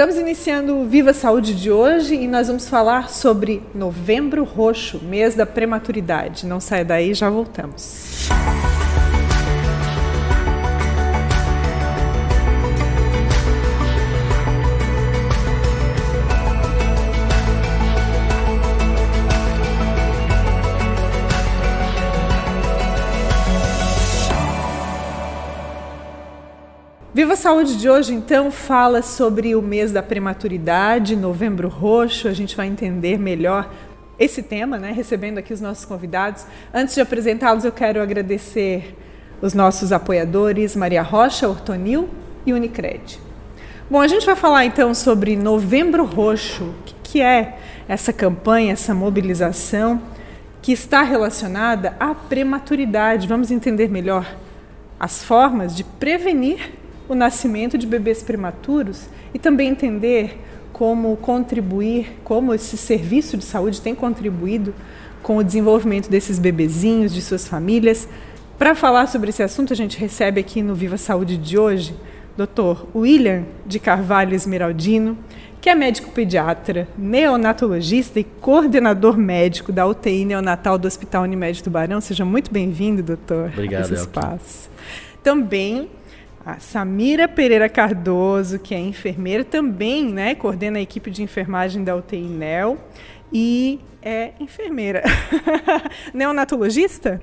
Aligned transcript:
Estamos 0.00 0.16
iniciando 0.16 0.78
o 0.78 0.88
Viva 0.88 1.12
Saúde 1.12 1.54
de 1.54 1.70
hoje 1.70 2.14
e 2.14 2.26
nós 2.26 2.46
vamos 2.46 2.66
falar 2.66 3.10
sobre 3.10 3.62
Novembro 3.74 4.44
Roxo, 4.44 4.98
mês 5.04 5.34
da 5.34 5.44
prematuridade. 5.44 6.46
Não 6.46 6.58
saia 6.58 6.86
daí, 6.86 7.12
já 7.12 7.28
voltamos. 7.28 8.30
Viva 27.20 27.36
Saúde 27.36 27.76
de 27.76 27.86
hoje, 27.86 28.14
então, 28.14 28.50
fala 28.50 29.02
sobre 29.02 29.54
o 29.54 29.60
mês 29.60 29.92
da 29.92 30.02
prematuridade, 30.02 31.14
novembro 31.14 31.68
roxo. 31.68 32.26
A 32.28 32.32
gente 32.32 32.56
vai 32.56 32.66
entender 32.66 33.18
melhor 33.18 33.70
esse 34.18 34.42
tema, 34.42 34.78
né? 34.78 34.90
Recebendo 34.90 35.36
aqui 35.36 35.52
os 35.52 35.60
nossos 35.60 35.84
convidados. 35.84 36.46
Antes 36.72 36.94
de 36.94 37.00
apresentá-los, 37.02 37.62
eu 37.62 37.72
quero 37.72 38.00
agradecer 38.00 38.96
os 39.42 39.52
nossos 39.52 39.92
apoiadores, 39.92 40.74
Maria 40.74 41.02
Rocha, 41.02 41.46
Ortonil 41.46 42.08
e 42.46 42.54
Unicred. 42.54 43.20
Bom, 43.90 44.00
a 44.00 44.08
gente 44.08 44.24
vai 44.24 44.34
falar 44.34 44.64
então 44.64 44.94
sobre 44.94 45.36
Novembro 45.36 46.06
Roxo. 46.06 46.64
O 46.64 46.74
que 47.02 47.20
é 47.20 47.58
essa 47.86 48.14
campanha, 48.14 48.72
essa 48.72 48.94
mobilização 48.94 50.00
que 50.62 50.72
está 50.72 51.02
relacionada 51.02 51.94
à 52.00 52.14
prematuridade? 52.14 53.28
Vamos 53.28 53.50
entender 53.50 53.90
melhor 53.90 54.26
as 54.98 55.22
formas 55.22 55.76
de 55.76 55.84
prevenir 55.84 56.79
o 57.10 57.14
nascimento 57.16 57.76
de 57.76 57.88
bebês 57.88 58.22
prematuros 58.22 59.08
e 59.34 59.38
também 59.38 59.68
entender 59.68 60.38
como 60.72 61.16
contribuir, 61.16 62.20
como 62.22 62.54
esse 62.54 62.76
serviço 62.76 63.36
de 63.36 63.44
saúde 63.44 63.80
tem 63.80 63.96
contribuído 63.96 64.72
com 65.20 65.36
o 65.36 65.42
desenvolvimento 65.42 66.08
desses 66.08 66.38
bebezinhos, 66.38 67.12
de 67.12 67.20
suas 67.20 67.48
famílias. 67.48 68.08
Para 68.56 68.76
falar 68.76 69.08
sobre 69.08 69.30
esse 69.30 69.42
assunto, 69.42 69.72
a 69.72 69.76
gente 69.76 69.98
recebe 69.98 70.40
aqui 70.40 70.62
no 70.62 70.72
Viva 70.72 70.96
Saúde 70.96 71.36
de 71.36 71.58
hoje 71.58 71.96
Dr. 72.36 72.86
William 72.94 73.42
de 73.66 73.80
Carvalho 73.80 74.34
Esmeraldino, 74.34 75.18
que 75.60 75.68
é 75.68 75.74
médico 75.74 76.12
pediatra, 76.12 76.86
neonatologista 76.96 78.20
e 78.20 78.24
coordenador 78.24 79.18
médico 79.18 79.72
da 79.72 79.84
UTI 79.84 80.24
neonatal 80.24 80.78
do 80.78 80.86
Hospital 80.86 81.24
Unimed 81.24 81.60
Tubarão. 81.60 82.00
Seja 82.00 82.24
muito 82.24 82.52
bem-vindo, 82.52 83.02
doutor. 83.02 83.50
Obrigado, 83.52 83.82
esse 83.82 83.94
espaço. 83.94 84.70
Também 85.22 85.88
a 86.44 86.58
Samira 86.58 87.28
Pereira 87.28 87.68
Cardoso, 87.68 88.58
que 88.58 88.74
é 88.74 88.78
enfermeira, 88.78 89.44
também 89.44 90.06
né, 90.06 90.34
coordena 90.34 90.78
a 90.78 90.80
equipe 90.80 91.10
de 91.10 91.22
enfermagem 91.22 91.84
da 91.84 91.94
UTI 91.94 92.22
NEL 92.22 92.78
e 93.32 93.80
é 94.02 94.32
enfermeira. 94.40 95.02
Neonatologista? 96.14 97.22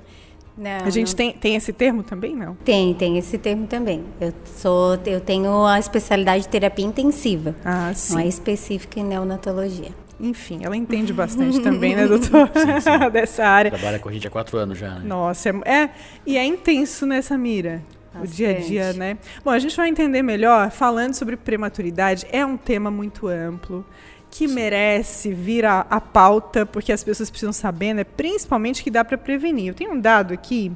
Não, 0.57 0.85
a 0.85 0.89
gente 0.89 1.09
não. 1.09 1.15
Tem, 1.15 1.33
tem 1.33 1.55
esse 1.55 1.71
termo 1.71 2.01
também, 2.01 2.35
não? 2.35 2.55
Tem, 2.55 2.93
tem 2.95 3.17
esse 3.17 3.37
termo 3.37 3.67
também. 3.67 4.03
Eu, 4.19 4.33
sou, 4.43 4.97
eu 5.05 5.21
tenho 5.21 5.65
a 5.65 5.77
especialidade 5.77 6.43
de 6.43 6.49
terapia 6.49 6.85
intensiva. 6.85 7.55
Ah, 7.63 7.91
sim. 7.93 8.13
Não 8.13 8.21
é 8.21 8.27
específica 8.27 8.99
em 8.99 9.03
neonatologia. 9.03 9.91
Enfim, 10.19 10.61
ela 10.63 10.75
entende 10.75 11.13
bastante 11.13 11.59
também, 11.61 11.95
né, 11.95 12.07
doutor? 12.07 12.49
Sim, 12.55 12.81
sim. 12.81 13.09
Dessa 13.13 13.45
área. 13.45 13.69
Trabalha 13.69 13.99
com 13.99 14.09
a 14.09 14.11
gente 14.11 14.27
há 14.27 14.31
quatro 14.31 14.57
anos 14.57 14.79
já, 14.79 14.95
né? 14.95 15.01
Nossa, 15.03 15.49
é, 15.49 15.53
é 15.65 15.89
e 16.25 16.37
é 16.37 16.43
intenso, 16.43 17.05
né, 17.05 17.21
Samira? 17.21 17.83
Bastante. 18.19 18.33
o 18.33 18.35
dia 18.35 18.49
a 18.49 18.59
dia, 18.59 18.93
né? 18.93 19.17
Bom, 19.43 19.51
a 19.51 19.59
gente 19.59 19.75
vai 19.75 19.89
entender 19.89 20.21
melhor 20.21 20.69
falando 20.71 21.13
sobre 21.13 21.35
prematuridade. 21.35 22.25
É 22.31 22.45
um 22.45 22.57
tema 22.57 22.91
muito 22.91 23.27
amplo 23.27 23.85
que 24.29 24.47
Sim. 24.47 24.53
merece 24.53 25.33
vir 25.33 25.65
à, 25.65 25.85
à, 25.89 26.01
pauta, 26.01 26.65
porque 26.65 26.91
as 26.91 27.03
pessoas 27.03 27.29
precisam 27.29 27.53
saber, 27.53 27.93
né? 27.93 28.03
Principalmente 28.03 28.83
que 28.83 28.91
dá 28.91 29.03
para 29.03 29.17
prevenir. 29.17 29.67
Eu 29.67 29.73
tenho 29.73 29.93
um 29.93 29.99
dado 29.99 30.33
aqui 30.33 30.71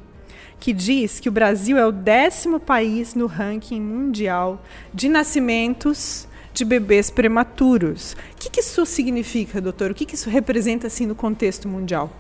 que 0.60 0.72
diz 0.74 1.20
que 1.20 1.28
o 1.28 1.32
Brasil 1.32 1.78
é 1.78 1.86
o 1.86 1.92
décimo 1.92 2.60
país 2.60 3.16
no 3.16 3.26
ranking 3.26 3.82
mundial 3.82 4.64
de 4.94 5.10
nascimentos 5.10 6.28
de 6.54 6.64
bebês 6.64 7.10
prematuros. 7.10 8.14
O 8.34 8.38
que, 8.38 8.50
que 8.50 8.60
isso 8.60 8.86
significa, 8.86 9.60
doutor? 9.60 9.92
O 9.92 9.94
que, 9.94 10.06
que 10.06 10.16
isso 10.16 10.30
representa 10.30 10.88
assim 10.88 11.06
no 11.06 11.16
contexto 11.16 11.68
mundial? 11.68 12.12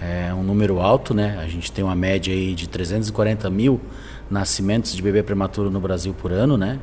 É 0.00 0.32
um 0.32 0.42
número 0.42 0.80
alto, 0.80 1.14
né? 1.14 1.38
A 1.40 1.48
gente 1.48 1.70
tem 1.70 1.84
uma 1.84 1.94
média 1.94 2.32
aí 2.32 2.54
de 2.54 2.68
340 2.68 3.48
mil 3.50 3.80
nascimentos 4.30 4.94
de 4.94 5.02
bebê 5.02 5.22
prematuro 5.22 5.70
no 5.70 5.80
Brasil 5.80 6.14
por 6.14 6.32
ano, 6.32 6.56
né? 6.56 6.78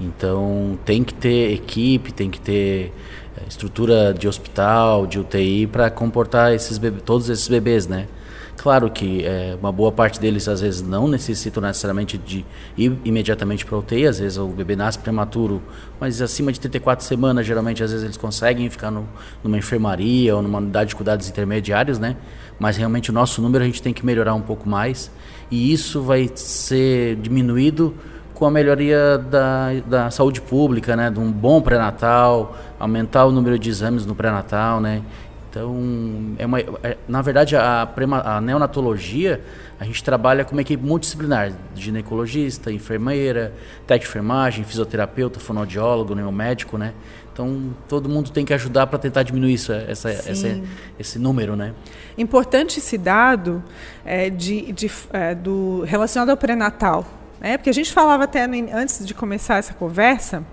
Então 0.00 0.78
tem 0.84 1.04
que 1.04 1.14
ter 1.14 1.52
equipe, 1.52 2.12
tem 2.12 2.30
que 2.30 2.40
ter 2.40 2.92
eh, 3.36 3.42
estrutura 3.48 4.12
de 4.12 4.26
hospital, 4.26 5.06
de 5.06 5.18
UTI 5.18 5.66
para 5.66 5.88
comportar 5.90 6.52
esses 6.52 6.78
bebê, 6.78 7.00
todos 7.00 7.28
esses 7.28 7.46
bebês, 7.46 7.86
né? 7.86 8.08
Claro 8.56 8.90
que 8.90 9.24
é, 9.24 9.56
uma 9.60 9.72
boa 9.72 9.90
parte 9.90 10.20
deles 10.20 10.48
às 10.48 10.60
vezes 10.60 10.80
não 10.80 11.08
necessitam 11.08 11.62
necessariamente 11.62 12.16
de 12.16 12.44
ir 12.76 12.96
imediatamente 13.04 13.66
para 13.66 13.76
a 13.76 13.78
UTI, 13.80 14.06
às 14.06 14.18
vezes 14.18 14.38
o 14.38 14.46
bebê 14.46 14.76
nasce 14.76 14.98
prematuro, 14.98 15.60
mas 16.00 16.22
acima 16.22 16.52
de 16.52 16.60
34 16.60 17.04
semanas, 17.04 17.46
geralmente 17.46 17.82
às 17.82 17.90
vezes 17.90 18.04
eles 18.04 18.16
conseguem 18.16 18.70
ficar 18.70 18.90
no, 18.90 19.08
numa 19.42 19.58
enfermaria 19.58 20.34
ou 20.34 20.40
numa 20.40 20.58
unidade 20.58 20.90
de 20.90 20.96
cuidados 20.96 21.28
intermediários, 21.28 21.98
né? 21.98 22.16
Mas 22.58 22.76
realmente 22.76 23.10
o 23.10 23.12
nosso 23.12 23.42
número 23.42 23.64
a 23.64 23.66
gente 23.66 23.82
tem 23.82 23.92
que 23.92 24.04
melhorar 24.04 24.34
um 24.34 24.40
pouco 24.40 24.68
mais 24.68 25.10
e 25.50 25.72
isso 25.72 26.02
vai 26.02 26.30
ser 26.34 27.16
diminuído 27.16 27.94
com 28.34 28.46
a 28.46 28.50
melhoria 28.50 29.16
da, 29.18 29.68
da 29.86 30.10
saúde 30.10 30.40
pública, 30.40 30.96
né, 30.96 31.10
de 31.10 31.20
um 31.20 31.30
bom 31.30 31.62
pré-natal, 31.62 32.56
aumentar 32.78 33.24
o 33.26 33.32
número 33.32 33.58
de 33.58 33.70
exames 33.70 34.04
no 34.04 34.14
pré-natal, 34.14 34.80
né. 34.80 35.02
Então, 35.48 36.34
é 36.36 36.44
uma, 36.44 36.58
é, 36.58 36.96
na 37.06 37.22
verdade, 37.22 37.54
a, 37.54 37.88
a 38.24 38.40
neonatologia, 38.40 39.40
a 39.78 39.84
gente 39.84 40.02
trabalha 40.02 40.44
com 40.44 40.50
uma 40.50 40.62
equipe 40.62 40.84
multidisciplinar, 40.84 41.52
ginecologista, 41.76 42.72
enfermeira, 42.72 43.52
técnico 43.86 44.04
de 44.04 44.10
enfermagem, 44.10 44.64
fisioterapeuta, 44.64 45.38
fonoaudiólogo, 45.38 46.12
neomédico, 46.12 46.76
né. 46.76 46.92
Então, 47.34 47.74
todo 47.88 48.08
mundo 48.08 48.30
tem 48.30 48.44
que 48.44 48.54
ajudar 48.54 48.86
para 48.86 48.96
tentar 48.96 49.24
diminuir 49.24 49.54
isso, 49.54 49.72
essa, 49.72 50.08
essa, 50.08 50.62
esse 50.96 51.18
número, 51.18 51.56
né? 51.56 51.74
Importante 52.16 52.78
esse 52.78 52.96
dado 52.96 53.60
é, 54.04 54.30
de, 54.30 54.70
de 54.70 54.88
é, 55.12 55.34
do, 55.34 55.82
relacionado 55.82 56.30
ao 56.30 56.36
pré-natal, 56.36 57.04
né? 57.40 57.58
Porque 57.58 57.68
a 57.68 57.74
gente 57.74 57.92
falava 57.92 58.22
até 58.22 58.46
no, 58.46 58.54
antes 58.72 59.04
de 59.04 59.12
começar 59.12 59.56
essa 59.56 59.74
conversa 59.74 60.44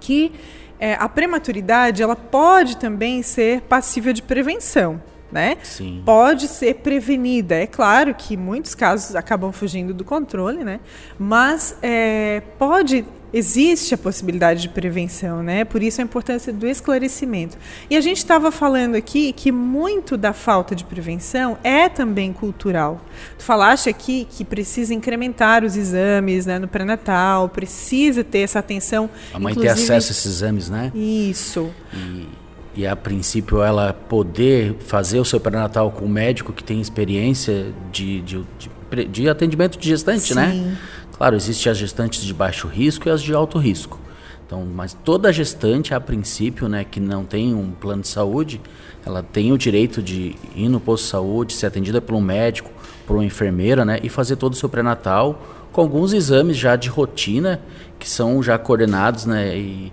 que 0.00 0.32
é, 0.78 0.98
a 1.00 1.08
prematuridade 1.08 2.02
ela 2.02 2.14
pode 2.14 2.76
também 2.76 3.22
ser 3.22 3.62
passível 3.62 4.12
de 4.12 4.20
prevenção. 4.20 5.00
Né? 5.30 5.56
Sim. 5.62 6.02
Pode 6.04 6.46
ser 6.46 6.74
prevenida. 6.74 7.54
É 7.54 7.66
claro 7.66 8.14
que 8.14 8.36
muitos 8.36 8.74
casos 8.74 9.16
acabam 9.16 9.50
fugindo 9.50 9.94
do 9.94 10.04
controle, 10.04 10.62
né? 10.62 10.78
mas 11.18 11.74
é, 11.80 12.42
pode 12.58 13.02
existe 13.32 13.94
a 13.94 13.98
possibilidade 13.98 14.62
de 14.62 14.68
prevenção, 14.68 15.42
né? 15.42 15.64
Por 15.64 15.82
isso 15.82 16.00
a 16.00 16.04
importância 16.04 16.52
do 16.52 16.66
esclarecimento. 16.66 17.56
E 17.88 17.96
a 17.96 18.00
gente 18.00 18.18
estava 18.18 18.52
falando 18.52 18.94
aqui 18.94 19.32
que 19.32 19.50
muito 19.50 20.16
da 20.16 20.32
falta 20.32 20.74
de 20.74 20.84
prevenção 20.84 21.56
é 21.64 21.88
também 21.88 22.32
cultural. 22.32 23.00
Tu 23.38 23.44
falaste 23.44 23.88
aqui 23.88 24.26
que 24.30 24.44
precisa 24.44 24.92
incrementar 24.92 25.64
os 25.64 25.76
exames 25.76 26.46
né, 26.46 26.58
no 26.58 26.68
pré-natal, 26.68 27.48
precisa 27.48 28.22
ter 28.22 28.40
essa 28.40 28.58
atenção. 28.58 29.08
A 29.32 29.38
mãe 29.38 29.54
ter 29.54 29.68
acesso 29.68 29.92
a 29.92 29.96
esses 29.96 30.26
exames, 30.26 30.68
né? 30.68 30.92
Isso. 30.94 31.70
E, 31.94 32.28
e 32.74 32.86
a 32.86 32.94
princípio 32.94 33.62
ela 33.62 33.92
poder 33.92 34.76
fazer 34.86 35.20
o 35.20 35.24
seu 35.24 35.40
pré-natal 35.40 35.90
com 35.90 36.04
um 36.04 36.08
médico 36.08 36.52
que 36.52 36.62
tem 36.62 36.80
experiência 36.80 37.72
de, 37.90 38.20
de, 38.22 38.44
de, 38.58 39.04
de 39.06 39.28
atendimento 39.28 39.78
de 39.78 39.88
gestante, 39.88 40.34
né? 40.34 40.50
Sim. 40.52 40.76
Claro, 41.16 41.36
existem 41.36 41.70
as 41.70 41.78
gestantes 41.78 42.22
de 42.22 42.34
baixo 42.34 42.66
risco 42.66 43.08
e 43.08 43.10
as 43.10 43.22
de 43.22 43.32
alto 43.34 43.58
risco. 43.58 44.00
Então, 44.46 44.66
mas 44.66 44.92
toda 44.92 45.32
gestante, 45.32 45.94
a 45.94 46.00
princípio, 46.00 46.68
né, 46.68 46.84
que 46.84 47.00
não 47.00 47.24
tem 47.24 47.54
um 47.54 47.70
plano 47.70 48.02
de 48.02 48.08
saúde, 48.08 48.60
ela 49.04 49.22
tem 49.22 49.50
o 49.50 49.56
direito 49.56 50.02
de 50.02 50.36
ir 50.54 50.68
no 50.68 50.78
posto 50.78 51.04
de 51.04 51.10
saúde, 51.10 51.52
ser 51.54 51.66
atendida 51.66 52.02
por 52.02 52.14
um 52.14 52.20
médico, 52.20 52.70
por 53.06 53.16
uma 53.16 53.24
enfermeira, 53.24 53.84
né, 53.84 53.98
e 54.02 54.08
fazer 54.08 54.36
todo 54.36 54.52
o 54.52 54.56
seu 54.56 54.68
pré-natal 54.68 55.40
com 55.72 55.80
alguns 55.80 56.12
exames 56.12 56.56
já 56.58 56.76
de 56.76 56.90
rotina 56.90 57.62
que 57.98 58.06
são 58.06 58.42
já 58.42 58.58
coordenados, 58.58 59.24
né, 59.24 59.56
e 59.56 59.92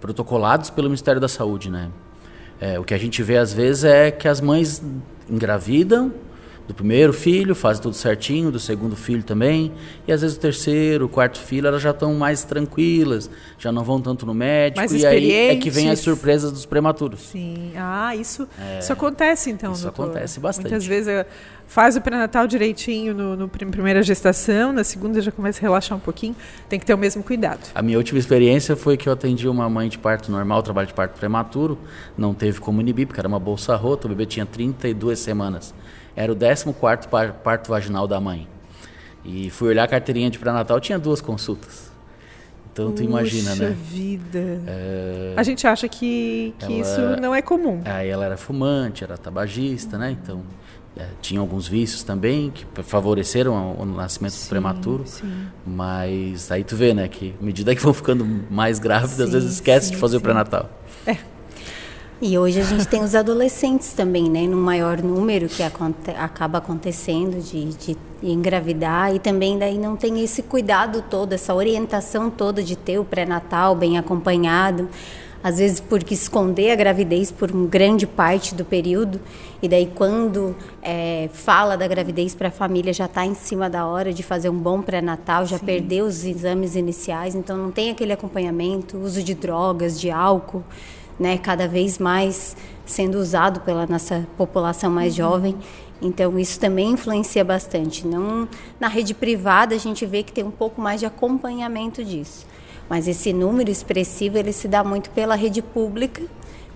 protocolados 0.00 0.68
pelo 0.68 0.88
Ministério 0.88 1.20
da 1.20 1.28
Saúde, 1.28 1.70
né. 1.70 1.88
É, 2.60 2.78
o 2.78 2.84
que 2.84 2.92
a 2.92 2.98
gente 2.98 3.22
vê 3.22 3.38
às 3.38 3.54
vezes 3.54 3.84
é 3.84 4.10
que 4.10 4.28
as 4.28 4.40
mães 4.40 4.82
engravidam, 5.30 6.12
do 6.66 6.72
primeiro 6.72 7.12
filho, 7.12 7.54
fazem 7.54 7.82
tudo 7.82 7.94
certinho, 7.94 8.50
do 8.50 8.58
segundo 8.58 8.96
filho 8.96 9.22
também, 9.22 9.70
e 10.08 10.12
às 10.12 10.22
vezes 10.22 10.36
o 10.36 10.40
terceiro, 10.40 11.04
o 11.04 11.08
quarto 11.08 11.38
filho, 11.38 11.66
elas 11.66 11.82
já 11.82 11.90
estão 11.90 12.14
mais 12.14 12.42
tranquilas, 12.42 13.28
já 13.58 13.70
não 13.70 13.84
vão 13.84 14.00
tanto 14.00 14.24
no 14.24 14.32
médico, 14.32 14.78
Mais 14.80 14.92
e 14.92 15.06
aí 15.06 15.30
é 15.32 15.56
que 15.56 15.68
vem 15.68 15.90
as 15.90 16.00
surpresas 16.00 16.50
dos 16.50 16.64
prematuros. 16.64 17.20
Sim. 17.20 17.72
Ah, 17.76 18.16
isso, 18.16 18.48
isso 18.80 18.92
acontece 18.92 19.50
então, 19.50 19.72
isso 19.72 19.82
doutor? 19.82 20.04
acontece 20.04 20.40
bastante. 20.40 20.64
Muitas 20.64 20.86
vezes 20.86 21.08
eh, 21.08 21.26
faz 21.66 21.96
o 21.96 22.00
pré-natal 22.00 22.46
direitinho 22.46 23.12
no, 23.12 23.36
no 23.36 23.46
prim- 23.48 23.70
primeira 23.70 24.02
gestação, 24.02 24.72
na 24.72 24.84
segunda 24.84 25.20
já 25.20 25.30
começa 25.30 25.58
a 25.58 25.62
relaxar 25.62 25.98
um 25.98 26.00
pouquinho. 26.00 26.34
Tem 26.66 26.78
que 26.80 26.86
ter 26.86 26.94
o 26.94 26.98
mesmo 26.98 27.22
cuidado. 27.22 27.60
A 27.74 27.82
minha 27.82 27.98
última 27.98 28.18
experiência 28.18 28.74
foi 28.74 28.96
que 28.96 29.06
eu 29.06 29.12
atendi 29.12 29.46
uma 29.46 29.68
mãe 29.68 29.86
de 29.90 29.98
parto 29.98 30.32
normal, 30.32 30.62
trabalho 30.62 30.86
de 30.88 30.94
parto 30.94 31.18
prematuro, 31.18 31.78
não 32.16 32.32
teve 32.32 32.58
como 32.58 32.80
inibir, 32.80 33.06
porque 33.06 33.20
era 33.20 33.28
uma 33.28 33.38
bolsa 33.38 33.76
rota, 33.76 34.06
o 34.06 34.08
bebê 34.10 34.24
tinha 34.24 34.46
32 34.46 35.18
semanas. 35.18 35.74
Era 36.16 36.32
o 36.32 36.36
14º 36.36 37.08
par- 37.08 37.32
parto 37.34 37.68
vaginal 37.68 38.06
da 38.06 38.20
mãe. 38.20 38.46
E 39.24 39.50
fui 39.50 39.68
olhar 39.68 39.84
a 39.84 39.88
carteirinha 39.88 40.30
de 40.30 40.38
pré-natal, 40.38 40.78
tinha 40.80 40.98
duas 40.98 41.20
consultas. 41.20 41.90
Então 42.72 42.90
tu 42.92 43.02
imagina, 43.02 43.50
Puxa 43.50 43.68
né? 43.68 43.76
vida. 43.88 44.60
É, 44.66 45.34
A 45.36 45.42
gente 45.44 45.66
acha 45.66 45.88
que, 45.88 46.52
que 46.58 46.64
Ela- 46.64 46.74
isso 46.82 47.20
não 47.20 47.34
é 47.34 47.40
comum. 47.40 47.80
Aí 47.84 48.08
ela 48.08 48.24
era 48.24 48.36
fumante, 48.36 49.04
era 49.04 49.16
tabagista, 49.16 49.96
né? 49.96 50.10
Então 50.10 50.42
é, 50.96 51.06
tinha 51.22 51.40
alguns 51.40 51.66
vícios 51.68 52.02
também 52.02 52.50
que 52.50 52.66
favoreceram 52.82 53.76
o, 53.78 53.84
nascimento 53.86 54.32
Sim, 54.32 54.48
prematuro. 54.48 55.04
sim. 55.06 55.46
Mas 55.64 56.50
aí 56.50 56.64
tu 56.64 56.74
vê, 56.76 56.92
né, 56.92 57.06
que 57.08 57.34
à 57.40 57.44
medida 57.44 57.74
que 57.74 57.80
vão 57.82 57.94
ficando 57.94 58.24
mais 58.50 58.78
grávidas, 58.80 59.20
às 59.20 59.30
vezes 59.32 59.54
esquece 59.54 59.90
de 59.90 59.94
sim, 59.94 60.00
fazer 60.00 60.16
o 60.16 60.20
pré-natal. 60.20 60.68
E 62.26 62.38
hoje 62.38 62.58
a 62.58 62.64
gente 62.64 62.88
tem 62.88 63.02
os 63.02 63.14
adolescentes 63.14 63.92
também, 63.92 64.30
né? 64.30 64.46
Num 64.46 64.58
maior 64.58 65.02
número 65.02 65.46
que 65.46 65.62
aconte 65.62 66.10
acaba 66.12 66.56
acontecendo 66.56 67.38
de, 67.38 67.66
de 67.74 67.96
engravidar. 68.22 69.14
E 69.14 69.18
também 69.18 69.58
daí 69.58 69.76
não 69.76 69.94
tem 69.94 70.24
esse 70.24 70.42
cuidado 70.42 71.02
todo, 71.02 71.34
essa 71.34 71.54
orientação 71.54 72.30
toda 72.30 72.62
de 72.62 72.76
ter 72.76 72.98
o 72.98 73.04
pré-natal 73.04 73.76
bem 73.76 73.98
acompanhado. 73.98 74.88
Às 75.42 75.58
vezes 75.58 75.80
porque 75.80 76.14
esconder 76.14 76.70
a 76.70 76.74
gravidez 76.74 77.30
por 77.30 77.50
uma 77.50 77.66
grande 77.68 78.06
parte 78.06 78.54
do 78.54 78.64
período. 78.64 79.20
E 79.60 79.68
daí 79.68 79.92
quando 79.94 80.56
é, 80.82 81.28
fala 81.30 81.76
da 81.76 81.86
gravidez 81.86 82.34
para 82.34 82.48
a 82.48 82.50
família 82.50 82.94
já 82.94 83.04
está 83.04 83.26
em 83.26 83.34
cima 83.34 83.68
da 83.68 83.84
hora 83.84 84.14
de 84.14 84.22
fazer 84.22 84.48
um 84.48 84.58
bom 84.58 84.80
pré-natal, 84.80 85.44
já 85.44 85.58
perdeu 85.58 86.06
os 86.06 86.24
exames 86.24 86.74
iniciais, 86.74 87.34
então 87.34 87.54
não 87.54 87.70
tem 87.70 87.90
aquele 87.90 88.14
acompanhamento, 88.14 88.96
uso 88.96 89.22
de 89.22 89.34
drogas, 89.34 90.00
de 90.00 90.10
álcool 90.10 90.64
né, 91.18 91.38
cada 91.38 91.68
vez 91.68 91.98
mais 91.98 92.56
sendo 92.84 93.18
usado 93.18 93.60
pela 93.60 93.86
nossa 93.86 94.26
população 94.36 94.90
mais 94.90 95.14
jovem. 95.14 95.56
Então 96.02 96.38
isso 96.38 96.60
também 96.60 96.90
influencia 96.90 97.44
bastante. 97.44 98.06
Não 98.06 98.48
na 98.78 98.88
rede 98.88 99.14
privada 99.14 99.74
a 99.74 99.78
gente 99.78 100.04
vê 100.04 100.22
que 100.22 100.32
tem 100.32 100.44
um 100.44 100.50
pouco 100.50 100.80
mais 100.80 101.00
de 101.00 101.06
acompanhamento 101.06 102.04
disso. 102.04 102.46
Mas 102.88 103.08
esse 103.08 103.32
número 103.32 103.70
expressivo 103.70 104.36
ele 104.36 104.52
se 104.52 104.68
dá 104.68 104.84
muito 104.84 105.10
pela 105.10 105.34
rede 105.34 105.62
pública, 105.62 106.22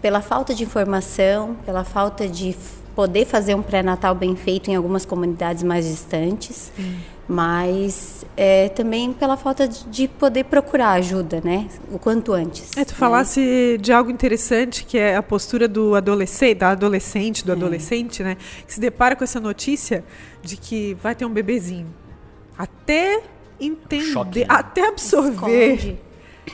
pela 0.01 0.23
falta 0.23 0.55
de 0.55 0.65
informação, 0.65 1.57
pela 1.67 1.85
falta 1.85 2.27
de 2.27 2.57
poder 2.95 3.27
fazer 3.27 3.55
um 3.55 3.63
pré-natal 3.63 4.15
bem 4.15 4.35
feito 4.35 4.71
em 4.71 4.75
algumas 4.75 5.05
comunidades 5.05 5.63
mais 5.63 5.87
distantes, 5.87 6.73
mas 7.29 8.25
é, 8.37 8.71
também 8.71 9.13
pela 9.13 9.37
falta 9.37 9.69
de, 9.69 9.85
de 9.85 10.09
poder 10.09 10.45
procurar 10.45 10.93
ajuda, 10.93 11.43
né, 11.45 11.69
o 11.93 11.99
quanto 11.99 12.33
antes. 12.33 12.75
É, 12.77 12.85
tu 12.85 12.93
né? 12.93 12.97
falasse 12.97 13.77
de 13.81 13.93
algo 13.93 14.11
interessante, 14.11 14.85
que 14.85 14.97
é 14.97 15.15
a 15.15 15.23
postura 15.23 15.69
do 15.69 15.95
adolescente, 15.95 16.59
da 16.59 16.71
adolescente, 16.71 17.43
É. 17.43 17.47
do 17.47 17.53
adolescente, 17.53 18.23
né? 18.23 18.37
Que 18.67 18.73
se 18.73 18.81
depara 18.81 19.15
com 19.15 19.25
essa 19.25 19.39
notícia 19.39 20.03
de 20.43 20.57
que 20.57 20.95
vai 21.03 21.15
ter 21.15 21.27
um 21.27 21.31
bebezinho. 21.31 21.87
Até 22.57 23.23
entender, 23.61 24.13
Choque, 24.13 24.41
né? 24.41 24.47
até 24.49 24.89
absorver 24.89 25.75
Esconde. 25.75 25.99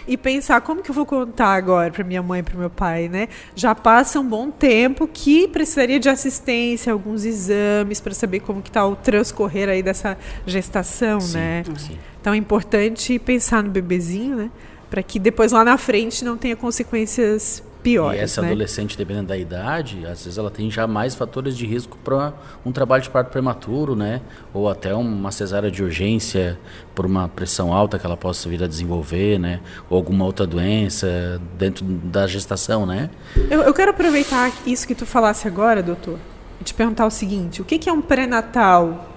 E 0.07 0.17
pensar 0.17 0.61
como 0.61 0.83
que 0.83 0.91
eu 0.91 0.95
vou 0.95 1.07
contar 1.07 1.55
agora 1.55 1.91
para 1.91 2.05
minha 2.05 2.23
mãe, 2.23 2.43
para 2.43 2.59
meu 2.59 2.71
pai, 2.71 3.09
né? 3.09 3.29
Já 3.55 3.75
passa 3.75 4.21
um 4.21 4.27
bom 4.27 4.51
tempo 4.51 5.07
que 5.07 5.49
precisaria 5.49 5.99
de 5.99 6.09
assistência, 6.09 6.93
alguns 6.93 7.25
exames 7.25 8.01
para 8.01 8.15
saber 8.15 8.41
como 8.41 8.63
que 8.63 8.71
tá 8.71 8.87
o 8.87 8.97
transcorrer 8.97 9.69
aí 9.69 9.83
dessa 9.83 10.17
gestação, 10.47 11.21
Sim, 11.21 11.35
né? 11.35 11.65
sim. 11.77 11.99
Então 12.21 12.33
é 12.33 12.37
importante 12.37 13.19
pensar 13.19 13.63
no 13.63 13.71
bebezinho, 13.71 14.37
né? 14.37 14.51
Para 14.89 15.03
que 15.03 15.19
depois 15.19 15.53
lá 15.53 15.65
na 15.65 15.77
frente 15.77 16.25
não 16.25 16.37
tenha 16.37 16.57
consequências 16.57 17.63
piores, 17.85 18.19
E 18.19 18.25
essa 18.25 18.41
né? 18.41 18.49
adolescente, 18.49 18.97
dependendo 18.97 19.29
da 19.29 19.37
idade, 19.37 20.07
às 20.07 20.25
vezes 20.25 20.39
ela 20.39 20.51
tem 20.51 20.71
já 20.71 20.87
mais 20.87 21.15
fatores 21.15 21.57
de 21.57 21.67
risco 21.67 21.99
para 22.03 22.33
um 22.65 22.73
trabalho 22.73 23.03
de 23.03 23.11
parto 23.11 23.31
prematuro, 23.31 23.95
né? 23.95 24.23
Ou 24.55 24.69
até 24.69 24.95
uma 24.95 25.31
cesárea 25.31 25.71
de 25.71 25.83
urgência 25.85 26.59
por 26.95 27.05
uma 27.05 27.29
pressão 27.29 27.73
alta 27.73 27.99
que 27.99 28.07
ela 28.07 28.17
possa 28.17 28.49
vir 28.49 28.65
a 28.65 28.67
desenvolver, 28.67 29.39
né? 29.39 29.61
Ou 29.91 29.99
alguma 29.99 30.25
outra 30.25 30.47
doença 30.47 31.41
dentro 31.59 31.85
da 31.85 32.27
gestação, 32.27 32.87
né? 32.87 33.11
Eu, 33.51 33.61
eu 33.61 33.75
quero 33.75 33.91
aproveitar 33.91 34.51
isso 34.67 34.89
que 34.89 34.95
tu 34.95 35.05
falasse 35.05 35.47
agora, 35.47 35.83
doutor, 35.83 36.19
e 36.61 36.65
te 36.65 36.73
perguntar 36.73 37.05
o 37.05 37.11
seguinte: 37.11 37.61
o 37.61 37.65
que, 37.67 37.79
que 37.79 37.91
é 37.91 37.93
um 37.93 38.01
pré-natal 38.01 39.11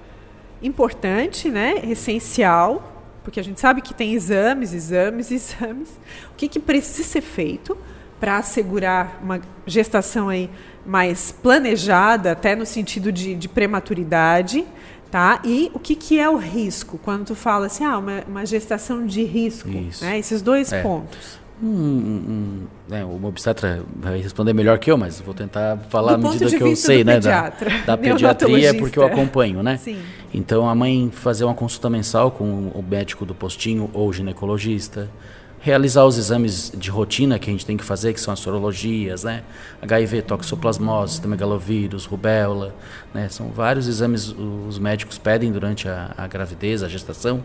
importante, 0.62 1.50
né? 1.50 1.80
Essencial, 1.86 3.06
porque 3.24 3.40
a 3.40 3.44
gente 3.44 3.62
sabe 3.62 3.82
que 3.82 3.94
tem 3.94 4.14
exames, 4.14 4.74
exames, 4.74 5.32
exames. 5.32 5.90
O 6.32 6.36
que, 6.36 6.50
que 6.50 6.60
precisa 6.60 7.08
ser 7.08 7.22
feito 7.22 7.78
para 8.20 8.38
assegurar 8.38 9.20
uma 9.22 9.40
gestação 9.66 10.30
aí 10.30 10.50
mais 10.86 11.32
planejada, 11.32 12.32
até 12.32 12.56
no 12.56 12.66
sentido 12.66 13.12
de, 13.12 13.36
de 13.36 13.50
prematuridade, 13.50 14.66
tá? 15.12 15.40
E 15.44 15.70
o 15.74 15.80
que, 15.80 15.96
que 15.96 16.20
é 16.20 16.30
o 16.30 16.38
risco? 16.38 16.98
Quando 17.04 17.26
tu 17.26 17.36
fala 17.36 17.66
assim, 17.68 17.84
ah, 17.84 17.98
uma, 17.98 18.24
uma 18.28 18.46
gestação 18.46 19.06
de 19.06 19.24
risco, 19.24 19.70
né? 20.02 20.18
Esses 20.18 20.42
dois 20.42 20.72
É. 20.72 20.82
pontos. 20.82 21.40
Um, 21.62 21.68
um, 21.68 22.68
né, 22.88 23.04
o 23.04 23.26
obstetra 23.26 23.84
vai 23.96 24.22
responder 24.22 24.54
melhor 24.54 24.78
que 24.78 24.92
eu, 24.92 24.98
mas 24.98 25.20
vou 25.20 25.34
tentar 25.34 25.76
falar 25.90 26.14
à 26.14 26.18
medida 26.18 26.46
que 26.56 26.62
eu 26.62 26.76
sei, 26.76 27.04
né? 27.04 27.20
Da, 27.20 27.50
pediatra, 27.50 27.72
da 27.84 27.98
pediatria, 27.98 28.74
porque 28.76 29.00
eu 29.00 29.04
acompanho, 29.06 29.64
né? 29.64 29.78
Sim. 29.78 29.98
Então 30.32 30.70
a 30.70 30.76
mãe 30.76 31.10
fazer 31.12 31.46
uma 31.46 31.56
consulta 31.56 31.90
mensal 31.90 32.30
com 32.30 32.46
o 32.46 32.86
médico 32.88 33.26
do 33.26 33.34
postinho 33.34 33.90
ou 33.92 34.14
ginecologista, 34.14 35.10
realizar 35.60 36.06
os 36.06 36.18
exames 36.18 36.72
de 36.76 36.90
rotina 36.90 37.40
que 37.40 37.50
a 37.50 37.54
gente 37.54 37.66
tem 37.66 37.76
que 37.76 37.84
fazer, 37.84 38.14
que 38.14 38.22
são 38.22 38.34
as 38.34 38.40
sorologias, 38.40 39.24
né? 39.24 39.44
HIV, 39.82 40.22
toxoplasmose, 40.24 41.26
megalovírus, 41.28 42.06
rubéola, 42.06 42.76
né? 43.14 43.28
São 43.30 43.50
vários 43.50 43.88
exames 43.88 44.30
os 44.30 44.80
médicos 44.80 45.18
pedem 45.18 45.52
durante 45.52 45.88
a, 45.90 46.14
a 46.18 46.28
gravidez, 46.28 46.84
a 46.84 46.88
gestação. 46.88 47.44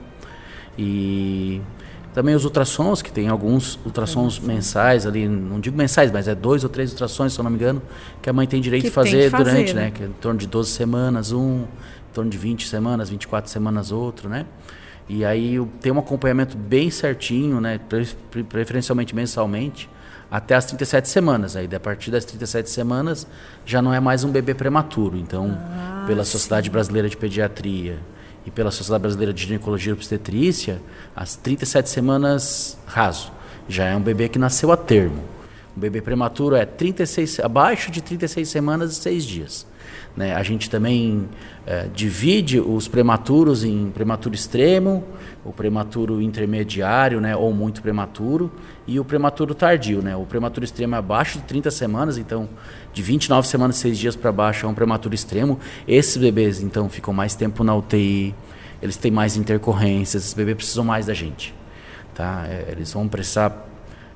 E 0.78 1.60
também 2.14 2.34
os 2.34 2.44
ultrassons, 2.44 3.00
que 3.00 3.10
tem 3.10 3.28
alguns 3.28 3.78
ultrassons 3.86 4.38
mensais 4.38 5.06
ali, 5.06 5.26
não 5.26 5.58
digo 5.58 5.76
mensais, 5.76 6.10
mas 6.10 6.28
é 6.28 6.34
dois 6.34 6.62
ou 6.62 6.68
três 6.68 6.90
ultrassons, 6.92 7.32
se 7.32 7.40
eu 7.40 7.42
não 7.42 7.50
me 7.50 7.56
engano, 7.56 7.80
que 8.20 8.28
a 8.28 8.32
mãe 8.32 8.46
tem 8.46 8.60
direito 8.60 8.84
de 8.84 8.90
fazer, 8.90 9.30
fazer, 9.30 9.44
durante, 9.44 9.72
né? 9.72 9.84
né? 9.84 9.90
Que 9.90 10.02
é 10.02 10.06
em 10.06 10.12
torno 10.12 10.38
de 10.38 10.46
12 10.46 10.70
semanas 10.70 11.32
um, 11.32 11.62
em 11.62 12.12
torno 12.12 12.30
de 12.30 12.36
20 12.36 12.68
semanas, 12.68 13.08
24 13.08 13.50
semanas 13.50 13.90
outro, 13.90 14.28
né? 14.28 14.44
E 15.14 15.26
aí 15.26 15.60
tem 15.82 15.92
um 15.92 15.98
acompanhamento 15.98 16.56
bem 16.56 16.90
certinho, 16.90 17.60
né? 17.60 17.78
Pre- 17.86 18.08
pre- 18.30 18.44
Preferencialmente 18.44 19.14
mensalmente, 19.14 19.86
até 20.30 20.54
as 20.54 20.64
37 20.64 21.06
semanas. 21.06 21.54
Aí 21.54 21.68
a 21.74 21.78
partir 21.78 22.10
das 22.10 22.24
37 22.24 22.70
semanas 22.70 23.26
já 23.66 23.82
não 23.82 23.92
é 23.92 24.00
mais 24.00 24.24
um 24.24 24.30
bebê 24.32 24.54
prematuro. 24.54 25.18
Então, 25.18 25.50
Ah, 25.60 26.04
pela 26.06 26.24
Sociedade 26.24 26.70
Brasileira 26.70 27.10
de 27.10 27.16
Pediatria 27.18 27.98
e 28.46 28.50
pela 28.50 28.70
Sociedade 28.70 29.02
Brasileira 29.02 29.34
de 29.34 29.42
Ginecologia 29.42 29.90
e 29.90 29.92
Obstetrícia, 29.92 30.80
as 31.14 31.36
37 31.36 31.90
semanas 31.90 32.78
raso. 32.86 33.30
Já 33.68 33.84
é 33.84 33.94
um 33.94 34.00
bebê 34.00 34.30
que 34.30 34.38
nasceu 34.38 34.72
a 34.72 34.78
termo. 34.78 35.22
Um 35.76 35.80
bebê 35.80 36.00
prematuro 36.00 36.56
é 36.56 36.64
36, 36.64 37.40
abaixo 37.40 37.90
de 37.90 38.00
36 38.02 38.48
semanas 38.48 38.92
e 38.92 38.94
6 38.94 39.24
dias. 39.26 39.66
Né? 40.16 40.34
A 40.34 40.42
gente 40.42 40.68
também 40.68 41.28
eh, 41.66 41.88
divide 41.94 42.60
os 42.60 42.88
prematuros 42.88 43.64
em 43.64 43.90
prematuro 43.90 44.34
extremo, 44.34 45.04
o 45.44 45.52
prematuro 45.52 46.20
intermediário, 46.20 47.20
né, 47.20 47.34
ou 47.34 47.52
muito 47.52 47.82
prematuro, 47.82 48.50
e 48.86 49.00
o 49.00 49.04
prematuro 49.04 49.54
tardio. 49.54 50.02
Né? 50.02 50.16
O 50.16 50.24
prematuro 50.24 50.64
extremo 50.64 50.94
é 50.94 50.98
abaixo 50.98 51.38
de 51.38 51.44
30 51.44 51.70
semanas, 51.70 52.18
então 52.18 52.48
de 52.92 53.02
29 53.02 53.46
semanas 53.46 53.76
e 53.76 53.80
6 53.80 53.98
dias 53.98 54.16
para 54.16 54.30
baixo 54.30 54.66
é 54.66 54.68
um 54.68 54.74
prematuro 54.74 55.14
extremo. 55.14 55.58
Esses 55.86 56.16
bebês, 56.16 56.60
então, 56.60 56.88
ficam 56.88 57.12
mais 57.12 57.34
tempo 57.34 57.64
na 57.64 57.74
UTI, 57.74 58.34
eles 58.80 58.96
têm 58.96 59.10
mais 59.10 59.36
intercorrências, 59.36 60.22
esses 60.22 60.34
bebês 60.34 60.56
precisam 60.56 60.84
mais 60.84 61.06
da 61.06 61.14
gente. 61.14 61.54
Tá? 62.14 62.44
Eh, 62.48 62.72
eles 62.72 62.92
vão 62.92 63.08
precisar 63.08 63.68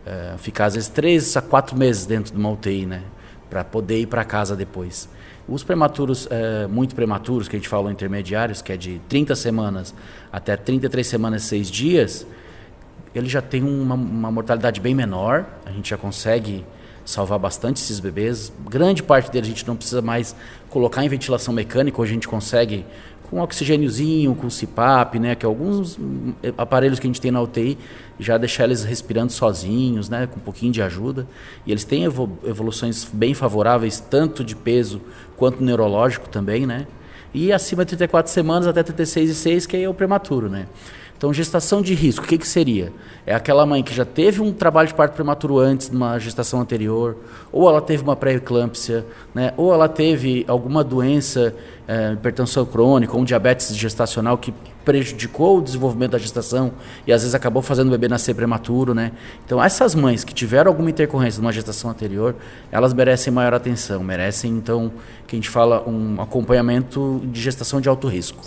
eh, 0.04 0.34
ficar 0.38 0.66
às 0.66 0.74
vezes 0.74 0.88
três 0.88 1.36
a 1.36 1.42
quatro 1.42 1.76
meses 1.76 2.06
dentro 2.06 2.32
de 2.32 2.38
uma 2.38 2.50
UTI, 2.50 2.86
né? 2.86 3.02
Para 3.50 3.64
poder 3.64 4.00
ir 4.00 4.06
para 4.06 4.24
casa 4.24 4.54
depois. 4.54 5.08
Os 5.48 5.62
prematuros, 5.62 6.26
eh, 6.28 6.66
muito 6.66 6.94
prematuros, 6.94 7.46
que 7.46 7.54
a 7.54 7.58
gente 7.58 7.68
falou 7.68 7.90
intermediários, 7.90 8.60
que 8.60 8.72
é 8.72 8.76
de 8.76 9.00
30 9.08 9.36
semanas 9.36 9.94
até 10.32 10.56
33 10.56 11.06
semanas 11.06 11.44
e 11.44 11.46
6 11.46 11.70
dias, 11.70 12.26
ele 13.14 13.28
já 13.28 13.40
tem 13.40 13.62
uma, 13.62 13.94
uma 13.94 14.30
mortalidade 14.30 14.80
bem 14.80 14.94
menor, 14.94 15.46
a 15.64 15.70
gente 15.70 15.90
já 15.90 15.96
consegue 15.96 16.64
salvar 17.04 17.38
bastante 17.38 17.80
esses 17.80 18.00
bebês. 18.00 18.52
Grande 18.68 19.02
parte 19.02 19.30
deles 19.30 19.48
a 19.48 19.52
gente 19.52 19.66
não 19.66 19.76
precisa 19.76 20.02
mais 20.02 20.34
colocar 20.68 21.04
em 21.04 21.08
ventilação 21.08 21.54
mecânica, 21.54 22.02
hoje 22.02 22.10
a 22.10 22.14
gente 22.14 22.28
consegue 22.28 22.84
com 23.30 23.40
oxigêniozinho, 23.40 24.34
com 24.34 24.48
CPAP, 24.48 25.18
né, 25.18 25.34
que 25.34 25.44
alguns 25.44 25.98
aparelhos 26.56 26.98
que 26.98 27.06
a 27.06 27.08
gente 27.08 27.20
tem 27.20 27.30
na 27.30 27.40
UTI 27.40 27.76
já 28.18 28.38
deixar 28.38 28.64
eles 28.64 28.84
respirando 28.84 29.32
sozinhos, 29.32 30.08
né, 30.08 30.26
com 30.26 30.36
um 30.36 30.42
pouquinho 30.42 30.72
de 30.72 30.80
ajuda. 30.80 31.26
E 31.66 31.70
eles 31.70 31.84
têm 31.84 32.04
evoluções 32.04 33.08
bem 33.12 33.34
favoráveis, 33.34 34.00
tanto 34.00 34.44
de 34.44 34.54
peso 34.54 35.00
quanto 35.36 35.62
neurológico 35.62 36.28
também, 36.28 36.66
né? 36.66 36.86
E 37.34 37.52
acima 37.52 37.84
de 37.84 37.90
34 37.90 38.32
semanas 38.32 38.66
até 38.66 38.82
36 38.82 39.30
e 39.30 39.34
6, 39.34 39.66
que 39.66 39.76
é 39.76 39.88
o 39.88 39.92
prematuro, 39.92 40.48
né? 40.48 40.66
Então, 41.16 41.32
gestação 41.32 41.80
de 41.80 41.94
risco, 41.94 42.24
o 42.24 42.28
que, 42.28 42.36
que 42.36 42.46
seria? 42.46 42.92
É 43.26 43.34
aquela 43.34 43.64
mãe 43.64 43.82
que 43.82 43.94
já 43.94 44.04
teve 44.04 44.42
um 44.42 44.52
trabalho 44.52 44.88
de 44.88 44.94
parto 44.94 45.14
prematuro 45.14 45.58
antes, 45.58 45.90
numa 45.90 46.18
gestação 46.18 46.60
anterior, 46.60 47.16
ou 47.50 47.68
ela 47.68 47.80
teve 47.80 48.02
uma 48.02 48.14
pré-eclâmpsia, 48.14 49.06
né? 49.34 49.52
ou 49.56 49.72
ela 49.72 49.88
teve 49.88 50.44
alguma 50.46 50.84
doença, 50.84 51.54
é, 51.88 52.12
hipertensão 52.12 52.66
crônica, 52.66 53.14
ou 53.14 53.20
um 53.22 53.24
diabetes 53.24 53.74
gestacional 53.74 54.36
que 54.36 54.52
prejudicou 54.84 55.58
o 55.58 55.62
desenvolvimento 55.62 56.12
da 56.12 56.18
gestação 56.18 56.72
e 57.04 57.12
às 57.12 57.22
vezes 57.22 57.34
acabou 57.34 57.60
fazendo 57.60 57.88
o 57.88 57.90
bebê 57.90 58.06
nascer 58.06 58.34
prematuro, 58.34 58.94
né? 58.94 59.10
Então, 59.44 59.60
essas 59.60 59.96
mães 59.96 60.22
que 60.22 60.32
tiveram 60.32 60.70
alguma 60.70 60.88
intercorrência 60.88 61.42
numa 61.42 61.50
gestação 61.50 61.90
anterior, 61.90 62.36
elas 62.70 62.94
merecem 62.94 63.32
maior 63.32 63.52
atenção, 63.52 64.04
merecem, 64.04 64.52
então, 64.52 64.92
que 65.26 65.34
a 65.34 65.38
gente 65.38 65.50
fala, 65.50 65.82
um 65.88 66.20
acompanhamento 66.20 67.20
de 67.24 67.40
gestação 67.40 67.80
de 67.80 67.88
alto 67.88 68.06
risco. 68.06 68.44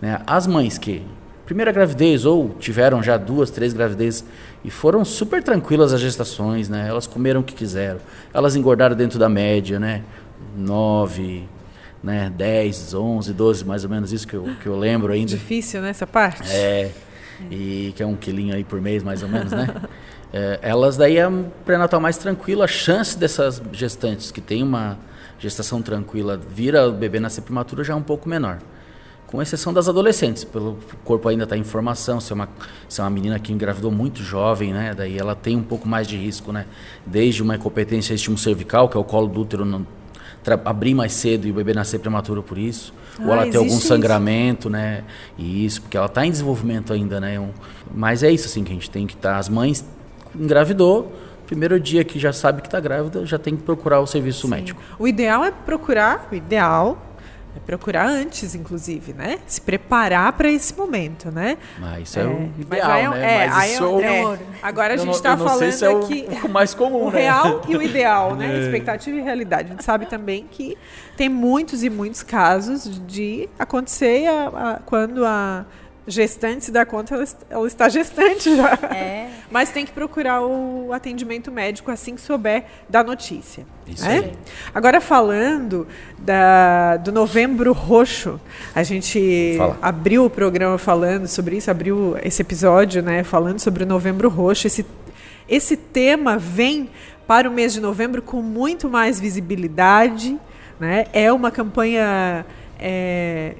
Né? 0.00 0.20
As 0.24 0.46
mães 0.46 0.78
que 0.78 1.02
primeira 1.50 1.72
gravidez 1.72 2.24
ou 2.24 2.50
tiveram 2.60 3.02
já 3.02 3.16
duas, 3.16 3.50
três 3.50 3.72
gravidezes 3.72 4.24
e 4.64 4.70
foram 4.70 5.04
super 5.04 5.42
tranquilas 5.42 5.92
as 5.92 6.00
gestações, 6.00 6.68
né? 6.68 6.86
Elas 6.88 7.08
comeram 7.08 7.40
o 7.40 7.42
que 7.42 7.54
quiseram, 7.54 7.98
elas 8.32 8.54
engordaram 8.54 8.94
dentro 8.94 9.18
da 9.18 9.28
média, 9.28 9.80
né? 9.80 10.04
Nove, 10.56 11.48
né? 12.04 12.32
Dez, 12.36 12.94
onze, 12.94 13.32
doze, 13.32 13.64
mais 13.64 13.82
ou 13.82 13.90
menos 13.90 14.12
isso 14.12 14.28
que 14.28 14.34
eu, 14.34 14.48
que 14.62 14.68
eu 14.68 14.78
lembro 14.78 15.12
ainda. 15.12 15.32
Difícil, 15.32 15.82
né? 15.82 15.90
Essa 15.90 16.06
parte. 16.06 16.48
É, 16.52 16.92
e 17.50 17.92
que 17.96 18.02
é 18.04 18.06
um 18.06 18.14
quilinho 18.14 18.54
aí 18.54 18.62
por 18.62 18.80
mês, 18.80 19.02
mais 19.02 19.20
ou 19.24 19.28
menos, 19.28 19.50
né? 19.50 19.66
É, 20.32 20.60
elas 20.62 20.96
daí 20.96 21.16
é 21.16 21.26
um 21.26 21.50
pré-natal 21.64 22.00
mais 22.00 22.16
tranquilo, 22.16 22.62
a 22.62 22.68
chance 22.68 23.18
dessas 23.18 23.60
gestantes 23.72 24.30
que 24.30 24.40
tem 24.40 24.62
uma 24.62 24.96
gestação 25.40 25.82
tranquila 25.82 26.36
vira 26.36 26.88
o 26.88 26.92
bebê 26.92 27.18
nascer 27.18 27.40
prematuro 27.40 27.82
já 27.82 27.94
é 27.94 27.96
um 27.96 28.02
pouco 28.02 28.28
menor 28.28 28.60
com 29.30 29.40
exceção 29.40 29.72
das 29.72 29.88
adolescentes, 29.88 30.42
pelo 30.42 30.76
corpo 31.04 31.28
ainda 31.28 31.44
está 31.44 31.56
em 31.56 31.62
formação, 31.62 32.20
se 32.20 32.32
é, 32.32 32.34
uma, 32.34 32.48
se 32.88 33.00
é 33.00 33.04
uma 33.04 33.10
menina 33.10 33.38
que 33.38 33.52
engravidou 33.52 33.90
muito 33.92 34.24
jovem, 34.24 34.72
né, 34.72 34.92
daí 34.92 35.16
ela 35.16 35.36
tem 35.36 35.56
um 35.56 35.62
pouco 35.62 35.88
mais 35.88 36.08
de 36.08 36.16
risco, 36.16 36.52
né, 36.52 36.66
desde 37.06 37.40
uma 37.40 37.54
incompetência 37.54 38.12
estímulo 38.12 38.40
cervical, 38.40 38.88
que 38.88 38.96
é 38.96 39.00
o 39.00 39.04
colo 39.04 39.28
do 39.28 39.42
útero 39.42 39.64
não, 39.64 39.86
abrir 40.64 40.94
mais 40.94 41.12
cedo 41.12 41.46
e 41.46 41.52
o 41.52 41.54
bebê 41.54 41.72
nascer 41.72 42.00
prematuro 42.00 42.42
por 42.42 42.58
isso, 42.58 42.92
ah, 43.20 43.22
ou 43.24 43.32
ela 43.32 43.46
ter 43.46 43.58
algum 43.58 43.78
sangramento, 43.78 44.66
isso. 44.66 44.70
né, 44.70 45.04
e 45.38 45.64
isso, 45.64 45.82
porque 45.82 45.96
ela 45.96 46.06
está 46.06 46.26
em 46.26 46.30
desenvolvimento 46.32 46.92
ainda, 46.92 47.20
né, 47.20 47.38
um, 47.38 47.50
mas 47.94 48.24
é 48.24 48.32
isso 48.32 48.46
assim 48.46 48.64
que 48.64 48.72
a 48.72 48.74
gente 48.74 48.90
tem 48.90 49.06
que 49.06 49.14
estar, 49.14 49.34
tá, 49.34 49.38
as 49.38 49.48
mães 49.48 49.84
engravidou, 50.34 51.12
primeiro 51.46 51.78
dia 51.78 52.02
que 52.02 52.18
já 52.18 52.32
sabe 52.32 52.62
que 52.62 52.66
está 52.66 52.80
grávida, 52.80 53.24
já 53.24 53.38
tem 53.38 53.54
que 53.54 53.62
procurar 53.62 54.00
o 54.00 54.08
serviço 54.08 54.48
Sim. 54.48 54.54
médico. 54.54 54.82
O 54.98 55.06
ideal 55.06 55.44
é 55.44 55.52
procurar, 55.52 56.28
o 56.32 56.34
ideal 56.34 56.98
procurar 57.66 58.06
antes, 58.06 58.54
inclusive, 58.54 59.12
né? 59.12 59.38
Se 59.46 59.60
preparar 59.60 60.32
para 60.32 60.50
esse 60.50 60.74
momento, 60.76 61.30
né? 61.30 61.56
Mas 61.78 62.08
isso 62.08 62.18
é, 62.18 62.22
é 62.22 62.26
o 62.26 62.50
ideal, 62.58 63.14
é, 63.14 63.18
né? 63.18 63.44
É, 63.44 63.48
mas 63.48 63.72
isso 63.72 64.00
é, 64.00 64.22
é, 64.22 64.38
Agora 64.62 64.94
a 64.94 64.96
gente 64.96 65.14
está 65.14 65.36
falando 65.36 65.72
se 65.72 65.84
é 65.84 65.90
aqui 65.90 66.26
o, 66.42 66.46
o 66.46 66.48
mais 66.48 66.74
comum, 66.74 67.06
o 67.06 67.10
né? 67.10 67.22
real 67.22 67.62
e 67.68 67.76
o 67.76 67.82
ideal, 67.82 68.36
né? 68.36 68.58
É. 68.58 68.62
Expectativa 68.64 69.16
e 69.16 69.20
realidade. 69.20 69.68
A 69.68 69.70
gente 69.72 69.84
sabe 69.84 70.06
também 70.06 70.46
que 70.50 70.76
tem 71.16 71.28
muitos 71.28 71.82
e 71.82 71.90
muitos 71.90 72.22
casos 72.22 73.00
de 73.06 73.48
acontecer 73.58 74.26
a, 74.26 74.46
a, 74.48 74.78
quando 74.84 75.24
a 75.24 75.66
gestante 76.06 76.64
se 76.64 76.72
dá 76.72 76.84
conta, 76.84 77.14
ela, 77.14 77.24
ela 77.48 77.66
está 77.66 77.88
gestante 77.88 78.56
já. 78.56 78.74
É. 78.94 79.30
Mas 79.50 79.70
tem 79.70 79.84
que 79.84 79.92
procurar 79.92 80.42
o 80.42 80.92
atendimento 80.92 81.50
médico 81.50 81.90
assim 81.90 82.14
que 82.14 82.20
souber 82.20 82.64
da 82.88 83.02
notícia. 83.02 83.66
Isso 83.86 84.06
é? 84.06 84.18
aí. 84.18 84.32
Agora 84.74 85.00
falando 85.00 85.86
da, 86.18 86.96
do 86.96 87.12
Novembro 87.12 87.72
Roxo, 87.72 88.40
a 88.74 88.82
gente 88.82 89.54
Fala. 89.56 89.78
abriu 89.82 90.24
o 90.24 90.30
programa 90.30 90.78
falando 90.78 91.26
sobre 91.26 91.56
isso, 91.56 91.70
abriu 91.70 92.16
esse 92.22 92.42
episódio, 92.42 93.02
né, 93.02 93.24
falando 93.24 93.58
sobre 93.58 93.84
o 93.84 93.86
Novembro 93.86 94.28
Roxo. 94.28 94.66
Esse, 94.66 94.86
esse 95.48 95.76
tema 95.76 96.36
vem 96.36 96.88
para 97.26 97.48
o 97.48 97.52
mês 97.52 97.72
de 97.72 97.80
novembro 97.80 98.20
com 98.22 98.42
muito 98.42 98.88
mais 98.88 99.20
visibilidade, 99.20 100.36
né? 100.80 101.06
É 101.12 101.32
uma 101.32 101.50
campanha 101.50 102.44
é, 102.76 103.54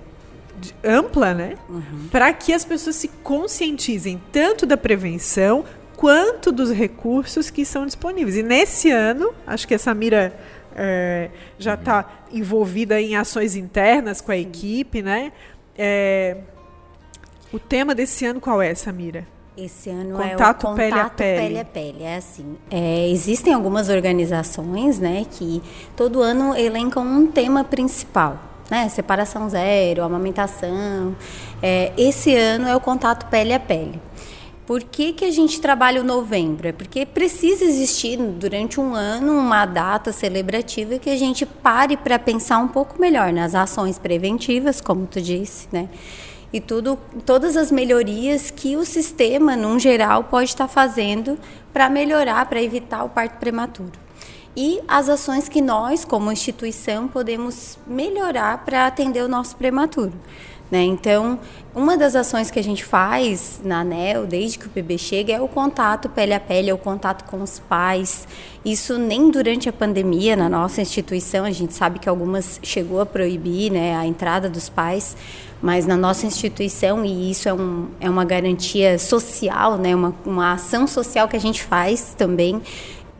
ampla, 0.85 1.35
né? 1.35 1.55
Uhum. 1.69 2.09
Para 2.11 2.33
que 2.33 2.52
as 2.52 2.64
pessoas 2.64 2.97
se 2.97 3.09
conscientizem 3.09 4.21
tanto 4.33 4.67
da 4.67 4.76
prevenção 4.76 5.64
quanto 5.97 6.50
dos 6.50 6.73
recursos 6.73 7.50
que 7.50 7.64
são 7.64 7.85
disponíveis. 7.85 8.37
E 8.37 8.43
nesse 8.43 8.90
ano, 8.90 9.35
acho 9.47 9.69
que 9.69 9.75
a 9.75 9.79
Samira 9.79 10.35
é, 10.75 11.31
já 11.59 11.75
está 11.75 11.99
uhum. 12.33 12.38
envolvida 12.38 13.00
em 13.00 13.17
ações 13.17 13.55
internas 13.55 14.21
com 14.21 14.33
a 14.33 14.35
Sim. 14.35 14.40
equipe, 14.40 15.02
né? 15.02 15.33
É, 15.76 16.38
o 17.52 17.59
tema 17.59 17.95
desse 17.95 18.25
ano 18.25 18.40
qual 18.40 18.62
é, 18.62 18.75
Samira? 18.75 19.26
Esse 19.57 19.90
ano 19.90 20.17
contato 20.17 20.67
é 20.67 20.71
o 20.71 20.73
contato 20.73 20.76
pele 20.76 21.00
a 21.00 21.11
pele. 21.11 21.40
pele, 21.40 21.59
a 21.59 21.64
pele. 21.64 22.02
É 22.02 22.17
assim, 22.17 22.57
é, 22.71 23.09
existem 23.11 23.52
algumas 23.52 23.90
organizações, 23.90 24.99
né, 24.99 25.26
que 25.31 25.62
todo 25.95 26.23
ano 26.23 26.57
elencam 26.57 27.05
um 27.05 27.26
tema 27.26 27.62
principal 27.62 28.50
né? 28.71 28.89
Separação 28.89 29.49
zero, 29.49 30.03
amamentação. 30.05 31.17
É, 31.62 31.93
esse 31.99 32.35
ano 32.35 32.69
é 32.69 32.77
o 32.77 32.81
contato 32.81 33.27
pele 33.29 33.53
a 33.53 33.61
pele. 33.61 34.00
Por 34.67 34.85
que, 34.85 35.12
que 35.12 35.25
a 35.25 35.33
gente 35.33 35.61
trabalha 35.61 36.00
o 36.00 36.05
novembro? 36.05 36.69
É 36.69 36.73
porque 36.73 37.05
precisa 37.05 37.65
existir 37.65 38.17
durante 38.17 38.79
um 38.81 38.95
ano 38.95 39.37
uma 39.37 39.67
data 39.67 40.12
celebrativa 40.12 40.97
que 40.97 41.11
a 41.11 41.17
gente 41.17 41.45
pare 41.45 41.97
para 41.97 42.21
pensar 42.21 42.59
um 42.59 42.69
pouco 42.69 43.00
melhor 43.00 43.33
nas 43.33 43.53
ações 43.57 43.99
preventivas, 43.99 44.81
como 44.81 45.07
tu 45.07 45.21
disse, 45.21 45.67
né? 45.73 45.89
E 46.53 46.61
tudo, 46.61 46.97
todas 47.27 47.57
as 47.57 47.73
melhorias 47.73 48.50
que 48.50 48.77
o 48.77 48.85
sistema, 48.85 49.57
num 49.57 49.79
geral, 49.79 50.25
pode 50.25 50.50
estar 50.50 50.69
fazendo 50.69 51.37
para 51.73 51.89
melhorar, 51.89 52.47
para 52.47 52.62
evitar 52.62 53.03
o 53.03 53.09
parto 53.09 53.39
prematuro 53.39 54.10
e 54.57 54.80
as 54.88 55.09
ações 55.09 55.49
que 55.49 55.61
nós, 55.61 56.04
como 56.04 56.33
instituição, 56.33 57.07
podemos 57.07 57.78
melhorar 57.87 58.64
para 58.64 58.87
atender 58.87 59.23
o 59.23 59.28
nosso 59.28 59.57
prematuro. 59.57 60.12
Né? 60.71 60.85
Então, 60.85 61.38
uma 61.75 61.97
das 61.97 62.14
ações 62.14 62.49
que 62.50 62.59
a 62.59 62.62
gente 62.62 62.85
faz 62.85 63.61
na 63.64 63.80
ANEL, 63.80 64.25
desde 64.25 64.59
que 64.59 64.66
o 64.66 64.71
bebê 64.71 64.97
chega, 64.97 65.33
é 65.33 65.40
o 65.40 65.49
contato 65.49 66.09
pele 66.09 66.33
a 66.33 66.38
pele, 66.38 66.71
é 66.71 66.75
o 66.75 66.78
contato 66.78 67.28
com 67.28 67.42
os 67.42 67.59
pais. 67.59 68.26
Isso 68.64 68.97
nem 68.97 69.30
durante 69.30 69.69
a 69.69 69.73
pandemia, 69.73 70.37
na 70.37 70.49
nossa 70.49 70.80
instituição, 70.80 71.45
a 71.45 71.50
gente 71.50 71.75
sabe 71.75 71.99
que 71.99 72.09
algumas 72.09 72.61
chegou 72.62 73.00
a 73.00 73.07
proibir 73.07 73.73
né, 73.73 73.97
a 73.97 74.07
entrada 74.07 74.49
dos 74.49 74.69
pais, 74.69 75.16
mas 75.61 75.87
na 75.87 75.97
nossa 75.97 76.25
instituição, 76.25 77.04
e 77.04 77.33
isso 77.33 77.49
é, 77.49 77.52
um, 77.52 77.88
é 78.00 78.09
uma 78.09 78.25
garantia 78.25 78.97
social, 78.99 79.76
né, 79.76 79.95
uma, 79.95 80.14
uma 80.25 80.52
ação 80.52 80.87
social 80.87 81.26
que 81.26 81.37
a 81.37 81.40
gente 81.40 81.62
faz 81.62 82.14
também, 82.16 82.62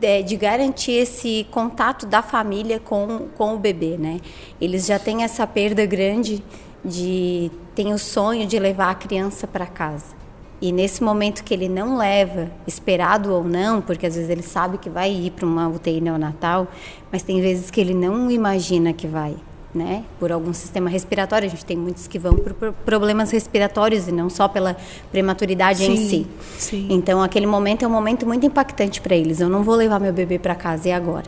é, 0.01 0.21
de 0.21 0.35
garantir 0.35 0.93
esse 0.93 1.45
contato 1.51 2.05
da 2.05 2.21
família 2.21 2.79
com, 2.79 3.27
com 3.37 3.55
o 3.55 3.57
bebê, 3.57 3.97
né? 3.97 4.19
Eles 4.59 4.85
já 4.85 4.97
têm 4.97 5.23
essa 5.23 5.45
perda 5.45 5.85
grande 5.85 6.43
de 6.83 7.51
tem 7.75 7.93
o 7.93 7.97
sonho 7.97 8.45
de 8.45 8.59
levar 8.59 8.89
a 8.91 8.95
criança 8.95 9.47
para 9.47 9.65
casa. 9.65 10.21
E 10.61 10.71
nesse 10.71 11.03
momento 11.03 11.43
que 11.43 11.53
ele 11.53 11.67
não 11.67 11.97
leva, 11.97 12.51
esperado 12.67 13.33
ou 13.33 13.43
não, 13.43 13.81
porque 13.81 14.05
às 14.05 14.15
vezes 14.15 14.29
ele 14.29 14.43
sabe 14.43 14.77
que 14.77 14.89
vai 14.89 15.11
ir 15.11 15.31
para 15.31 15.45
uma 15.45 15.67
UTI 15.67 15.99
neonatal, 15.99 16.67
mas 17.11 17.23
tem 17.23 17.41
vezes 17.41 17.71
que 17.71 17.81
ele 17.81 17.93
não 17.93 18.29
imagina 18.29 18.93
que 18.93 19.07
vai 19.07 19.35
né, 19.73 20.03
por 20.19 20.31
algum 20.31 20.53
sistema 20.53 20.89
respiratório. 20.89 21.47
A 21.47 21.49
gente 21.49 21.65
tem 21.65 21.77
muitos 21.77 22.07
que 22.07 22.19
vão 22.19 22.35
por 22.35 22.73
problemas 22.85 23.31
respiratórios 23.31 24.07
e 24.07 24.11
não 24.11 24.29
só 24.29 24.47
pela 24.47 24.75
prematuridade 25.11 25.79
sim, 25.79 25.93
em 25.93 25.97
si. 25.97 26.27
Sim. 26.57 26.87
Então, 26.89 27.21
aquele 27.21 27.45
momento 27.45 27.83
é 27.83 27.87
um 27.87 27.91
momento 27.91 28.25
muito 28.25 28.45
impactante 28.45 29.01
para 29.01 29.15
eles. 29.15 29.39
Eu 29.39 29.49
não 29.49 29.63
vou 29.63 29.75
levar 29.75 29.99
meu 29.99 30.13
bebê 30.13 30.37
para 30.37 30.55
casa 30.55 30.89
e 30.89 30.91
agora. 30.91 31.25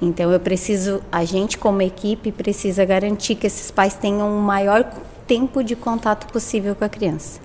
Então, 0.00 0.30
eu 0.30 0.40
preciso, 0.40 1.02
a 1.10 1.24
gente 1.24 1.58
como 1.58 1.82
equipe 1.82 2.30
precisa 2.32 2.84
garantir 2.84 3.34
que 3.34 3.46
esses 3.46 3.70
pais 3.70 3.94
tenham 3.94 4.36
o 4.36 4.40
maior 4.40 4.84
tempo 5.26 5.62
de 5.62 5.76
contato 5.76 6.32
possível 6.32 6.74
com 6.74 6.84
a 6.84 6.88
criança. 6.88 7.40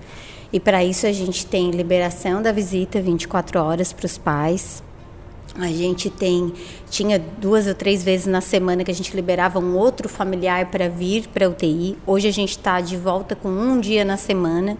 E 0.52 0.60
para 0.60 0.84
isso 0.84 1.04
a 1.04 1.12
gente 1.12 1.44
tem 1.44 1.72
liberação 1.72 2.40
da 2.40 2.52
visita 2.52 3.00
24 3.00 3.60
horas 3.60 3.92
para 3.92 4.06
os 4.06 4.16
pais, 4.16 4.84
a 5.58 5.68
gente 5.68 6.10
tem 6.10 6.52
tinha 6.90 7.18
duas 7.18 7.66
ou 7.66 7.74
três 7.74 8.02
vezes 8.02 8.26
na 8.26 8.40
semana 8.40 8.84
que 8.84 8.90
a 8.90 8.94
gente 8.94 9.14
liberava 9.14 9.58
um 9.58 9.76
outro 9.76 10.08
familiar 10.08 10.66
para 10.66 10.88
vir 10.88 11.28
para 11.28 11.46
a 11.46 11.48
UTI. 11.48 11.96
Hoje 12.06 12.28
a 12.28 12.32
gente 12.32 12.50
está 12.50 12.80
de 12.80 12.96
volta 12.96 13.36
com 13.36 13.48
um 13.48 13.80
dia 13.80 14.04
na 14.04 14.16
semana 14.16 14.76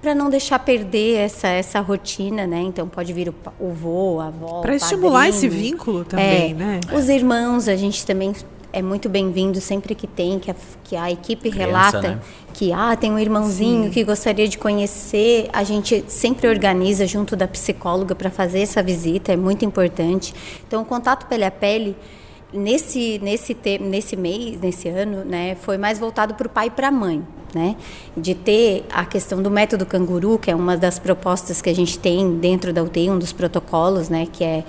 para 0.00 0.14
não 0.14 0.30
deixar 0.30 0.58
perder 0.60 1.16
essa, 1.16 1.48
essa 1.48 1.80
rotina, 1.80 2.46
né? 2.46 2.60
Então 2.60 2.88
pode 2.88 3.12
vir 3.12 3.28
o, 3.28 3.34
o 3.58 3.72
vô, 3.72 4.20
a 4.20 4.28
avó. 4.28 4.60
Para 4.60 4.76
estimular 4.76 5.28
esse 5.28 5.48
vínculo 5.48 6.04
também, 6.04 6.52
é, 6.52 6.54
né? 6.54 6.80
Os 6.92 7.08
irmãos, 7.08 7.68
a 7.68 7.74
gente 7.74 8.06
também 8.06 8.32
é 8.72 8.82
muito 8.82 9.08
bem-vindo 9.08 9.60
sempre 9.60 9.94
que 9.94 10.06
tem, 10.06 10.38
que 10.38 10.50
a, 10.50 10.54
que 10.84 10.96
a 10.96 11.10
equipe 11.10 11.50
Criança, 11.50 11.66
relata 11.66 12.02
né? 12.02 12.20
que 12.52 12.72
ah, 12.72 12.94
tem 12.96 13.10
um 13.10 13.18
irmãozinho 13.18 13.84
Sim. 13.84 13.90
que 13.90 14.04
gostaria 14.04 14.46
de 14.46 14.58
conhecer. 14.58 15.48
A 15.52 15.64
gente 15.64 16.04
sempre 16.08 16.48
organiza 16.48 17.06
junto 17.06 17.34
da 17.34 17.48
psicóloga 17.48 18.14
para 18.14 18.30
fazer 18.30 18.60
essa 18.60 18.82
visita, 18.82 19.32
é 19.32 19.36
muito 19.36 19.64
importante. 19.64 20.34
Então, 20.66 20.82
o 20.82 20.84
contato 20.84 21.26
pele 21.26 21.44
a 21.44 21.50
pele 21.50 21.96
nesse 22.52 23.18
nesse 23.22 23.54
te, 23.54 23.78
nesse 23.78 24.16
mês, 24.16 24.60
nesse 24.60 24.88
ano, 24.88 25.24
né, 25.24 25.54
foi 25.54 25.78
mais 25.78 25.98
voltado 25.98 26.34
para 26.34 26.46
o 26.46 26.50
pai 26.50 26.66
e 26.66 26.70
para 26.70 26.88
a 26.88 26.90
mãe, 26.90 27.22
né, 27.54 27.76
de 28.16 28.34
ter 28.34 28.84
a 28.90 29.04
questão 29.04 29.42
do 29.42 29.50
método 29.50 29.84
canguru, 29.84 30.38
que 30.38 30.50
é 30.50 30.54
uma 30.54 30.76
das 30.76 30.98
propostas 30.98 31.60
que 31.60 31.68
a 31.68 31.74
gente 31.74 31.98
tem 31.98 32.36
dentro 32.38 32.72
da 32.72 32.82
UTI, 32.82 33.10
um 33.10 33.18
dos 33.18 33.32
protocolos, 33.32 34.08
né, 34.08 34.26
que 34.30 34.44
é 34.44 34.64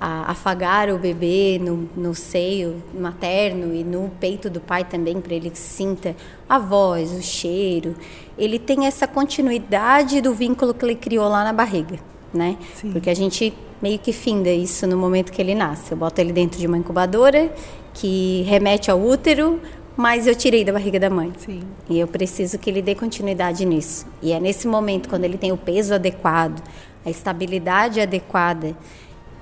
a, 0.00 0.30
afagar 0.30 0.90
o 0.90 0.98
bebê 0.98 1.58
no, 1.60 1.88
no 1.96 2.14
seio 2.14 2.82
materno 2.94 3.74
e 3.74 3.82
no 3.82 4.10
peito 4.20 4.48
do 4.50 4.60
pai 4.60 4.84
também, 4.84 5.20
para 5.20 5.34
ele 5.34 5.50
que 5.50 5.58
sinta 5.58 6.14
a 6.48 6.58
voz, 6.58 7.12
o 7.12 7.22
cheiro. 7.22 7.94
Ele 8.38 8.58
tem 8.58 8.86
essa 8.86 9.06
continuidade 9.06 10.20
do 10.20 10.34
vínculo 10.34 10.74
que 10.74 10.84
ele 10.84 10.94
criou 10.94 11.28
lá 11.28 11.44
na 11.44 11.52
barriga, 11.52 11.98
né? 12.32 12.56
Sim. 12.74 12.92
Porque 12.92 13.10
a 13.10 13.14
gente 13.14 13.52
meio 13.80 13.98
que 13.98 14.12
finda 14.12 14.50
isso 14.50 14.86
no 14.86 14.96
momento 14.96 15.32
que 15.32 15.40
ele 15.40 15.54
nasce. 15.54 15.92
Eu 15.92 15.98
boto 15.98 16.20
ele 16.20 16.32
dentro 16.32 16.58
de 16.58 16.66
uma 16.66 16.78
incubadora 16.78 17.52
que 17.94 18.42
remete 18.46 18.90
ao 18.90 19.00
útero, 19.00 19.60
mas 19.96 20.26
eu 20.26 20.34
tirei 20.34 20.64
da 20.64 20.72
barriga 20.72 21.00
da 21.00 21.08
mãe. 21.08 21.32
Sim. 21.38 21.60
E 21.88 21.98
eu 21.98 22.06
preciso 22.06 22.58
que 22.58 22.68
ele 22.68 22.82
dê 22.82 22.94
continuidade 22.94 23.64
nisso. 23.64 24.06
E 24.22 24.32
é 24.32 24.38
nesse 24.38 24.68
momento, 24.68 25.08
quando 25.08 25.24
ele 25.24 25.38
tem 25.38 25.52
o 25.52 25.56
peso 25.56 25.94
adequado, 25.94 26.62
a 27.04 27.10
estabilidade 27.10 28.00
adequada, 28.00 28.76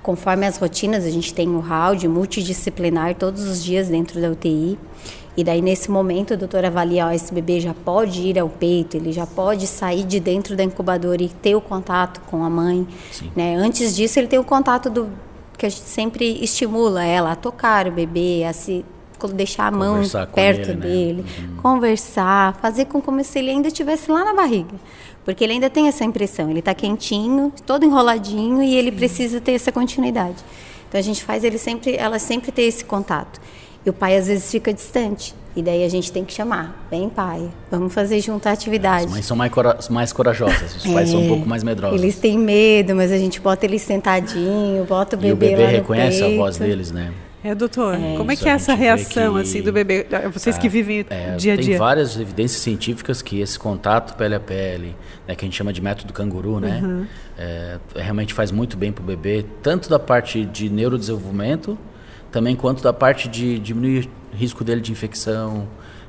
conforme 0.05 0.47
as 0.47 0.59
rotinas, 0.59 1.05
a 1.05 1.11
gente 1.11 1.33
tem 1.33 1.49
o 1.49 1.61
round 1.61 2.07
multidisciplinar 2.07 3.15
todos 3.15 3.43
os 3.49 3.65
dias 3.65 3.89
dentro 3.89 4.21
da 4.21 4.29
UTI. 4.31 4.79
E 5.35 5.43
daí, 5.43 5.63
nesse 5.63 5.91
momento, 5.91 6.35
o 6.35 6.37
doutor 6.37 6.65
avalia, 6.65 7.07
ó, 7.07 7.11
esse 7.11 7.33
bebê 7.33 7.59
já 7.59 7.75
pode 7.75 8.21
ir 8.21 8.39
ao 8.39 8.49
peito, 8.49 8.99
ele 8.99 9.13
já 9.13 9.27
pode 9.27 9.67
sair 9.67 10.05
de 10.05 10.21
dentro 10.21 10.55
da 10.55 10.63
incubadora 10.63 11.23
e 11.23 11.29
ter 11.29 11.57
o 11.57 11.61
contato 11.61 12.21
com 12.31 12.45
a 12.45 12.51
mãe. 12.51 12.87
Né? 13.35 13.57
Antes 13.57 13.97
disso, 13.97 14.21
ele 14.21 14.29
tem 14.29 14.39
o 14.39 14.45
contato 14.45 14.89
do 14.91 15.09
que 15.57 15.65
a 15.65 15.69
gente 15.69 15.89
sempre 15.89 16.39
estimula 16.45 17.03
ela 17.03 17.33
a 17.33 17.37
tocar 17.37 17.89
o 17.89 17.91
bebê, 17.91 18.45
a 18.45 18.53
se 18.53 18.85
deixar 19.33 19.69
a 19.69 19.71
mão 19.71 20.03
perto 20.35 20.71
ele, 20.71 20.75
né? 20.75 20.87
dele, 20.87 21.25
uhum. 21.39 21.57
conversar, 21.57 22.55
fazer 22.61 22.85
com 22.85 23.01
como 23.01 23.25
se 23.25 23.39
ele 23.39 23.51
ainda 23.51 23.69
estivesse 23.69 24.11
lá 24.11 24.23
na 24.23 24.35
barriga. 24.35 24.75
Porque 25.25 25.43
ele 25.43 25.55
ainda 25.55 25.71
tem 25.71 25.89
essa 25.89 26.05
impressão, 26.05 26.51
ele 26.51 26.59
está 26.59 26.75
quentinho, 26.75 27.53
todo 27.67 27.85
enroladinho 27.85 28.63
e 28.63 28.75
ele 28.75 28.91
Sim. 28.91 28.97
precisa 28.97 29.41
ter 29.41 29.53
essa 29.53 29.73
continuidade. 29.73 30.37
Então 30.89 30.99
a 30.99 31.03
gente 31.03 31.25
faz 31.25 31.43
ele 31.43 31.59
sempre, 31.59 31.97
ela 31.97 32.19
sempre 32.19 32.53
ter 32.53 32.63
esse 32.63 32.85
contato. 32.85 33.41
E 33.85 33.91
o 33.91 33.93
pai 33.93 34.17
às 34.17 34.27
vezes 34.27 34.51
fica 34.51 34.73
distante. 34.73 35.35
E 35.57 35.63
daí 35.63 35.85
a 35.85 35.89
gente 35.89 36.11
tem 36.11 36.25
que 36.25 36.33
chamar. 36.33 36.87
Vem, 36.91 37.09
pai, 37.09 37.49
vamos 37.71 37.95
fazer 37.95 38.21
junto 38.21 38.49
a 38.49 38.53
atividade. 38.53 39.05
As 39.05 39.11
mães 39.11 39.25
são 39.25 39.37
mais, 39.37 39.53
cora 39.53 39.79
mais 39.89 40.13
corajosas, 40.13 40.77
os 40.77 40.87
é, 40.87 40.93
pais 40.93 41.09
são 41.09 41.21
um 41.21 41.27
é, 41.27 41.29
pouco 41.29 41.49
mais 41.49 41.63
medrosos. 41.63 42.01
Eles 42.01 42.19
têm 42.19 42.37
medo, 42.37 42.97
mas 42.97 43.13
a 43.13 43.19
gente 43.19 43.41
bota 43.41 43.65
eles 43.65 43.83
sentadinho, 43.83 44.85
bota 44.85 45.17
o 45.17 45.19
bebê. 45.19 45.51
E 45.51 45.55
o 45.55 45.57
bebê 45.57 45.67
reconhece 45.67 46.25
a 46.25 46.37
voz 46.37 46.59
deles, 46.59 46.91
né? 46.91 47.13
É, 47.45 47.55
doutor, 47.55 47.95
é, 47.95 48.17
como 48.17 48.33
é 48.33 48.37
que 48.37 48.49
é 48.49 48.53
essa 48.53 48.73
reação 48.73 49.35
que, 49.35 49.41
assim 49.43 49.61
do 49.61 49.71
bebê? 49.71 50.07
Vocês 50.33 50.57
que 50.57 50.67
vivem 50.67 51.05
é, 51.11 51.37
dia 51.37 51.53
a 51.53 51.57
dia. 51.57 51.67
Tem 51.67 51.77
várias 51.77 52.19
evidências 52.19 52.63
científicas 52.63 53.21
que 53.21 53.39
esse 53.39 53.59
contato 53.59 54.17
pele 54.17 54.35
a 54.35 54.41
pele, 54.41 54.97
né, 55.29 55.35
que 55.35 55.45
a 55.45 55.47
gente 55.47 55.55
chama 55.55 55.71
de 55.71 55.83
método 55.83 56.11
canguru, 56.15 56.59
né, 56.59 56.81
uhum. 56.83 57.07
é, 57.37 57.77
realmente 57.97 58.33
faz 58.33 58.51
muito 58.51 58.79
bem 58.79 58.91
para 58.91 59.03
o 59.03 59.07
bebê, 59.07 59.45
tanto 59.63 59.91
da 59.91 59.99
parte 59.99 60.43
de 60.47 60.71
neurodesenvolvimento, 60.71 61.77
também 62.33 62.57
quanto 62.57 62.83
da 62.83 62.95
parte 62.95 63.29
de 63.29 63.59
diminuir 63.59 64.09
o 64.33 64.37
risco 64.37 64.65
dele 64.65 64.81
de 64.81 64.91
infecção, 64.91 65.69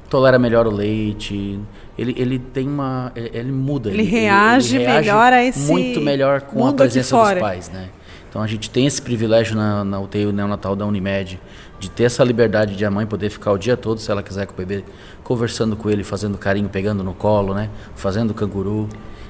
tolera 0.09 0.39
melhor 0.39 0.65
o 0.65 0.71
leite, 0.71 1.59
ele, 1.97 2.15
ele 2.17 2.39
tem 2.39 2.65
uma, 2.65 3.11
ele 3.13 3.51
muda, 3.51 3.89
ele, 3.89 4.03
ele, 4.03 4.09
reage, 4.09 4.77
ele 4.77 4.85
reage 4.85 5.01
melhor 5.01 5.33
a 5.33 5.43
esse 5.43 5.69
muito 5.69 5.99
melhor 5.99 6.43
com 6.43 6.65
a 6.65 6.71
presença 6.71 7.13
dos 7.13 7.39
pais, 7.41 7.69
né? 7.69 7.89
Então 8.35 8.43
a 8.43 8.47
gente 8.47 8.69
tem 8.69 8.85
esse 8.85 9.01
privilégio 9.01 9.55
na, 9.55 9.81
na 9.85 9.97
UTI 9.97 10.29
neonatal 10.33 10.75
da 10.75 10.85
Unimed 10.85 11.39
de 11.79 11.89
ter 11.89 12.03
essa 12.03 12.21
liberdade 12.21 12.75
de 12.75 12.83
a 12.83 12.91
mãe 12.91 13.07
poder 13.07 13.29
ficar 13.29 13.53
o 13.53 13.57
dia 13.57 13.77
todo, 13.77 14.01
se 14.01 14.11
ela 14.11 14.21
quiser, 14.21 14.45
com 14.45 14.51
o 14.51 14.57
bebê, 14.57 14.83
conversando 15.23 15.77
com 15.77 15.89
ele, 15.89 16.03
fazendo 16.03 16.37
carinho, 16.37 16.67
pegando 16.67 17.01
no 17.01 17.13
colo, 17.13 17.53
né? 17.53 17.69
Fazendo 17.95 18.33
canguru. 18.33 18.89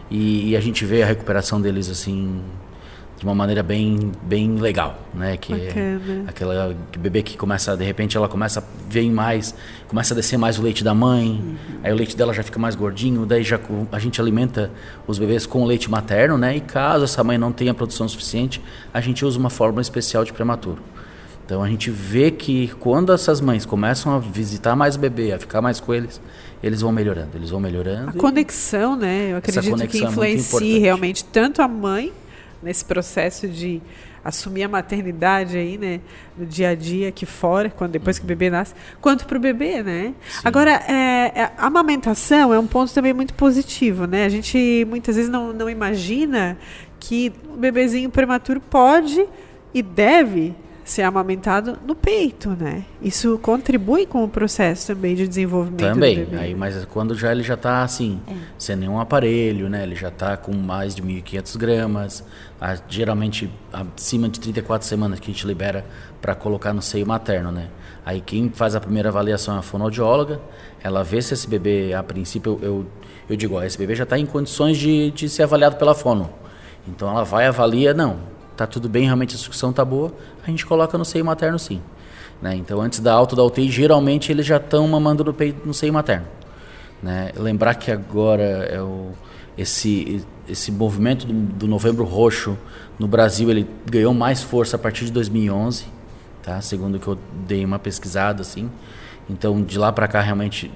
E, 0.09 0.49
e 0.49 0.57
a 0.57 0.59
gente 0.59 0.83
vê 0.85 1.03
a 1.03 1.05
recuperação 1.05 1.61
deles 1.61 1.87
assim 1.87 2.41
de 3.17 3.23
uma 3.23 3.33
maneira 3.33 3.63
bem 3.63 4.11
bem 4.21 4.57
legal, 4.57 4.99
né? 5.13 5.37
Que 5.37 5.53
é 5.53 5.95
aquela 6.27 6.75
que 6.91 6.99
bebê 6.99 7.23
que 7.23 7.37
começa 7.37 7.75
de 7.75 7.83
repente 7.83 8.17
ela 8.17 8.27
começa 8.27 8.59
a 8.59 9.11
mais, 9.11 9.55
começa 9.87 10.13
a 10.13 10.15
descer 10.15 10.37
mais 10.37 10.59
o 10.59 10.61
leite 10.61 10.83
da 10.83 10.93
mãe, 10.93 11.27
uhum. 11.27 11.55
aí 11.83 11.91
o 11.91 11.95
leite 11.95 12.15
dela 12.15 12.33
já 12.33 12.43
fica 12.43 12.59
mais 12.59 12.75
gordinho, 12.75 13.25
daí 13.25 13.43
já 13.43 13.59
a 13.91 13.99
gente 13.99 14.19
alimenta 14.19 14.71
os 15.07 15.17
bebês 15.17 15.45
com 15.45 15.65
leite 15.65 15.89
materno, 15.89 16.37
né? 16.37 16.55
E 16.57 16.61
caso 16.61 17.05
essa 17.05 17.23
mãe 17.23 17.37
não 17.37 17.51
tenha 17.51 17.73
produção 17.73 18.07
suficiente, 18.07 18.61
a 18.93 19.01
gente 19.01 19.23
usa 19.25 19.39
uma 19.39 19.49
fórmula 19.49 19.81
especial 19.81 20.23
de 20.23 20.33
prematuro. 20.33 20.81
Então 21.45 21.61
a 21.61 21.69
gente 21.69 21.91
vê 21.91 22.31
que 22.31 22.69
quando 22.79 23.13
essas 23.13 23.39
mães 23.39 23.65
começam 23.65 24.13
a 24.13 24.19
visitar 24.19 24.75
mais 24.75 24.95
o 24.95 24.99
bebê, 24.99 25.31
a 25.31 25.39
ficar 25.39 25.61
mais 25.61 25.79
com 25.79 25.93
eles, 25.93 26.19
eles 26.63 26.81
vão 26.81 26.91
melhorando, 26.91 27.29
eles 27.35 27.51
vão 27.51 27.59
melhorando. 27.59 28.09
A 28.09 28.13
conexão, 28.13 28.95
né? 28.95 29.31
Eu 29.31 29.37
acredito 29.37 29.87
que 29.87 30.03
influencia 30.03 30.77
é 30.77 30.79
realmente 30.79 31.23
tanto 31.23 31.61
a 31.61 31.67
mãe 31.67 32.11
nesse 32.61 32.83
processo 32.85 33.47
de 33.47 33.81
assumir 34.23 34.63
a 34.63 34.67
maternidade 34.67 35.55
aí, 35.55 35.77
né, 35.77 36.01
no 36.35 36.47
dia 36.47 36.69
a 36.69 36.75
dia 36.75 37.09
aqui 37.09 37.27
fora, 37.27 37.69
quando 37.69 37.91
depois 37.91 38.17
que 38.17 38.25
o 38.25 38.27
bebê 38.27 38.49
nasce, 38.49 38.73
quanto 38.99 39.27
para 39.27 39.37
o 39.37 39.39
bebê, 39.39 39.83
né? 39.83 40.15
Sim. 40.27 40.41
Agora, 40.43 40.71
é, 40.71 41.31
é, 41.35 41.51
a 41.55 41.67
amamentação 41.67 42.51
é 42.51 42.57
um 42.57 42.65
ponto 42.65 42.91
também 42.91 43.13
muito 43.13 43.35
positivo, 43.35 44.07
né? 44.07 44.25
A 44.25 44.29
gente 44.29 44.83
muitas 44.89 45.15
vezes 45.15 45.29
não, 45.29 45.53
não 45.53 45.69
imagina 45.69 46.57
que 46.99 47.31
o 47.53 47.55
bebezinho 47.55 48.09
prematuro 48.09 48.59
pode 48.59 49.27
e 49.71 49.83
deve 49.83 50.55
ser 50.85 51.01
amamentado 51.01 51.79
no 51.83 51.95
peito, 51.95 52.51
né? 52.51 52.85
Isso 53.01 53.39
contribui 53.39 54.05
com 54.05 54.23
o 54.23 54.29
processo 54.29 54.85
também 54.85 55.15
de 55.15 55.27
desenvolvimento 55.27 55.81
também, 55.81 56.19
do 56.19 56.29
bebê. 56.29 56.37
Aí, 56.37 56.53
mas 56.53 56.85
quando 56.85 57.15
já 57.15 57.31
ele 57.31 57.41
já 57.41 57.55
está 57.55 57.81
assim, 57.81 58.21
é. 58.27 58.33
sem 58.55 58.75
nenhum 58.75 58.99
aparelho, 58.99 59.67
né? 59.67 59.81
Ele 59.81 59.95
já 59.95 60.09
está 60.09 60.37
com 60.37 60.53
mais 60.53 60.93
de 60.93 61.01
1.500 61.01 61.57
gramas, 61.57 62.23
a, 62.61 62.77
geralmente 62.87 63.49
acima 63.73 64.29
de 64.29 64.39
34 64.39 64.87
semanas 64.87 65.19
que 65.19 65.31
a 65.31 65.33
gente 65.33 65.47
libera 65.47 65.83
para 66.21 66.35
colocar 66.35 66.71
no 66.71 66.83
seio 66.83 67.07
materno, 67.07 67.51
né? 67.51 67.67
Aí 68.05 68.21
quem 68.21 68.51
faz 68.51 68.75
a 68.75 68.79
primeira 68.79 69.09
avaliação 69.09 69.55
é 69.55 69.59
a 69.59 69.63
fonoaudióloga, 69.63 70.39
ela 70.83 71.03
vê 71.03 71.19
se 71.19 71.33
esse 71.33 71.49
bebê, 71.49 71.95
a 71.95 72.03
princípio, 72.03 72.59
eu, 72.61 72.67
eu, 72.67 72.85
eu 73.31 73.35
digo, 73.35 73.55
ó, 73.55 73.63
esse 73.63 73.75
bebê 73.75 73.95
já 73.95 74.03
está 74.03 74.19
em 74.19 74.25
condições 74.27 74.77
de, 74.77 75.09
de 75.09 75.27
ser 75.27 75.41
avaliado 75.41 75.77
pela 75.77 75.95
fono. 75.95 76.29
Então 76.87 77.09
ela 77.09 77.23
vai 77.23 77.47
avalia, 77.47 77.91
não, 77.91 78.34
tá 78.55 78.67
tudo 78.67 78.87
bem, 78.89 79.05
realmente 79.05 79.35
a 79.35 79.37
sucção 79.37 79.71
tá 79.73 79.83
boa, 79.83 80.13
a 80.45 80.49
gente 80.49 80.65
coloca 80.65 80.97
no 80.97 81.05
seio 81.05 81.25
materno 81.25 81.59
sim. 81.59 81.81
Né? 82.41 82.55
Então, 82.55 82.81
antes 82.81 82.99
da 82.99 83.13
alta 83.13 83.35
da 83.35 83.43
UTI, 83.43 83.69
geralmente 83.69 84.31
eles 84.31 84.45
já 84.45 84.57
estão 84.57 84.87
mamando 84.87 85.23
no, 85.23 85.33
peito, 85.33 85.65
no 85.65 85.73
seio 85.73 85.93
materno. 85.93 86.27
Né? 87.01 87.31
Lembrar 87.35 87.75
que 87.75 87.91
agora 87.91 88.43
é 88.43 88.81
o, 88.81 89.11
esse, 89.57 90.25
esse 90.47 90.71
movimento 90.71 91.25
do, 91.25 91.33
do, 91.33 91.67
Novembro 91.67 92.03
Roxo 92.03 92.57
no 92.99 93.07
Brasil 93.07 93.49
ele 93.49 93.67
ganhou 93.89 94.13
mais 94.13 94.41
força 94.41 94.75
a 94.75 94.79
partir 94.79 95.05
de 95.05 95.11
2011, 95.11 95.85
tá? 96.43 96.59
segundo 96.61 96.99
que 96.99 97.07
eu 97.07 97.17
dei 97.47 97.63
uma 97.63 97.79
pesquisada 97.79 98.41
assim. 98.41 98.69
Então, 99.29 99.61
de 99.63 99.77
lá 99.77 99.91
para 99.91 100.07
cá, 100.07 100.21
realmente 100.21 100.71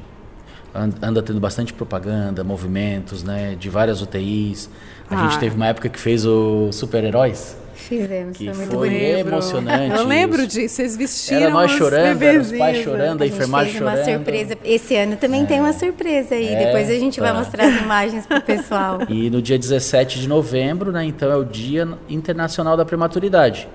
anda 0.74 1.22
tendo 1.22 1.40
bastante 1.40 1.74
propaganda, 1.74 2.44
movimentos, 2.44 3.24
né, 3.24 3.56
de 3.56 3.70
várias 3.70 4.02
UTIs. 4.02 4.70
A 5.10 5.16
ah. 5.16 5.24
gente 5.24 5.40
teve 5.40 5.56
uma 5.56 5.68
época 5.68 5.90
que 5.90 6.00
fez 6.00 6.26
o 6.26 6.72
Super-Heróis. 6.72 7.58
Fizemos, 7.80 8.38
que 8.38 8.54
foi, 8.54 8.66
foi 8.66 9.20
emocionante. 9.20 9.96
Eu 9.96 10.06
lembro 10.06 10.46
disso, 10.46 10.76
vocês 10.76 10.96
vestiram 10.96 11.42
Era 11.44 11.50
nós 11.50 11.72
chorando, 11.72 12.22
era 12.22 12.40
os 12.40 12.52
pais 12.52 12.84
chorando, 12.84 13.22
a, 13.22 13.24
a 13.24 13.28
enfermagem 13.28 13.74
chorando. 13.74 13.98
uma 13.98 14.04
surpresa. 14.04 14.58
Esse 14.64 14.96
ano 14.96 15.16
também 15.16 15.44
é. 15.44 15.46
tem 15.46 15.60
uma 15.60 15.74
surpresa 15.74 16.36
aí, 16.36 16.48
é, 16.48 16.66
depois 16.66 16.90
a 16.90 16.94
gente 16.94 17.20
tá. 17.20 17.26
vai 17.26 17.42
mostrar 17.42 17.66
as 17.68 17.82
imagens 17.82 18.26
para 18.26 18.38
o 18.38 18.42
pessoal. 18.42 19.00
E 19.10 19.30
no 19.30 19.42
dia 19.42 19.58
17 19.58 20.20
de 20.20 20.28
novembro, 20.28 20.92
né, 20.92 21.06
então 21.06 21.32
é 21.32 21.36
o 21.36 21.44
Dia 21.44 21.88
Internacional 22.10 22.76
da 22.78 22.86
Prematuridade. 22.86 23.68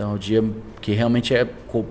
Então, 0.00 0.12
é 0.12 0.14
o 0.14 0.18
dia 0.18 0.42
que 0.80 0.92
realmente 0.92 1.34
é, 1.34 1.46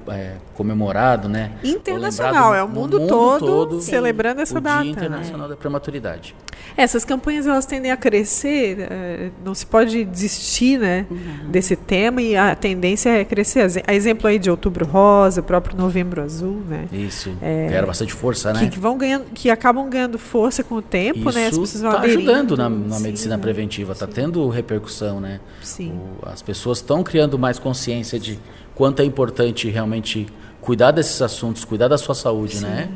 é 0.07 0.37
comemorado, 0.55 1.29
né? 1.29 1.51
Internacional, 1.63 2.55
é 2.55 2.63
o 2.63 2.67
mundo, 2.67 2.99
mundo 2.99 3.07
todo, 3.07 3.45
todo, 3.45 3.81
celebrando 3.81 4.41
essa 4.41 4.57
o 4.57 4.61
data. 4.61 4.81
Dia 4.81 4.91
Internacional 4.91 5.47
né? 5.47 5.53
da 5.53 5.55
Prematuridade. 5.55 6.35
Essas 6.75 7.05
campanhas 7.05 7.45
elas 7.45 7.65
tendem 7.65 7.91
a 7.91 7.97
crescer, 7.97 8.77
eh, 8.79 9.29
não 9.45 9.53
se 9.53 9.65
pode 9.65 10.03
desistir 10.05 10.77
né, 10.77 11.05
desse 11.47 11.75
tema 11.75 12.21
e 12.21 12.35
a 12.35 12.55
tendência 12.55 13.09
é 13.09 13.23
crescer. 13.23 13.65
A 13.85 13.93
exemplo 13.93 14.27
aí 14.27 14.39
de 14.39 14.49
Outubro 14.49 14.85
Rosa, 14.85 15.41
próprio 15.41 15.77
Novembro 15.77 16.21
Azul, 16.21 16.61
né? 16.67 16.87
Isso. 16.91 17.31
É, 17.41 17.67
Ganharam 17.67 17.87
bastante 17.87 18.13
força, 18.13 18.51
né? 18.53 18.61
Que, 18.61 18.69
que, 18.71 18.79
vão 18.79 18.97
ganhando, 18.97 19.25
que 19.33 19.49
acabam 19.49 19.89
ganhando 19.89 20.17
força 20.17 20.63
com 20.63 20.75
o 20.75 20.81
tempo, 20.81 21.29
Isso 21.29 21.37
né? 21.37 21.47
As 21.47 21.57
pessoas 21.57 21.81
vão 21.81 21.91
tá 21.91 22.01
ajudando 22.01 22.57
na, 22.57 22.69
na 22.69 22.95
sim, 22.95 23.03
medicina 23.03 23.37
preventiva, 23.37 23.93
está 23.93 24.07
tendo 24.07 24.47
repercussão, 24.49 25.19
né? 25.19 25.39
Sim. 25.61 25.91
O, 25.91 26.27
as 26.27 26.41
pessoas 26.41 26.79
estão 26.79 27.03
criando 27.03 27.37
mais 27.37 27.59
consciência 27.59 27.98
de 28.01 28.39
quanto 28.75 29.01
é 29.01 29.05
importante 29.05 29.69
realmente 29.69 30.27
cuidar 30.61 30.91
desses 30.91 31.21
assuntos, 31.21 31.63
cuidar 31.63 31.87
da 31.87 31.97
sua 31.97 32.15
saúde, 32.15 32.57
sim. 32.57 32.65
né? 32.65 32.89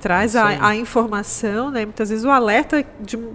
traz 0.00 0.36
a, 0.36 0.68
a, 0.68 0.76
informação, 0.76 1.70
né? 1.70 1.84
Muitas 1.84 2.10
vezes 2.10 2.24
o 2.24 2.30
alerta 2.30 2.84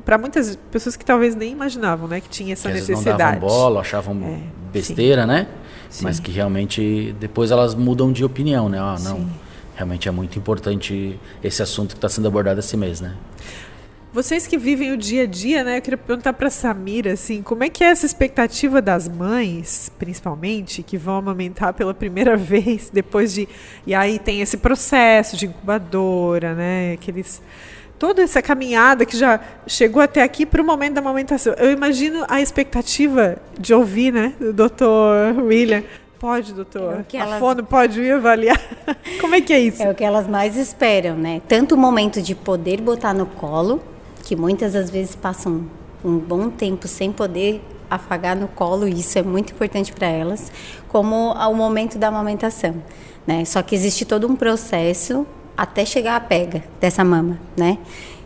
para 0.06 0.18
muitas 0.18 0.58
pessoas 0.72 0.96
que 0.96 1.04
talvez 1.04 1.36
nem 1.36 1.52
imaginavam, 1.52 2.08
né? 2.08 2.22
Que 2.22 2.30
tinha 2.30 2.54
essa 2.54 2.70
que 2.70 2.76
necessidade. 2.76 3.10
Não 3.10 3.18
davam 3.18 3.40
bola, 3.40 3.82
achavam 3.82 4.18
é, 4.24 4.40
besteira, 4.72 5.24
sim. 5.24 5.28
né? 5.28 5.48
Sim. 5.90 6.04
Mas 6.06 6.20
que 6.20 6.32
realmente 6.32 7.14
depois 7.20 7.52
elas 7.52 7.76
mudam 7.76 8.12
de 8.12 8.24
opinião, 8.24 8.70
né? 8.70 8.80
Ah, 8.80 8.96
não, 9.02 9.30
realmente 9.76 10.08
é 10.08 10.12
muito 10.12 10.40
importante 10.40 11.20
esse 11.44 11.62
assunto 11.62 11.90
que 11.90 11.98
está 11.98 12.10
sendo 12.10 12.28
abordado 12.28 12.60
esse 12.60 12.78
mês, 12.78 13.02
né? 13.02 13.14
Vocês 14.14 14.46
que 14.46 14.60
vivem 14.60 14.92
o 14.92 14.98
dia 14.98 15.24
a 15.24 15.26
dia, 15.26 15.64
né? 15.64 15.80
Eu 15.80 15.82
queria 15.82 15.98
perguntar 15.98 16.34
para 16.34 16.48
Samira, 16.48 17.14
assim, 17.14 17.42
como 17.42 17.64
é 17.64 17.70
que 17.70 17.84
é 17.84 17.88
essa 17.88 18.06
expectativa 18.06 18.80
das 18.80 19.10
mães, 19.10 19.92
principalmente, 19.98 20.84
que 20.84 21.00
vão 21.00 21.16
amamentar 21.16 21.74
pela 21.74 21.96
primeira 21.96 22.38
vez 22.38 22.92
depois 22.94 23.34
de 23.34 23.50
e 23.88 23.96
aí 23.96 24.20
tem 24.20 24.40
esse 24.40 24.58
processo 24.58 25.36
de 25.36 25.48
incubadora, 25.48 26.54
né? 26.54 26.94
Aqueles 26.94 27.42
toda 27.98 28.22
essa 28.22 28.40
caminhada 28.40 29.04
que 29.04 29.18
já 29.18 29.40
chegou 29.66 30.00
até 30.00 30.22
aqui 30.22 30.46
para 30.46 30.62
o 30.62 30.66
momento 30.66 30.94
da 30.94 31.02
amamentação. 31.02 31.54
Eu 31.58 31.72
imagino 31.72 32.24
a 32.30 32.40
expectativa 32.40 33.38
de 33.58 33.74
ouvir, 33.74 34.14
né, 34.14 34.34
do 34.40 34.54
doutor 34.54 35.40
William. 35.40 35.84
Pode, 36.20 36.54
doutor. 36.54 37.04
É 37.12 37.18
a 37.18 37.22
elas... 37.22 37.40
fono 37.40 37.64
pode 37.64 38.00
ir 38.00 38.12
avaliar. 38.12 38.62
Como 39.20 39.34
é 39.34 39.42
que 39.42 39.52
é 39.52 39.60
isso? 39.60 39.82
É 39.82 39.90
o 39.90 39.96
que 39.96 40.04
elas 40.04 40.28
mais 40.28 40.56
esperam, 40.56 41.16
né? 41.16 41.42
Tanto 41.48 41.74
o 41.76 41.78
momento 41.78 42.22
de 42.22 42.36
poder 42.36 42.80
botar 42.80 43.14
no 43.14 43.26
colo, 43.26 43.82
que 44.24 44.36
muitas 44.36 44.74
das 44.74 44.90
vezes 44.90 45.16
passam 45.16 45.66
um 46.04 46.18
bom 46.18 46.50
tempo 46.50 46.88
sem 46.88 47.12
poder 47.12 47.62
afagar 47.90 48.36
no 48.36 48.48
colo, 48.48 48.88
e 48.88 49.00
isso 49.00 49.20
é 49.20 49.22
muito 49.24 49.54
importante 49.54 49.94
para 49.94 50.08
elas, 50.08 50.52
como 50.88 51.32
ao 51.38 51.54
momento 51.54 51.98
da 52.00 52.08
amamentação, 52.08 52.76
né? 53.28 53.46
Só 53.46 53.62
que 53.62 53.76
existe 53.76 54.04
todo 54.04 54.28
um 54.28 54.36
processo 54.36 55.28
até 55.56 55.86
chegar 55.86 56.16
à 56.16 56.20
pega 56.20 56.64
dessa 56.80 57.04
mama, 57.04 57.40
né? 57.56 57.78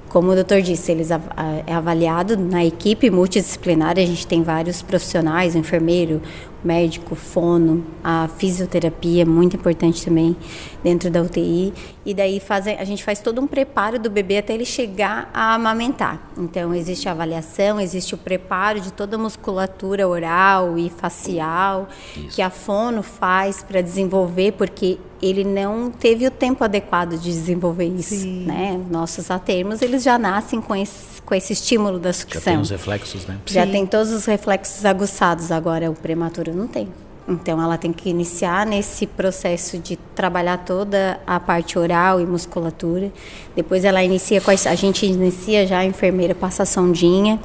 Como 0.08 0.32
o 0.32 0.36
doutor 0.36 0.62
disse, 0.62 0.90
eles 0.90 1.10
é 1.12 1.74
avaliado 1.74 2.38
na 2.38 2.64
equipe 2.64 3.10
multidisciplinar, 3.10 3.98
a 3.98 4.06
gente 4.06 4.26
tem 4.26 4.42
vários 4.42 4.82
profissionais, 4.82 5.54
o 5.54 5.58
enfermeiro, 5.58 6.22
médico, 6.64 7.16
fono, 7.16 7.84
a 8.04 8.28
fisioterapia, 8.38 9.26
muito 9.26 9.56
importante 9.56 10.04
também 10.04 10.36
dentro 10.84 11.10
da 11.10 11.22
UTI. 11.22 11.74
E 12.06 12.14
daí 12.14 12.40
faz, 12.40 12.68
a 12.68 12.84
gente 12.84 13.04
faz 13.04 13.20
todo 13.20 13.42
um 13.42 13.48
preparo 13.48 14.00
do 14.00 14.10
bebê 14.10 14.38
até 14.38 14.54
ele 14.54 14.66
chegar 14.66 15.30
a 15.34 15.54
amamentar. 15.54 16.32
Então, 16.38 16.74
existe 16.74 17.10
a 17.10 17.12
avaliação, 17.12 17.80
existe 17.80 18.16
o 18.16 18.18
preparo 18.18 18.80
de 18.80 18.94
toda 18.94 19.16
a 19.16 19.20
musculatura 19.20 20.08
oral 20.08 20.78
e 20.78 20.90
facial 20.90 21.90
Isso. 22.16 22.36
que 22.36 22.42
a 22.42 22.50
fono 22.50 23.04
faz 23.04 23.62
para 23.62 23.82
desenvolver, 23.82 24.54
porque 24.54 24.98
ele 25.22 25.44
não 25.44 25.90
teve 25.90 26.28
o 26.28 26.32
tempo 26.32 26.64
adequado 26.64 27.18
de 27.18 27.32
desenvolver 27.32 27.88
isso, 27.88 28.16
Sim. 28.16 28.46
né? 28.46 28.80
Nossos 28.90 29.32
atermos, 29.32 29.82
eles 29.82 30.04
já 30.04 30.18
nascem 30.18 30.62
com 30.62 30.76
esse, 30.76 31.22
com 31.24 31.34
esse 31.34 31.54
estímulo 31.54 31.98
da 31.98 32.14
sucção. 32.14 32.42
Já 32.42 32.52
tem 32.52 32.60
os 32.60 32.70
reflexos, 32.70 33.26
né? 33.26 33.38
Já 33.46 33.66
Sim. 33.66 33.72
tem 33.72 33.86
todos 33.86 34.12
os 34.12 34.26
reflexos 34.26 34.86
aguçados, 34.86 35.52
agora 35.52 35.90
o 35.90 35.96
prematuro 35.96 36.47
não 36.54 36.68
tem. 36.68 36.88
Então 37.28 37.62
ela 37.62 37.78
tem 37.78 37.92
que 37.92 38.10
iniciar 38.10 38.66
nesse 38.66 39.06
processo 39.06 39.78
de 39.78 39.98
trabalhar 40.16 40.60
toda 40.60 41.20
a 41.28 41.40
parte 41.40 41.78
oral 41.78 42.22
e 42.22 42.26
musculatura. 42.26 43.12
Depois 43.54 43.84
ela 43.84 44.02
inicia 44.02 44.40
com 44.40 44.50
a, 44.50 44.54
a 44.54 44.76
gente 44.76 45.06
inicia 45.06 45.68
já 45.68 45.80
a 45.80 45.86
enfermeira 45.86 46.34
passa 46.34 46.64
a 46.64 46.66
sondinha 46.66 47.38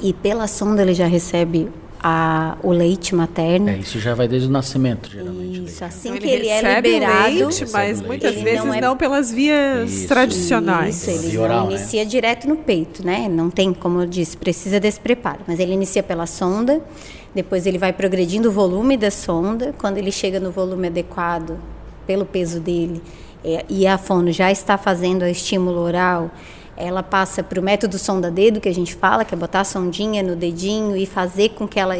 e 0.00 0.12
pela 0.12 0.46
sonda 0.46 0.82
ele 0.82 0.94
já 0.94 1.06
recebe 1.06 1.68
a, 2.02 2.56
o 2.62 2.72
leite 2.72 3.14
materno. 3.14 3.68
É, 3.68 3.78
isso 3.78 4.00
já 4.00 4.14
vai 4.14 4.26
desde 4.26 4.48
o 4.48 4.50
nascimento, 4.50 5.08
geralmente. 5.08 5.64
Isso, 5.64 5.84
assim 5.84 6.08
então, 6.08 6.20
que 6.20 6.28
ele, 6.28 6.48
ele 6.48 6.48
é 6.48 6.80
liberado. 6.80 7.34
Leite, 7.34 7.66
mas 7.70 8.02
muitas 8.02 8.34
vezes 8.34 8.64
não, 8.64 8.74
é... 8.74 8.80
não, 8.80 8.96
pelas 8.96 9.30
vias 9.30 9.90
isso, 9.90 10.08
tradicionais. 10.08 11.06
Isso, 11.06 11.26
ele 11.26 11.38
oral, 11.38 11.66
não 11.66 11.70
inicia 11.70 12.02
né? 12.02 12.10
direto 12.10 12.48
no 12.48 12.56
peito, 12.56 13.06
né? 13.06 13.28
Não 13.28 13.48
tem, 13.48 13.72
como 13.72 14.00
eu 14.00 14.06
disse, 14.06 14.36
precisa 14.36 14.80
desse 14.80 14.98
preparo. 14.98 15.40
Mas 15.46 15.60
ele 15.60 15.72
inicia 15.72 16.02
pela 16.02 16.26
sonda, 16.26 16.82
depois 17.32 17.66
ele 17.66 17.78
vai 17.78 17.92
progredindo 17.92 18.48
o 18.48 18.52
volume 18.52 18.96
da 18.96 19.10
sonda. 19.10 19.72
Quando 19.78 19.98
ele 19.98 20.10
chega 20.10 20.40
no 20.40 20.50
volume 20.50 20.88
adequado, 20.88 21.56
pelo 22.04 22.26
peso 22.26 22.58
dele, 22.58 23.00
é, 23.44 23.64
e 23.68 23.86
a 23.86 23.96
fono 23.96 24.32
já 24.32 24.50
está 24.50 24.76
fazendo 24.76 25.22
o 25.22 25.28
estímulo 25.28 25.80
oral, 25.80 26.30
ela 26.82 27.02
passa 27.02 27.42
para 27.42 27.60
o 27.60 27.62
método 27.62 27.96
sonda-dedo, 27.96 28.60
que 28.60 28.68
a 28.68 28.74
gente 28.74 28.94
fala, 28.94 29.24
que 29.24 29.32
é 29.32 29.38
botar 29.38 29.60
a 29.60 29.64
sondinha 29.64 30.22
no 30.22 30.34
dedinho 30.34 30.96
e 30.96 31.06
fazer 31.06 31.50
com 31.50 31.66
que 31.66 31.78
ela 31.78 31.94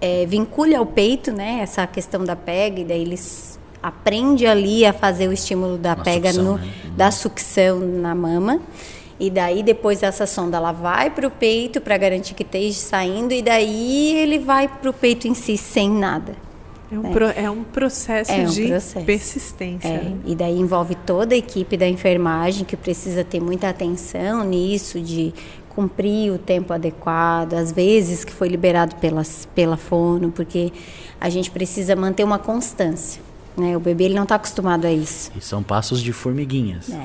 é, 0.00 0.26
vincule 0.26 0.74
ao 0.74 0.84
peito, 0.84 1.30
né? 1.30 1.60
Essa 1.62 1.86
questão 1.86 2.24
da 2.24 2.34
pega, 2.34 2.80
e 2.80 2.84
daí 2.84 3.02
eles 3.02 3.60
aprende 3.80 4.46
ali 4.46 4.84
a 4.84 4.92
fazer 4.92 5.28
o 5.28 5.32
estímulo 5.32 5.78
da 5.78 5.94
Uma 5.94 6.04
pega, 6.04 6.32
sucção, 6.32 6.52
no, 6.52 6.58
né? 6.58 6.72
da 6.96 7.10
sucção 7.10 7.78
na 7.78 8.14
mama. 8.14 8.60
E 9.20 9.30
daí 9.30 9.62
depois 9.62 10.02
essa 10.02 10.26
sonda 10.26 10.56
ela 10.56 10.72
vai 10.72 11.08
para 11.08 11.28
o 11.28 11.30
peito 11.30 11.80
para 11.80 11.96
garantir 11.96 12.34
que 12.34 12.42
esteja 12.42 12.78
saindo 12.78 13.32
e 13.32 13.40
daí 13.40 14.16
ele 14.16 14.40
vai 14.40 14.66
para 14.66 14.90
o 14.90 14.92
peito 14.92 15.28
em 15.28 15.34
si 15.34 15.56
sem 15.56 15.88
nada. 15.88 16.34
É 16.92 16.98
um, 16.98 17.10
pro, 17.10 17.24
é 17.24 17.50
um 17.50 17.64
processo 17.64 18.30
é 18.30 18.42
um 18.42 18.50
de 18.50 18.68
processo. 18.68 19.06
persistência. 19.06 19.88
É, 19.88 20.02
né? 20.02 20.16
E 20.26 20.34
daí 20.34 20.58
envolve 20.58 20.94
toda 20.94 21.34
a 21.34 21.38
equipe 21.38 21.74
da 21.74 21.88
enfermagem 21.88 22.66
que 22.66 22.76
precisa 22.76 23.24
ter 23.24 23.40
muita 23.40 23.70
atenção 23.70 24.44
nisso, 24.44 25.00
de 25.00 25.32
cumprir 25.70 26.30
o 26.30 26.36
tempo 26.36 26.70
adequado, 26.70 27.54
às 27.54 27.72
vezes 27.72 28.24
que 28.24 28.32
foi 28.32 28.48
liberado 28.48 28.96
pelas, 28.96 29.48
pela 29.54 29.78
fono, 29.78 30.30
porque 30.30 30.70
a 31.18 31.30
gente 31.30 31.50
precisa 31.50 31.96
manter 31.96 32.24
uma 32.24 32.38
constância. 32.38 33.22
Né? 33.56 33.74
O 33.74 33.80
bebê 33.80 34.04
ele 34.04 34.14
não 34.14 34.24
está 34.24 34.34
acostumado 34.34 34.86
a 34.86 34.92
isso. 34.92 35.32
E 35.34 35.40
são 35.40 35.62
passos 35.62 36.02
de 36.02 36.12
formiguinhas. 36.12 36.90
É. 36.90 37.00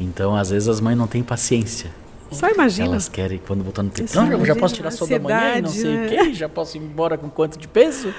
Então, 0.00 0.34
às 0.34 0.50
vezes, 0.50 0.68
as 0.68 0.80
mães 0.80 0.98
não 0.98 1.06
têm 1.06 1.22
paciência. 1.22 1.92
Só 2.32 2.48
imagina. 2.48 2.88
Elas 2.88 3.08
querem, 3.08 3.40
quando 3.46 3.62
botar 3.62 3.84
no 3.84 3.90
peito, 3.90 4.14
não, 4.16 4.44
já 4.44 4.56
posso 4.56 4.74
tirar 4.74 4.90
só 4.90 5.06
da 5.06 5.20
manhã 5.20 5.58
e 5.58 5.62
não 5.62 5.70
sei 5.70 5.96
né? 5.96 6.06
o 6.06 6.08
quê, 6.08 6.34
já 6.34 6.48
posso 6.48 6.76
ir 6.76 6.80
embora 6.80 7.16
com 7.16 7.30
quanto 7.30 7.56
de 7.56 7.68
peso. 7.68 8.12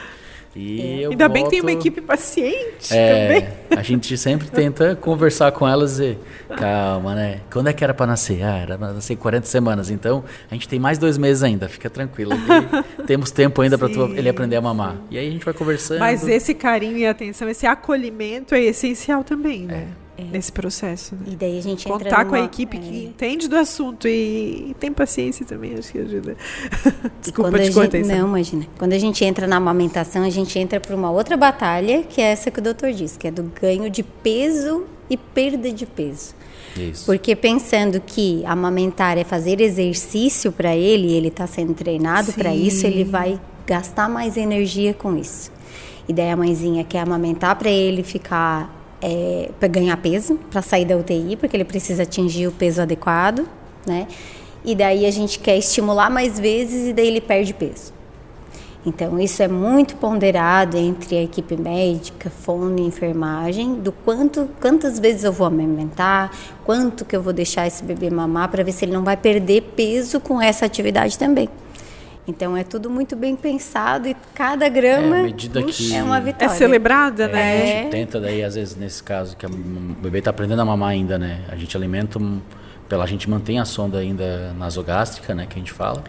E 0.56 1.04
é. 1.04 1.08
Ainda 1.08 1.30
bem 1.30 1.44
que 1.44 1.52
tem 1.52 1.62
uma 1.62 1.72
equipe 1.72 2.02
paciente 2.02 2.92
é, 2.92 3.28
também. 3.28 3.50
A 3.78 3.84
gente 3.84 4.18
sempre 4.18 4.48
tenta 4.50 4.96
conversar 4.96 5.52
com 5.52 5.68
elas 5.68 6.00
e 6.00 6.18
calma, 6.58 7.14
né? 7.14 7.42
Quando 7.52 7.68
é 7.68 7.74
que 7.74 7.84
era 7.84 7.94
para 7.94 8.08
nascer? 8.08 8.44
Ah, 8.44 8.58
era 8.58 8.78
para 8.78 8.94
nascer 8.94 9.16
40 9.16 9.46
semanas. 9.46 9.90
Então, 9.90 10.24
a 10.50 10.54
gente 10.54 10.68
tem 10.68 10.80
mais 10.80 10.98
dois 10.98 11.18
meses 11.18 11.44
ainda, 11.44 11.70
fica 11.70 11.90
tranquilo. 11.90 12.32
temos 13.06 13.32
tempo 13.32 13.62
ainda 13.62 13.78
para 13.78 13.90
ele 14.16 14.30
aprender 14.30 14.56
a 14.56 14.62
mamar. 14.62 14.94
Sim. 14.94 15.02
E 15.12 15.18
aí 15.18 15.28
a 15.28 15.32
gente 15.32 15.46
vai 15.46 15.54
conversando. 15.54 16.00
Mas 16.00 16.28
esse 16.28 16.54
carinho 16.54 16.98
e 16.98 17.06
atenção, 17.06 17.48
esse 17.50 17.66
acolhimento 17.68 18.56
é 18.56 18.62
essencial 18.62 19.24
também, 19.24 19.64
né? 19.64 19.88
É 20.04 20.07
é. 20.18 20.24
nesse 20.24 20.52
processo. 20.52 21.16
Né? 21.16 21.34
E 21.34 21.36
daí 21.36 21.58
a 21.58 21.62
gente 21.62 21.88
Contar 21.88 22.24
numa, 22.24 22.26
com 22.26 22.36
a 22.36 22.42
equipe 22.42 22.78
é. 22.78 22.80
que 22.80 23.06
entende 23.06 23.48
do 23.48 23.56
assunto 23.56 24.08
e, 24.08 24.72
e, 24.72 24.76
tem 24.80 24.92
paciência 24.92 25.46
também, 25.46 25.76
acho 25.76 25.92
que 25.92 26.00
ajuda. 26.00 26.36
Desculpa 27.22 27.60
te 27.60 27.72
cortar 27.72 28.00
isso. 28.00 28.10
Não, 28.10 28.28
imagina. 28.28 28.66
Quando 28.78 28.94
a 28.94 29.00
gente 29.00 29.24
entra 29.24 29.48
na 29.48 29.58
amamentação, 29.58 30.24
a 30.24 30.30
gente 30.30 30.58
entra 30.58 30.80
para 30.80 30.96
uma 30.96 31.12
outra 31.12 31.38
batalha, 31.38 32.04
que 32.04 32.22
é 32.22 32.32
essa 32.32 32.50
que 32.50 32.60
o 32.60 32.62
doutor 32.62 32.92
disse, 32.92 33.18
que 33.18 33.28
é 33.28 33.32
do 33.32 33.44
ganho 33.62 33.90
de 33.90 34.04
peso 34.04 34.86
e 35.10 35.16
perda 35.16 35.72
de 35.72 35.86
peso. 35.86 36.36
Isso. 36.76 37.06
Porque 37.06 37.36
pensando 37.36 38.00
que 38.00 38.44
amamentar 38.46 39.18
é 39.18 39.24
fazer 39.24 39.62
exercício 39.62 40.52
para 40.52 40.76
ele, 40.76 41.12
ele 41.14 41.30
está 41.30 41.48
sendo 41.48 41.74
treinado 41.74 42.34
para 42.34 42.54
isso, 42.54 42.86
ele 42.86 43.04
vai 43.04 43.40
gastar 43.66 44.08
mais 44.08 44.38
energia 44.38 44.94
com 44.94 45.16
isso. 45.18 45.52
E 46.08 46.14
daí 46.14 46.30
a 46.30 46.38
mãezinha 46.38 46.84
quer 46.84 47.00
amamentar 47.00 47.56
para 47.58 47.70
ele 47.70 48.04
ficar 48.04 48.77
é, 49.02 49.50
para 49.60 49.68
ganhar 49.68 49.98
peso, 49.98 50.40
para 50.50 50.62
sair 50.62 50.86
da 50.86 50.96
UTI, 50.96 51.36
porque 51.36 51.56
ele 51.56 51.66
precisa 51.66 52.04
atingir 52.04 52.48
o 52.48 52.52
peso 52.52 52.82
adequado, 52.82 53.48
né? 53.86 54.08
E 54.66 54.76
daí 54.76 55.06
a 55.06 55.12
gente 55.12 55.40
quer 55.40 55.58
estimular 55.58 56.10
mais 56.10 56.40
vezes 56.40 56.88
e 56.90 56.94
daí 56.94 57.08
ele 57.08 57.22
perde 57.22 57.54
peso. 57.54 57.94
Então, 58.86 59.20
isso 59.20 59.44
é 59.44 59.50
muito 59.50 59.98
ponderado 59.98 60.78
entre 60.78 61.18
a 61.18 61.24
equipe 61.24 61.58
médica, 61.58 62.30
fono 62.30 62.80
e 62.80 62.84
enfermagem, 62.84 63.76
do 63.76 63.92
quanto, 63.92 64.48
quantas 64.62 64.98
vezes 64.98 65.26
eu 65.26 65.32
vou 65.34 65.46
amamentar, 65.46 66.32
quanto 66.64 67.04
que 67.04 67.14
eu 67.14 67.22
vou 67.22 67.34
deixar 67.34 67.68
esse 67.68 67.84
bebê 67.84 68.10
mamar, 68.10 68.50
para 68.50 68.64
ver 68.64 68.72
se 68.72 68.86
ele 68.86 68.94
não 68.94 69.04
vai 69.04 69.18
perder 69.18 69.74
peso 69.76 70.22
com 70.22 70.42
essa 70.42 70.66
atividade 70.66 71.18
também. 71.18 71.50
Então 72.28 72.58
é 72.58 72.64
tudo 72.64 72.90
muito 72.90 73.16
bem 73.16 73.38
pensado 73.38 74.08
e 74.08 74.16
cada 74.36 74.68
grama 74.68 75.30
é, 75.30 75.32
que 75.32 75.94
é 75.94 76.04
uma 76.04 76.20
vitória. 76.20 76.46
É 76.46 76.50
celebrada, 76.50 77.24
é, 77.24 77.28
né? 77.32 77.62
A 77.62 77.66
gente 77.66 77.92
tenta 77.92 78.20
daí, 78.20 78.44
às 78.44 78.56
vezes, 78.56 78.76
nesse 78.76 79.02
caso, 79.02 79.38
que 79.38 79.46
o 79.46 79.50
bebê 79.50 80.20
está 80.20 80.32
aprendendo 80.32 80.62
a 80.62 80.66
mamar 80.66 80.90
ainda, 80.90 81.18
né? 81.18 81.46
A 81.48 81.56
gente 81.56 81.78
alimenta 81.78 82.20
Pela 82.90 83.06
a 83.06 83.08
gente 83.08 83.30
mantém 83.30 83.60
a 83.60 83.66
sonda 83.66 84.00
ainda 84.00 84.54
nasogástrica, 84.60 85.34
né, 85.34 85.46
que 85.46 85.56
a 85.56 85.60
gente 85.60 85.72
fala. 85.72 86.04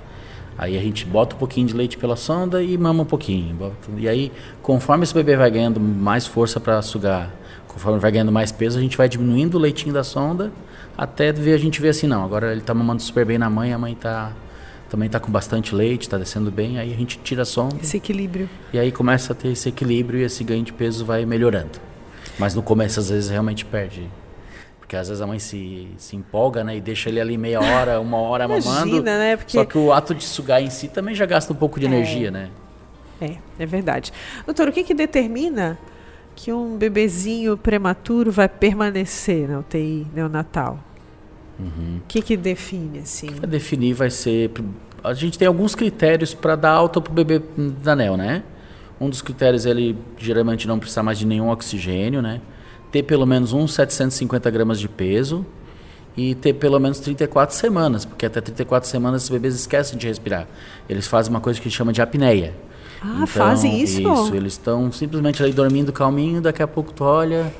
Aí 0.56 0.76
a 0.76 0.82
gente 0.82 1.06
bota 1.06 1.36
um 1.36 1.38
pouquinho 1.38 1.68
de 1.68 1.74
leite 1.74 1.96
pela 1.96 2.16
sonda 2.16 2.60
e 2.60 2.76
mama 2.76 3.04
um 3.04 3.06
pouquinho. 3.06 3.56
E 3.96 4.08
aí, 4.08 4.32
conforme 4.60 5.04
esse 5.04 5.14
bebê 5.14 5.36
vai 5.36 5.48
ganhando 5.52 5.78
mais 5.78 6.26
força 6.26 6.58
para 6.58 6.82
sugar, 6.82 7.32
conforme 7.68 8.00
vai 8.00 8.10
ganhando 8.10 8.32
mais 8.32 8.50
peso, 8.50 8.76
a 8.76 8.82
gente 8.82 8.96
vai 8.96 9.08
diminuindo 9.08 9.54
o 9.54 9.60
leitinho 9.60 9.94
da 9.94 10.02
sonda 10.02 10.50
até 10.96 11.32
ver 11.32 11.54
a 11.54 11.58
gente 11.58 11.80
ver 11.80 11.90
assim, 11.90 12.08
não, 12.08 12.24
agora 12.24 12.50
ele 12.50 12.60
está 12.60 12.74
mamando 12.74 13.00
super 13.00 13.24
bem 13.24 13.38
na 13.38 13.48
mãe, 13.48 13.72
a 13.72 13.78
mãe 13.78 13.92
está 13.92 14.32
também 14.88 15.06
está 15.06 15.20
com 15.20 15.30
bastante 15.30 15.74
leite, 15.74 16.02
está 16.02 16.16
descendo 16.18 16.50
bem, 16.50 16.78
aí 16.78 16.92
a 16.92 16.96
gente 16.96 17.18
tira 17.18 17.42
a 17.42 17.44
sonda. 17.44 17.76
Esse 17.82 17.96
equilíbrio. 17.96 18.48
E 18.72 18.78
aí 18.78 18.90
começa 18.90 19.32
a 19.32 19.36
ter 19.36 19.48
esse 19.48 19.68
equilíbrio 19.68 20.20
e 20.20 20.24
esse 20.24 20.42
ganho 20.44 20.62
de 20.62 20.72
peso 20.72 21.04
vai 21.04 21.24
melhorando. 21.26 21.78
Mas 22.38 22.54
no 22.54 22.62
começo 22.62 23.00
às 23.00 23.10
vezes 23.10 23.30
realmente 23.30 23.64
perde 23.64 24.08
porque 24.88 24.96
às 24.96 25.06
vezes 25.06 25.20
a 25.20 25.26
mãe 25.26 25.38
se, 25.38 25.86
se 25.98 26.16
empolga, 26.16 26.64
né? 26.64 26.78
E 26.78 26.80
deixa 26.80 27.10
ele 27.10 27.20
ali 27.20 27.36
meia 27.36 27.60
hora, 27.60 28.00
uma 28.00 28.16
hora 28.16 28.46
Imagina, 28.48 28.74
mamando. 28.74 29.02
Né? 29.02 29.36
Porque... 29.36 29.52
Só 29.52 29.62
que 29.66 29.76
o 29.76 29.92
ato 29.92 30.14
de 30.14 30.24
sugar 30.24 30.62
em 30.62 30.70
si 30.70 30.88
também 30.88 31.14
já 31.14 31.26
gasta 31.26 31.52
um 31.52 31.56
pouco 31.56 31.78
de 31.78 31.84
é. 31.84 31.90
energia, 31.90 32.30
né? 32.30 32.48
É, 33.20 33.36
é 33.58 33.66
verdade. 33.66 34.10
Doutor, 34.46 34.68
o 34.68 34.72
que, 34.72 34.82
que 34.82 34.94
determina 34.94 35.78
que 36.34 36.50
um 36.54 36.78
bebezinho 36.78 37.54
prematuro 37.54 38.32
vai 38.32 38.48
permanecer 38.48 39.46
na 39.46 39.58
UTI 39.58 40.06
neonatal? 40.14 40.78
Uhum. 41.58 41.98
O 41.98 42.06
que, 42.06 42.22
que 42.22 42.36
define, 42.36 43.00
assim? 43.00 43.28
Vai 43.30 43.48
definir 43.48 43.94
vai 43.94 44.10
ser... 44.10 44.50
A 45.02 45.14
gente 45.14 45.38
tem 45.38 45.48
alguns 45.48 45.74
critérios 45.74 46.34
para 46.34 46.56
dar 46.56 46.70
alta 46.70 47.00
para 47.00 47.10
o 47.10 47.14
bebê 47.14 47.40
da 47.82 47.94
NEL, 47.94 48.16
né? 48.16 48.42
Um 49.00 49.08
dos 49.08 49.22
critérios 49.22 49.64
é 49.64 49.70
ele 49.70 49.96
geralmente 50.16 50.66
não 50.66 50.78
precisar 50.78 51.02
mais 51.02 51.18
de 51.18 51.26
nenhum 51.26 51.50
oxigênio, 51.50 52.20
né? 52.20 52.40
ter 52.90 53.02
pelo 53.02 53.26
menos 53.26 53.52
uns 53.52 53.74
750 53.74 54.50
gramas 54.50 54.80
de 54.80 54.88
peso 54.88 55.44
e 56.16 56.34
ter 56.34 56.54
pelo 56.54 56.78
menos 56.80 56.98
34 57.00 57.54
semanas, 57.54 58.04
porque 58.04 58.26
até 58.26 58.40
34 58.40 58.88
semanas 58.88 59.24
os 59.24 59.28
bebês 59.28 59.54
esquecem 59.54 59.98
de 59.98 60.06
respirar. 60.06 60.48
Eles 60.88 61.06
fazem 61.06 61.30
uma 61.30 61.40
coisa 61.40 61.60
que 61.60 61.70
chama 61.70 61.92
de 61.92 62.02
apneia. 62.02 62.54
Ah, 63.00 63.10
então, 63.14 63.26
fazem 63.26 63.80
isso? 63.80 64.00
Isso, 64.00 64.34
eles 64.34 64.54
estão 64.54 64.90
simplesmente 64.90 65.42
ali 65.42 65.52
dormindo 65.52 65.92
calminho, 65.92 66.40
daqui 66.40 66.62
a 66.62 66.66
pouco 66.66 66.92
tu 66.92 67.04
olha, 67.04 67.52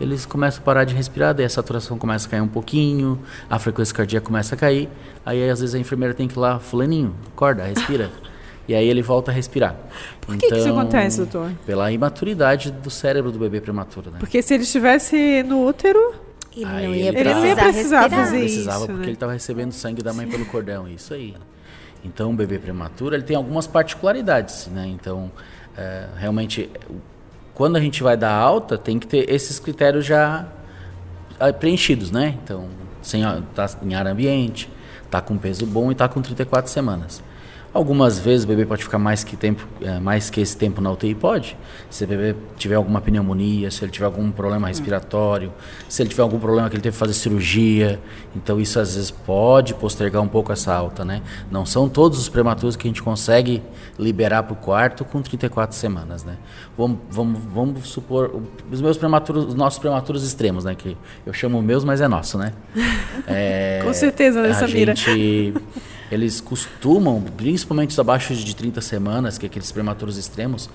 eles 0.00 0.24
começam 0.24 0.62
a 0.62 0.64
parar 0.64 0.84
de 0.84 0.94
respirar, 0.94 1.34
daí 1.34 1.44
a 1.44 1.48
saturação 1.48 1.98
começa 1.98 2.26
a 2.26 2.30
cair 2.30 2.40
um 2.40 2.48
pouquinho, 2.48 3.20
a 3.48 3.58
frequência 3.58 3.94
cardíaca 3.94 4.26
começa 4.26 4.54
a 4.54 4.58
cair, 4.58 4.88
aí 5.24 5.48
às 5.48 5.60
vezes 5.60 5.74
a 5.74 5.78
enfermeira 5.78 6.14
tem 6.14 6.26
que 6.26 6.34
ir 6.34 6.40
lá, 6.40 6.58
fulaninho, 6.58 7.14
acorda, 7.28 7.64
respira. 7.64 8.10
e 8.66 8.74
aí 8.74 8.88
ele 8.88 9.02
volta 9.02 9.30
a 9.30 9.34
respirar. 9.34 9.76
Por 10.20 10.36
que, 10.36 10.46
então, 10.46 10.48
que 10.48 10.56
isso 10.56 10.68
então, 10.68 10.80
acontece, 10.80 11.18
doutor? 11.18 11.52
Pela 11.66 11.92
imaturidade 11.92 12.70
do 12.70 12.88
cérebro 12.88 13.30
do 13.30 13.38
bebê 13.38 13.60
prematuro, 13.60 14.10
né? 14.10 14.18
Porque 14.18 14.40
se 14.40 14.54
ele 14.54 14.62
estivesse 14.62 15.42
no 15.42 15.66
útero, 15.66 16.14
ele 16.56 16.64
não 16.64 16.94
ia, 16.94 17.08
ele 17.08 17.34
não 17.34 17.46
ia 17.46 17.56
precisar 17.56 18.06
respirar. 18.06 18.10
fazer 18.10 18.38
precisava 18.38 18.78
isso, 18.78 18.86
porque 18.86 19.00
né? 19.00 19.06
ele 19.06 19.12
estava 19.12 19.32
recebendo 19.32 19.72
sangue 19.72 20.02
da 20.02 20.12
mãe 20.12 20.26
pelo 20.26 20.46
cordão, 20.46 20.88
isso 20.88 21.12
aí. 21.12 21.34
Então, 22.02 22.30
o 22.30 22.34
bebê 22.34 22.58
prematuro, 22.58 23.14
ele 23.14 23.24
tem 23.24 23.36
algumas 23.36 23.66
particularidades, 23.66 24.66
né? 24.68 24.86
Então, 24.86 25.30
é, 25.76 26.06
realmente, 26.16 26.70
quando 27.60 27.76
a 27.76 27.80
gente 27.80 28.02
vai 28.02 28.16
dar 28.16 28.32
alta, 28.32 28.78
tem 28.78 28.98
que 28.98 29.06
ter 29.06 29.30
esses 29.30 29.58
critérios 29.58 30.06
já 30.06 30.46
é, 31.38 31.52
preenchidos, 31.52 32.10
né? 32.10 32.38
Então, 32.42 32.64
sem 33.02 33.22
tá 33.54 33.68
em 33.82 33.94
ar 33.94 34.06
ambiente, 34.06 34.66
tá 35.10 35.20
com 35.20 35.36
peso 35.36 35.66
bom 35.66 35.92
e 35.92 35.94
tá 35.94 36.08
com 36.08 36.22
34 36.22 36.72
semanas. 36.72 37.22
Algumas 37.72 38.18
vezes 38.18 38.44
o 38.44 38.48
bebê 38.48 38.66
pode 38.66 38.82
ficar 38.82 38.98
mais 38.98 39.22
que, 39.22 39.36
tempo, 39.36 39.66
é, 39.80 40.00
mais 40.00 40.28
que 40.28 40.40
esse 40.40 40.56
tempo 40.56 40.80
na 40.80 40.90
UTI, 40.90 41.14
pode. 41.14 41.56
Se 41.88 42.02
o 42.02 42.06
bebê 42.06 42.34
tiver 42.56 42.74
alguma 42.74 43.00
pneumonia, 43.00 43.70
se 43.70 43.84
ele 43.84 43.92
tiver 43.92 44.06
algum 44.06 44.28
problema 44.32 44.66
respiratório, 44.66 45.52
se 45.88 46.02
ele 46.02 46.10
tiver 46.10 46.22
algum 46.22 46.40
problema 46.40 46.68
que 46.68 46.74
ele 46.74 46.82
teve 46.82 46.94
que 46.94 46.98
fazer 46.98 47.14
cirurgia. 47.14 48.00
Então 48.34 48.60
isso 48.60 48.80
às 48.80 48.96
vezes 48.96 49.12
pode 49.12 49.74
postergar 49.74 50.20
um 50.20 50.26
pouco 50.26 50.50
essa 50.52 50.74
alta, 50.74 51.04
né? 51.04 51.22
Não 51.48 51.64
são 51.64 51.88
todos 51.88 52.18
os 52.18 52.28
prematuros 52.28 52.74
que 52.74 52.88
a 52.88 52.90
gente 52.90 53.02
consegue 53.02 53.62
liberar 53.96 54.42
para 54.42 54.54
o 54.54 54.56
quarto 54.56 55.04
com 55.04 55.22
34 55.22 55.76
semanas, 55.76 56.24
né? 56.24 56.38
Vamos, 56.76 56.98
vamos, 57.08 57.40
vamos 57.54 57.88
supor, 57.88 58.42
os 58.68 58.80
meus 58.80 58.96
prematuros, 58.96 59.44
os 59.44 59.54
nossos 59.54 59.78
prematuros 59.78 60.26
extremos, 60.26 60.64
né? 60.64 60.74
Que 60.74 60.96
eu 61.24 61.32
chamo 61.32 61.62
meus, 61.62 61.84
mas 61.84 62.00
é 62.00 62.08
nosso, 62.08 62.36
né? 62.36 62.52
É, 63.26 63.80
com 63.84 63.92
certeza, 63.92 64.42
né, 64.42 64.54
Samira? 64.54 64.92
A 64.92 64.94
gente 64.94 65.54
eles 66.10 66.40
costumam, 66.40 67.22
principalmente 67.36 67.90
os 67.90 67.98
abaixo 67.98 68.34
de 68.34 68.56
30 68.56 68.80
semanas, 68.80 69.38
que 69.38 69.46
é 69.46 69.48
aqueles 69.48 69.70
prematuros 69.70 70.16
extremos, 70.16 70.68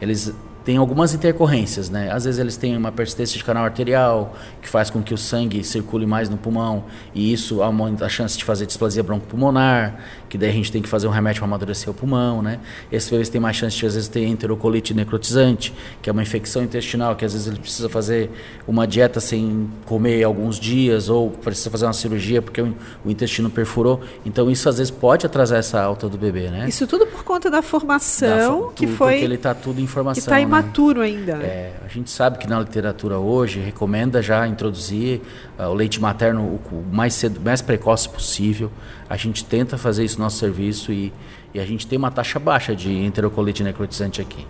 eles 0.00 0.34
tem 0.64 0.76
algumas 0.76 1.12
intercorrências, 1.12 1.90
né? 1.90 2.10
Às 2.12 2.24
vezes 2.24 2.38
eles 2.38 2.56
têm 2.56 2.76
uma 2.76 2.92
persistência 2.92 3.36
de 3.36 3.44
canal 3.44 3.64
arterial, 3.64 4.36
que 4.60 4.68
faz 4.68 4.90
com 4.90 5.02
que 5.02 5.12
o 5.12 5.18
sangue 5.18 5.64
circule 5.64 6.06
mais 6.06 6.28
no 6.28 6.36
pulmão, 6.36 6.84
e 7.14 7.32
isso 7.32 7.62
aumenta 7.62 8.06
a 8.06 8.08
chance 8.08 8.38
de 8.38 8.44
fazer 8.44 8.66
displasia 8.66 9.02
broncopulmonar, 9.02 9.98
que 10.32 10.38
daí 10.38 10.48
a 10.48 10.52
gente 10.54 10.72
tem 10.72 10.80
que 10.80 10.88
fazer 10.88 11.06
um 11.06 11.10
remédio 11.10 11.40
para 11.40 11.46
amadurecer 11.46 11.90
o 11.90 11.92
pulmão, 11.92 12.40
né? 12.40 12.58
Esses 12.90 13.10
bebês 13.10 13.28
têm 13.28 13.38
mais 13.38 13.54
chance 13.54 13.76
de 13.76 13.84
às 13.84 13.92
vezes 13.92 14.08
ter 14.08 14.24
enterocolite 14.24 14.94
necrotizante, 14.94 15.74
que 16.00 16.08
é 16.08 16.12
uma 16.12 16.22
infecção 16.22 16.62
intestinal, 16.62 17.14
que 17.14 17.22
às 17.22 17.34
vezes 17.34 17.48
ele 17.48 17.58
precisa 17.58 17.86
fazer 17.86 18.30
uma 18.66 18.86
dieta 18.86 19.20
sem 19.20 19.68
comer 19.84 20.22
alguns 20.24 20.58
dias, 20.58 21.10
ou 21.10 21.28
precisa 21.28 21.68
fazer 21.68 21.84
uma 21.84 21.92
cirurgia 21.92 22.40
porque 22.40 22.62
o, 22.62 22.74
o 23.04 23.10
intestino 23.10 23.50
perfurou. 23.50 24.00
Então 24.24 24.50
isso 24.50 24.66
às 24.70 24.78
vezes 24.78 24.90
pode 24.90 25.26
atrasar 25.26 25.58
essa 25.58 25.78
alta 25.78 26.08
do 26.08 26.16
bebê, 26.16 26.48
né? 26.48 26.66
Isso 26.66 26.86
tudo 26.86 27.06
por 27.06 27.24
conta 27.24 27.50
da 27.50 27.60
formação 27.60 28.68
da, 28.68 28.72
que 28.72 28.86
foi... 28.86 29.12
Porque 29.12 29.24
ele 29.26 29.34
está 29.34 29.52
tudo 29.52 29.82
em 29.82 29.86
formação, 29.86 30.24
tá 30.24 30.40
imaturo 30.40 31.02
ainda. 31.02 31.32
É, 31.42 31.74
a 31.84 31.88
gente 31.88 32.10
sabe 32.10 32.38
que 32.38 32.48
na 32.48 32.58
literatura 32.58 33.18
hoje 33.18 33.60
recomenda 33.60 34.22
já 34.22 34.48
introduzir 34.48 35.20
uh, 35.58 35.64
o 35.64 35.74
leite 35.74 36.00
materno 36.00 36.40
o, 36.40 36.74
o, 36.74 36.86
mais 36.90 37.12
cedo, 37.12 37.38
mais 37.38 37.60
precoce 37.60 38.08
possível. 38.08 38.72
A 39.10 39.16
gente 39.18 39.44
tenta 39.44 39.76
fazer 39.76 40.04
isso 40.04 40.21
nosso 40.22 40.38
serviço 40.38 40.92
e, 40.92 41.12
e 41.52 41.60
a 41.60 41.66
gente 41.66 41.86
tem 41.86 41.98
uma 41.98 42.10
taxa 42.10 42.38
baixa 42.38 42.74
de 42.74 42.92
enterocolite 42.92 43.62
necrotizante 43.62 44.20
aqui. 44.20 44.46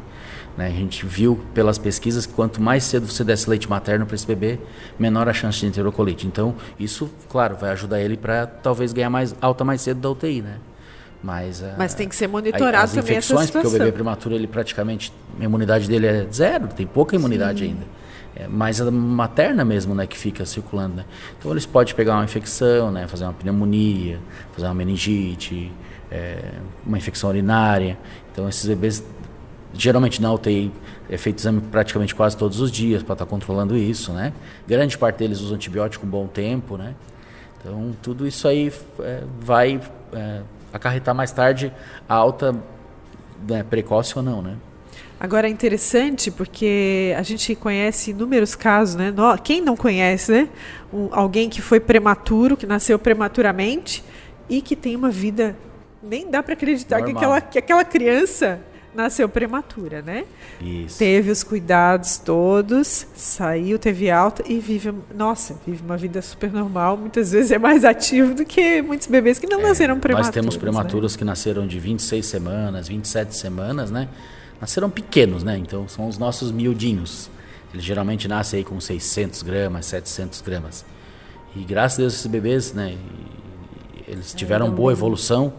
Né? 0.56 0.66
A 0.66 0.70
gente 0.70 1.06
viu 1.06 1.40
pelas 1.54 1.78
pesquisas 1.78 2.26
que 2.26 2.32
quanto 2.32 2.61
mais 2.61 2.85
cedo 2.85 3.06
você 3.06 3.24
desse 3.24 3.48
leite 3.48 3.68
materno 3.68 4.06
para 4.06 4.14
esse 4.14 4.26
bebê, 4.26 4.58
menor 4.98 5.28
a 5.28 5.32
chance 5.32 5.58
de 5.58 5.66
enterocolite. 5.66 6.26
Então, 6.26 6.54
isso, 6.78 7.11
claro, 7.28 7.56
vai 7.56 7.70
ajudar 7.70 8.00
ele 8.00 8.16
para 8.16 8.46
talvez 8.46 8.92
ganhar 8.92 9.11
mais 9.11 9.35
alta 9.40 9.64
mais 9.64 9.80
cedo 9.80 10.00
da 10.00 10.11
UTI, 10.11 10.42
né? 10.42 10.58
Mas, 11.22 11.62
Mas 11.78 11.94
tem 11.94 12.08
que 12.08 12.16
ser 12.16 12.26
monitorado 12.26 12.85
as 12.85 12.90
também 12.90 13.12
infecções, 13.12 13.48
porque 13.48 13.66
o 13.68 13.70
bebê 13.70 13.92
prematuro, 13.92 14.35
ele 14.35 14.48
praticamente, 14.48 15.12
a 15.40 15.44
imunidade 15.44 15.87
dele 15.87 16.06
é 16.06 16.26
zero, 16.32 16.66
tem 16.66 16.85
pouca 16.85 17.14
imunidade 17.14 17.61
Sim. 17.61 17.66
ainda. 17.66 18.01
É 18.35 18.49
mais 18.49 18.81
a 18.81 18.90
materna 18.90 19.64
mesmo, 19.64 19.95
né, 19.95 20.07
que 20.07 20.16
fica 20.16 20.47
circulando, 20.47 20.97
né? 20.97 21.05
Então 21.38 21.51
eles 21.51 21.66
podem 21.66 21.95
pegar 21.95 22.14
uma 22.14 22.25
infecção, 22.25 22.90
né, 22.90 23.07
fazer 23.07 23.25
uma 23.25 23.33
pneumonia, 23.33 24.18
fazer 24.53 24.66
uma 24.66 24.75
meningite, 24.75 25.71
é, 26.11 26.53
uma 26.87 26.97
infecção 26.97 27.29
urinária. 27.29 27.99
Então 28.33 28.49
esses 28.49 28.66
bebês, 28.66 29.05
geralmente 29.75 30.21
na 30.23 30.33
UTI, 30.33 30.73
é 31.11 31.18
feito 31.18 31.38
exame 31.38 31.61
praticamente 31.61 32.14
quase 32.14 32.37
todos 32.37 32.61
os 32.61 32.71
dias 32.71 33.03
para 33.03 33.12
estar 33.12 33.27
tá 33.27 33.31
controlando 33.31 33.77
isso, 33.77 34.12
né? 34.12 34.33
Grande 34.66 34.97
parte 34.97 35.16
deles 35.16 35.40
usa 35.40 35.55
antibiótico 35.55 36.07
um 36.07 36.11
bom 36.11 36.27
tempo, 36.27 36.79
né? 36.79 36.95
Então 37.61 37.95
tudo 38.03 38.27
isso 38.27 38.49
aí 38.49 38.73
é, 39.01 39.23
vai 39.40 39.79
é, 40.14 40.40
acarretar 40.73 41.14
mais 41.14 41.31
tarde 41.33 41.73
a 42.09 42.14
alta 42.14 42.55
né, 43.47 43.62
precoce 43.62 44.16
ou 44.16 44.23
não, 44.23 44.40
né? 44.40 44.57
Agora 45.22 45.46
é 45.46 45.50
interessante 45.52 46.32
porque 46.32 47.14
a 47.16 47.22
gente 47.22 47.54
conhece 47.54 48.11
inúmeros 48.11 48.56
casos, 48.56 48.96
né? 48.96 49.14
Quem 49.44 49.61
não 49.61 49.76
conhece, 49.76 50.32
né? 50.32 50.48
Um, 50.92 51.11
alguém 51.12 51.48
que 51.48 51.62
foi 51.62 51.78
prematuro, 51.78 52.56
que 52.56 52.66
nasceu 52.66 52.98
prematuramente 52.98 54.02
e 54.50 54.61
que 54.61 54.74
tem 54.74 54.96
uma 54.96 55.11
vida. 55.11 55.56
Nem 56.02 56.28
dá 56.28 56.42
para 56.42 56.54
acreditar 56.54 57.02
que 57.02 57.12
aquela, 57.12 57.40
que 57.40 57.56
aquela 57.56 57.85
criança 57.85 58.58
nasceu 58.92 59.28
prematura, 59.28 60.02
né? 60.02 60.24
Isso. 60.61 60.98
Teve 60.98 61.30
os 61.30 61.44
cuidados 61.44 62.18
todos, 62.18 63.06
saiu, 63.14 63.78
teve 63.78 64.11
alta 64.11 64.42
e 64.44 64.58
vive, 64.58 64.92
nossa, 65.14 65.56
vive 65.64 65.85
uma 65.85 65.96
vida 65.96 66.20
super 66.20 66.50
normal. 66.50 66.96
Muitas 66.96 67.30
vezes 67.30 67.52
é 67.52 67.58
mais 67.58 67.85
ativo 67.85 68.35
do 68.35 68.44
que 68.44 68.82
muitos 68.82 69.06
bebês 69.06 69.38
que 69.38 69.46
não 69.46 69.61
é, 69.61 69.68
nasceram 69.68 70.00
prematuros. 70.00 70.26
Nós 70.26 70.35
temos 70.35 70.56
prematuros 70.56 71.12
né? 71.12 71.18
que 71.20 71.24
nasceram 71.24 71.64
de 71.64 71.78
26 71.78 72.26
semanas, 72.26 72.88
27 72.88 73.37
semanas, 73.37 73.88
né? 73.88 74.08
Nasceram 74.62 74.88
pequenos, 74.88 75.42
né? 75.42 75.59
Então 75.59 75.87
são 75.87 76.09
os 76.09 76.16
nossos 76.16 76.51
miudinhos. 76.51 77.29
Eles 77.75 77.85
geralmente 77.85 78.27
nascem 78.27 78.59
aí 78.59 78.64
com 78.64 78.81
600 78.81 79.42
gramas, 79.42 79.85
700 79.85 80.40
gramas. 80.40 80.87
E 81.55 81.61
graças 81.61 81.98
a 81.98 82.01
Deus 82.01 82.14
esses 82.14 82.27
bebês, 82.27 82.72
né? 82.72 82.96
Eles 84.09 84.33
tiveram 84.33 84.70
boa 84.70 84.92
evolução 84.92 85.53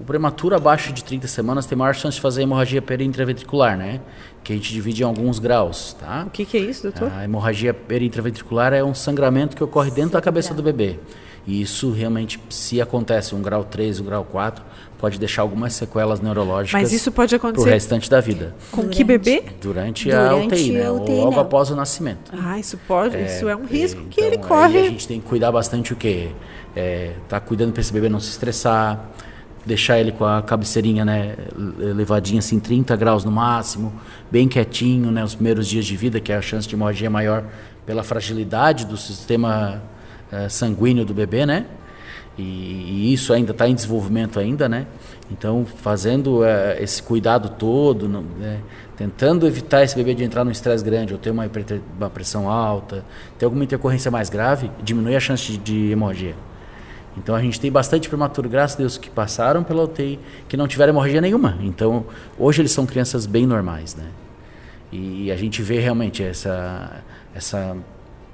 o 0.00 0.04
prematuro 0.04 0.56
abaixo 0.56 0.94
de 0.94 1.04
30 1.04 1.28
semanas 1.28 1.66
tem 1.66 1.76
maior 1.76 1.94
chance 1.94 2.14
de 2.14 2.22
fazer 2.22 2.40
hemorragia 2.40 2.80
perintraventricular, 2.80 3.76
né? 3.76 4.00
Que 4.42 4.54
a 4.54 4.56
gente 4.56 4.72
divide 4.72 5.02
em 5.02 5.04
alguns 5.04 5.38
graus, 5.38 5.94
tá? 6.00 6.24
O 6.26 6.30
que, 6.30 6.46
que 6.46 6.56
é 6.56 6.60
isso, 6.60 6.84
doutor? 6.84 7.12
A 7.12 7.22
hemorragia 7.22 7.74
perintraventricular 7.74 8.72
é 8.72 8.82
um 8.82 8.94
sangramento 8.94 9.54
que 9.54 9.62
ocorre 9.62 9.90
dentro 9.90 10.12
da 10.12 10.22
cabeça 10.22 10.54
do 10.54 10.62
bebê. 10.62 10.98
E 11.46 11.60
isso 11.62 11.90
realmente, 11.90 12.38
se 12.50 12.80
acontece 12.80 13.34
um 13.34 13.40
grau 13.42 13.64
3, 13.64 13.98
um 14.00 14.04
grau 14.04 14.24
4, 14.24 14.62
pode 14.98 15.18
deixar 15.18 15.42
algumas 15.42 15.72
sequelas 15.72 16.20
neurológicas 16.20 16.80
Mas 16.82 16.92
isso 16.92 17.10
pode 17.10 17.34
acontecer 17.34 17.64
pro 17.64 17.72
restante 17.72 18.10
da 18.10 18.20
vida. 18.20 18.54
com 18.70 18.82
Durante- 18.82 18.96
que 18.96 19.04
bebê? 19.04 19.42
Durante, 19.60 20.12
a 20.12 20.28
Durante 20.28 20.54
UTI, 20.54 20.72
né? 20.72 20.86
a 20.86 20.92
Ou 20.92 21.02
UTI, 21.02 21.12
logo 21.16 21.30
não. 21.32 21.40
após 21.40 21.70
o 21.70 21.74
nascimento. 21.76 22.30
Ah, 22.38 22.58
isso 22.58 22.78
pode, 22.86 23.16
isso 23.16 23.48
é 23.48 23.56
um 23.56 23.64
risco 23.64 24.02
que 24.10 24.20
Então, 24.20 24.24
ele 24.26 24.36
aí 24.36 24.42
corre. 24.48 24.78
a 24.78 24.82
gente 24.90 25.08
tem 25.08 25.18
que 25.20 25.26
cuidar 25.26 25.50
bastante 25.50 25.92
o 25.94 25.96
quê? 25.96 26.28
É, 26.76 27.14
tá 27.28 27.40
cuidando 27.40 27.72
para 27.72 27.80
esse 27.80 27.92
bebê 27.92 28.08
não 28.10 28.20
se 28.20 28.28
estressar, 28.30 29.02
deixar 29.64 29.98
ele 29.98 30.12
com 30.12 30.24
a 30.26 30.42
cabeceirinha, 30.42 31.04
né, 31.04 31.34
levadinha 31.56 32.38
assim 32.38 32.60
30 32.60 32.94
graus 32.96 33.24
no 33.24 33.30
máximo, 33.30 33.92
bem 34.30 34.46
quietinho, 34.46 35.10
né, 35.10 35.24
os 35.24 35.34
primeiros 35.34 35.66
dias 35.66 35.84
de 35.86 35.96
vida, 35.96 36.20
que 36.20 36.32
a 36.32 36.40
chance 36.42 36.68
de 36.68 36.74
hemorragia 36.74 37.06
é 37.06 37.10
maior 37.10 37.44
pela 37.86 38.02
fragilidade 38.02 38.84
do 38.86 38.96
sistema 38.96 39.82
eh, 40.32 40.48
sanguíneo 40.48 41.04
do 41.04 41.14
bebê, 41.14 41.44
né? 41.46 41.66
E, 42.38 42.42
e 42.42 43.12
isso 43.12 43.32
ainda 43.32 43.52
está 43.52 43.68
em 43.68 43.74
desenvolvimento 43.74 44.38
ainda, 44.38 44.68
né? 44.68 44.86
Então, 45.30 45.64
fazendo 45.64 46.44
eh, 46.44 46.82
esse 46.82 47.02
cuidado 47.02 47.50
todo, 47.50 48.08
né, 48.08 48.60
tentando 48.96 49.46
evitar 49.46 49.84
esse 49.84 49.94
bebê 49.94 50.14
de 50.14 50.24
entrar 50.24 50.44
num 50.44 50.50
estresse 50.50 50.84
grande 50.84 51.12
ou 51.12 51.18
ter 51.18 51.30
uma, 51.30 51.48
uma 51.98 52.10
pressão 52.10 52.50
alta, 52.50 53.04
ter 53.38 53.44
alguma 53.44 53.62
intercorrência 53.62 54.10
mais 54.10 54.28
grave, 54.28 54.70
diminui 54.82 55.14
a 55.14 55.20
chance 55.20 55.52
de, 55.52 55.58
de 55.58 55.92
hemorragia. 55.92 56.34
Então 57.16 57.34
a 57.34 57.40
gente 57.40 57.60
tem 57.60 57.70
bastante 57.70 58.08
prematuro, 58.08 58.48
graças 58.48 58.76
a 58.76 58.78
Deus, 58.78 58.98
que 58.98 59.10
passaram 59.10 59.62
pela 59.62 59.84
UTI, 59.84 60.18
que 60.48 60.56
não 60.56 60.66
tiveram 60.66 60.92
hemorragia 60.92 61.20
nenhuma. 61.20 61.58
Então, 61.60 62.04
hoje 62.38 62.62
eles 62.62 62.72
são 62.72 62.86
crianças 62.86 63.26
bem 63.26 63.46
normais, 63.46 63.94
né? 63.94 64.06
E 64.92 65.30
a 65.30 65.36
gente 65.36 65.62
vê 65.62 65.78
realmente 65.78 66.22
essa, 66.22 67.02
essa, 67.34 67.76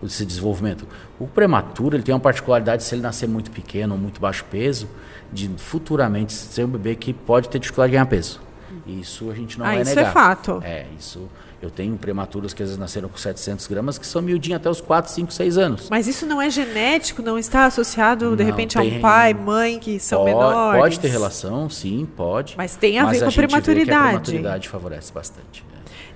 esse 0.08 0.24
desenvolvimento. 0.26 0.86
O 1.18 1.26
prematuro 1.26 1.96
ele 1.96 2.02
tem 2.02 2.14
uma 2.14 2.20
particularidade, 2.20 2.82
se 2.84 2.94
ele 2.94 3.02
nascer 3.02 3.28
muito 3.28 3.50
pequeno 3.50 3.94
ou 3.94 4.00
muito 4.00 4.20
baixo 4.20 4.44
peso, 4.50 4.88
de 5.32 5.48
futuramente 5.56 6.32
ser 6.32 6.64
um 6.64 6.68
bebê 6.68 6.94
que 6.94 7.12
pode 7.12 7.48
ter 7.48 7.58
dificuldade 7.58 7.90
de 7.90 7.96
ganhar 7.96 8.06
peso. 8.06 8.40
Isso 8.86 9.30
a 9.30 9.34
gente 9.34 9.58
não 9.58 9.66
Ah, 9.66 9.70
vai 9.72 9.82
isso 9.82 9.92
é 9.92 9.94
negar. 9.96 10.12
fato. 10.12 10.60
É, 10.64 10.86
isso. 10.98 11.28
Eu 11.60 11.70
tenho 11.70 11.96
prematuros 11.96 12.52
que 12.52 12.62
às 12.62 12.68
vezes 12.68 12.78
nasceram 12.78 13.08
com 13.08 13.16
700 13.16 13.66
gramas, 13.66 13.96
que 13.98 14.06
são 14.06 14.20
miudinhos 14.20 14.58
até 14.60 14.68
os 14.68 14.80
4, 14.80 15.10
5, 15.10 15.32
6 15.32 15.56
anos. 15.56 15.88
Mas 15.90 16.06
isso 16.06 16.26
não 16.26 16.40
é 16.40 16.50
genético, 16.50 17.22
não 17.22 17.38
está 17.38 17.64
associado, 17.64 18.36
de 18.36 18.42
Não, 18.44 18.50
repente, 18.50 18.78
a 18.78 18.82
um 18.82 18.88
tem- 18.90 19.00
pai, 19.00 19.32
mãe 19.34 19.78
que 19.78 19.98
são 19.98 20.18
pode, 20.20 20.34
menores? 20.34 20.80
Pode 20.82 21.00
ter 21.00 21.08
relação, 21.08 21.68
sim, 21.70 22.06
pode. 22.14 22.54
Mas 22.56 22.76
tem 22.76 22.98
a 22.98 23.06
ver 23.06 23.20
com 23.20 23.24
a 23.24 23.28
que 23.30 23.36
prematuridade. 23.36 23.98
a 23.98 24.02
prematuridade 24.08 24.68
favorece 24.68 25.12
bastante. 25.12 25.64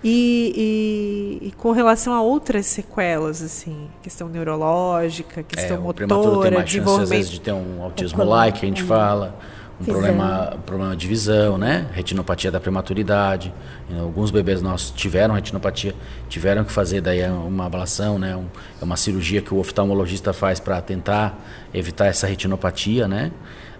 E, 0.02 1.38
e- 1.42 1.48
e 1.48 1.52
com 1.52 1.72
relação 1.72 2.12
a 2.14 2.22
outras 2.22 2.64
sequelas, 2.66 3.42
assim, 3.42 3.88
questão 4.02 4.28
neurológica, 4.28 5.42
questão 5.42 5.76
É, 5.76 5.90
o 5.90 5.92
prematuro 5.94 6.22
tem 6.22 6.30
motora, 6.34 6.50
mais 6.56 6.70
chance, 6.70 6.78
às 6.78 6.84
desenvolvimento. 6.84 7.08
vezes, 7.10 7.30
de 7.30 7.40
ter 7.40 7.52
um 7.52 7.82
autismo 7.82 8.20
Ocular, 8.22 8.38
like, 8.46 8.60
que 8.60 8.66
a 8.66 8.68
gente 8.68 8.82
é. 8.82 8.86
fala. 8.86 9.36
Um 9.80 9.84
problema, 9.84 10.58
problema 10.66 10.94
de 10.94 11.06
visão, 11.06 11.56
né? 11.56 11.86
Retinopatia 11.92 12.50
da 12.50 12.60
prematuridade. 12.60 13.50
Alguns 13.98 14.30
bebês 14.30 14.60
nossos 14.60 14.90
tiveram 14.90 15.34
retinopatia, 15.34 15.94
tiveram 16.28 16.64
que 16.64 16.70
fazer 16.72 17.00
daí 17.00 17.26
uma 17.30 17.64
ablação, 17.64 18.18
né? 18.18 18.36
Um- 18.36 18.44
é 18.80 18.84
uma 18.84 18.96
cirurgia 18.98 19.40
que 19.40 19.54
o 19.54 19.58
oftalmologista 19.58 20.34
faz 20.34 20.60
para 20.60 20.82
tentar 20.82 21.38
evitar 21.72 22.06
essa 22.08 22.26
retinopatia, 22.26 23.08
né? 23.08 23.30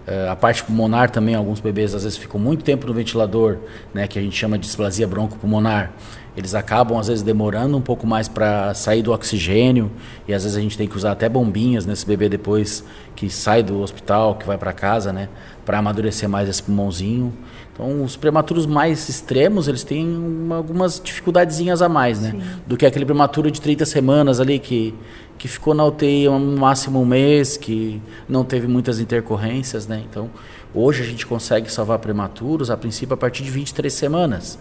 Eh, 0.07 0.27
a 0.29 0.35
parte 0.35 0.63
pulmonar 0.63 1.09
também, 1.09 1.35
alguns 1.35 1.59
bebês 1.59 1.93
às 1.93 2.03
vezes 2.03 2.17
ficam 2.17 2.39
muito 2.39 2.63
tempo 2.63 2.87
no 2.87 2.93
ventilador, 2.93 3.57
né? 3.93 4.07
Que 4.07 4.17
a 4.17 4.21
gente 4.21 4.35
chama 4.35 4.57
de 4.57 4.65
displasia 4.65 5.07
broncopulmonar. 5.07 5.91
Eles 6.35 6.55
acabam 6.55 6.97
às 6.97 7.07
vezes 7.07 7.21
demorando 7.21 7.75
um 7.77 7.81
pouco 7.81 8.07
mais 8.07 8.27
para 8.27 8.73
sair 8.73 9.01
do 9.01 9.11
oxigênio 9.11 9.91
e 10.27 10.33
às 10.33 10.43
vezes 10.43 10.57
a 10.57 10.61
gente 10.61 10.77
tem 10.77 10.87
que 10.87 10.95
usar 10.95 11.11
até 11.11 11.27
bombinhas 11.27 11.85
nesse 11.85 12.05
bebê 12.05 12.29
depois 12.29 12.85
que 13.15 13.29
sai 13.29 13.61
do 13.61 13.81
hospital, 13.81 14.35
que 14.35 14.47
vai 14.47 14.57
para 14.57 14.71
casa, 14.71 15.11
né, 15.11 15.27
para 15.65 15.77
amadurecer 15.79 16.29
mais 16.29 16.47
esse 16.47 16.63
pulmãozinho. 16.63 17.33
Então, 17.73 18.03
os 18.03 18.15
prematuros 18.17 18.65
mais 18.65 19.07
extremos, 19.07 19.67
eles 19.67 19.83
têm 19.83 20.05
uma- 20.07 20.57
algumas 20.57 20.99
dificuldadezinhas 21.03 21.81
a 21.81 21.87
mais, 21.89 22.19
né, 22.19 22.35
do 22.67 22.75
que 22.77 22.85
aquele 22.85 23.05
prematuro 23.05 23.49
de 23.49 23.59
30 23.61 23.85
semanas 23.85 24.39
ali 24.39 24.59
que 24.59 24.93
que 25.37 25.47
ficou 25.47 25.73
na 25.73 25.83
UTI 25.83 26.25
no 26.27 26.39
máximo 26.59 27.01
um 27.01 27.05
mês, 27.05 27.57
que 27.57 27.99
não 28.29 28.43
teve 28.45 28.67
muitas 28.67 28.99
intercorrências, 28.99 29.87
né? 29.87 30.03
Então, 30.07 30.29
hoje 30.71 31.01
a 31.01 31.05
gente 31.05 31.25
consegue 31.25 31.71
salvar 31.71 31.97
prematuros 31.97 32.69
a 32.69 32.77
princípio 32.77 33.15
a 33.15 33.17
partir 33.17 33.41
de 33.43 33.49
23 33.49 33.91
semanas, 33.91 34.59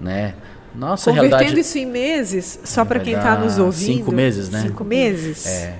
né? 0.00 0.32
Nossa, 0.74 1.10
Convertendo 1.10 1.34
realidade 1.36 1.60
isso 1.60 1.76
em 1.76 1.84
meses, 1.84 2.60
só 2.64 2.82
para 2.82 2.98
quem 3.00 3.12
está 3.12 3.36
nos 3.38 3.58
ouvindo. 3.58 3.96
cinco 3.98 4.10
meses, 4.10 4.48
né? 4.48 4.62
Cinco 4.62 4.82
meses? 4.82 5.44
É. 5.46 5.74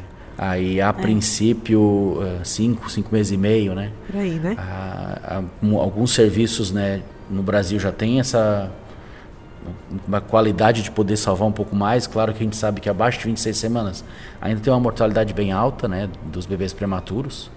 Aí, 0.45 0.81
a 0.81 0.93
princípio, 0.93 2.19
eh, 2.21 2.41
cinco, 2.43 2.91
cinco 2.91 3.11
meses 3.15 3.31
e 3.31 3.37
meio, 3.37 3.77
né? 3.77 3.93
Por 4.11 4.17
aí, 4.19 4.41
né? 4.41 4.57
A- 4.59 5.39
a- 5.39 5.77
alguns 5.81 6.13
serviços, 6.13 6.73
né, 6.73 7.01
no 7.31 7.45
Brasil 7.45 7.79
já 7.79 7.93
tem 7.93 8.19
essa 8.19 8.69
uma 10.09 10.21
qualidade 10.21 10.83
de 10.83 10.91
poder 10.91 11.17
salvar 11.17 11.47
um 11.47 11.53
pouco 11.53 11.77
mais. 11.77 12.09
Claro 12.09 12.33
que 12.33 12.41
a 12.41 12.45
gente 12.45 12.57
sabe 12.57 12.81
que 12.81 12.89
abaixo 12.89 13.21
de 13.21 13.27
26 13.27 13.57
semanas 13.57 14.05
ainda 14.41 14.61
tem 14.61 14.73
uma 14.73 14.81
mortalidade 14.81 15.33
bem 15.33 15.53
alta, 15.53 15.87
né, 15.87 16.09
dos 16.33 16.45
bebês 16.45 16.73
prematuros. 16.73 17.49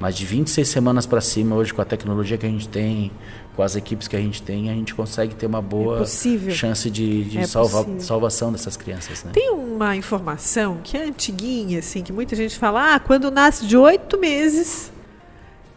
Mas 0.00 0.16
de 0.16 0.26
26 0.26 0.66
semanas 0.68 1.06
para 1.06 1.20
cima, 1.20 1.54
hoje, 1.54 1.72
com 1.72 1.80
a 1.80 1.84
tecnologia 1.84 2.36
que 2.36 2.44
a 2.44 2.48
gente 2.48 2.68
tem, 2.68 3.12
com 3.54 3.62
as 3.62 3.76
equipes 3.76 4.08
que 4.08 4.16
a 4.16 4.20
gente 4.20 4.42
tem, 4.42 4.68
a 4.68 4.72
gente 4.74 4.94
consegue 4.94 5.34
ter 5.34 5.46
uma 5.46 5.62
boa 5.62 6.02
É 6.02 6.50
chance 6.50 6.90
de, 6.90 7.24
de 7.24 7.38
É 7.38 7.46
salva- 7.46 7.86
salvação 8.00 8.50
dessas 8.50 8.76
crianças. 8.76 9.22
Né? 9.22 9.30
Tem 9.32 9.50
uma 9.52 9.94
informação 9.94 10.78
que 10.82 10.96
é 10.96 11.04
antiguinha, 11.04 11.78
assim, 11.78 12.02
que 12.02 12.12
muita 12.12 12.34
gente 12.34 12.58
fala, 12.58 12.94
ah, 12.94 12.98
quando 13.00 13.30
nasce 13.30 13.64
de 13.66 13.76
oito 13.76 14.18
meses, 14.18 14.90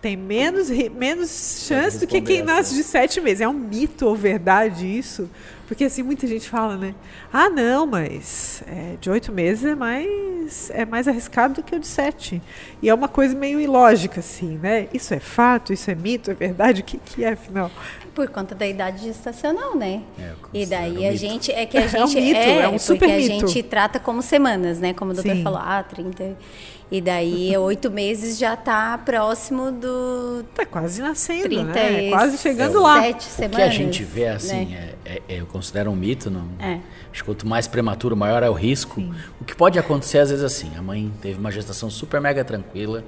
tem 0.02 0.16
menos, 0.18 0.70
menos 0.70 1.66
chance 1.68 2.00
do 2.00 2.08
que 2.08 2.22
quem 2.22 2.42
nasce 2.44 2.74
de 2.76 2.84
sete 2.84 3.20
meses. 3.22 3.42
É 3.42 3.48
um 3.48 3.54
mito 3.54 4.06
ou 4.08 4.16
verdade 4.16 4.86
isso? 4.86 5.30
Porque 5.68 5.84
assim, 5.86 6.04
muita 6.04 6.28
gente 6.28 6.48
fala, 6.48 6.78
né? 6.78 6.94
Ah, 7.34 7.50
não, 7.50 7.86
mas 7.88 8.64
é, 8.68 8.96
de 9.02 9.10
oito 9.10 9.32
meses 9.32 9.66
é 9.66 9.74
mais, 9.76 10.70
é 10.70 10.86
mais 10.86 11.08
arriscado 11.08 11.56
do 11.56 11.64
que 11.64 11.76
o 11.76 11.80
de 11.80 11.88
sete. 11.88 12.42
E 12.82 12.90
é 12.90 12.94
uma 12.94 13.08
coisa 13.08 13.36
meio 13.36 13.60
ilógica, 13.60 14.20
assim, 14.20 14.60
né? 14.62 14.88
Isso 14.94 15.14
é 15.14 15.20
fato, 15.20 15.74
isso 15.74 15.90
é 15.90 15.96
mito, 15.96 16.30
é 16.30 16.34
verdade? 16.36 16.82
O 16.82 16.84
que, 16.84 16.98
que 17.00 17.24
é, 17.24 17.30
afinal? 17.34 17.72
Por 18.14 18.30
conta 18.30 18.54
da 18.54 18.66
idade 18.68 19.04
gestacional, 19.04 19.76
né? 19.76 20.04
É, 20.20 20.34
e 20.54 20.66
daí 20.66 20.98
um 21.00 21.08
a 21.08 21.12
mito. 21.12 21.18
gente 21.18 21.52
é 21.52 21.66
que 21.66 21.78
a 21.78 21.82
É 21.96 22.04
um 22.04 22.08
gente 22.08 22.22
mito, 22.22 22.40
é 22.40 22.68
um 22.68 22.72
porque 22.72 22.80
super 22.80 23.12
a 23.12 23.18
mito. 23.18 23.48
gente 23.48 23.64
trata 23.64 24.00
como 24.00 24.22
semanas, 24.22 24.80
né? 24.80 24.94
Como 24.94 25.12
o 25.12 25.14
doutor 25.16 25.36
Sim. 25.36 25.44
falou, 25.44 25.60
ah, 25.60 25.82
30. 25.84 26.38
E 26.92 27.02
daí 27.02 27.56
oito 27.58 27.90
meses 27.90 28.38
já 28.38 28.56
tá 28.56 28.98
próximo 28.98 29.72
do 29.72 30.44
Tá 30.54 30.66
quase 30.66 31.02
nascendo, 31.02 31.44
30 31.44 31.64
né? 31.74 32.08
e 32.08 32.10
Quase 32.12 32.38
chegando 32.38 32.82
lá. 32.82 33.02
sete 33.02 33.22
O 33.22 33.24
semanas. 33.32 33.56
que 33.58 33.62
a 33.64 33.70
gente 33.70 34.04
vê 34.04 34.28
assim, 34.28 34.66
né? 34.66 34.94
é, 35.06 35.14
é- 35.16 35.22
é- 35.36 35.40
eu 35.42 35.46
considero 35.48 35.90
um 35.92 35.96
mito, 35.96 36.30
não. 36.30 36.48
É. 36.60 36.80
Acho 37.12 37.24
que 37.24 37.24
quanto 37.24 37.48
mais 37.48 37.68
prematuro, 37.68 38.16
maior 38.16 38.44
é 38.44 38.50
o 38.50 38.54
risco. 38.54 39.02
O 39.42 39.46
que 39.46 39.56
pode 39.56 39.80
acontecer 39.80 40.20
às 40.20 40.30
vezes 40.30 40.44
assim, 40.44 40.72
a 40.78 40.82
mãe 40.82 41.12
teve 41.22 41.40
uma 41.40 41.52
gestação 41.52 41.90
super 41.90 42.20
mega 42.22 42.44
tranquila 42.44 43.04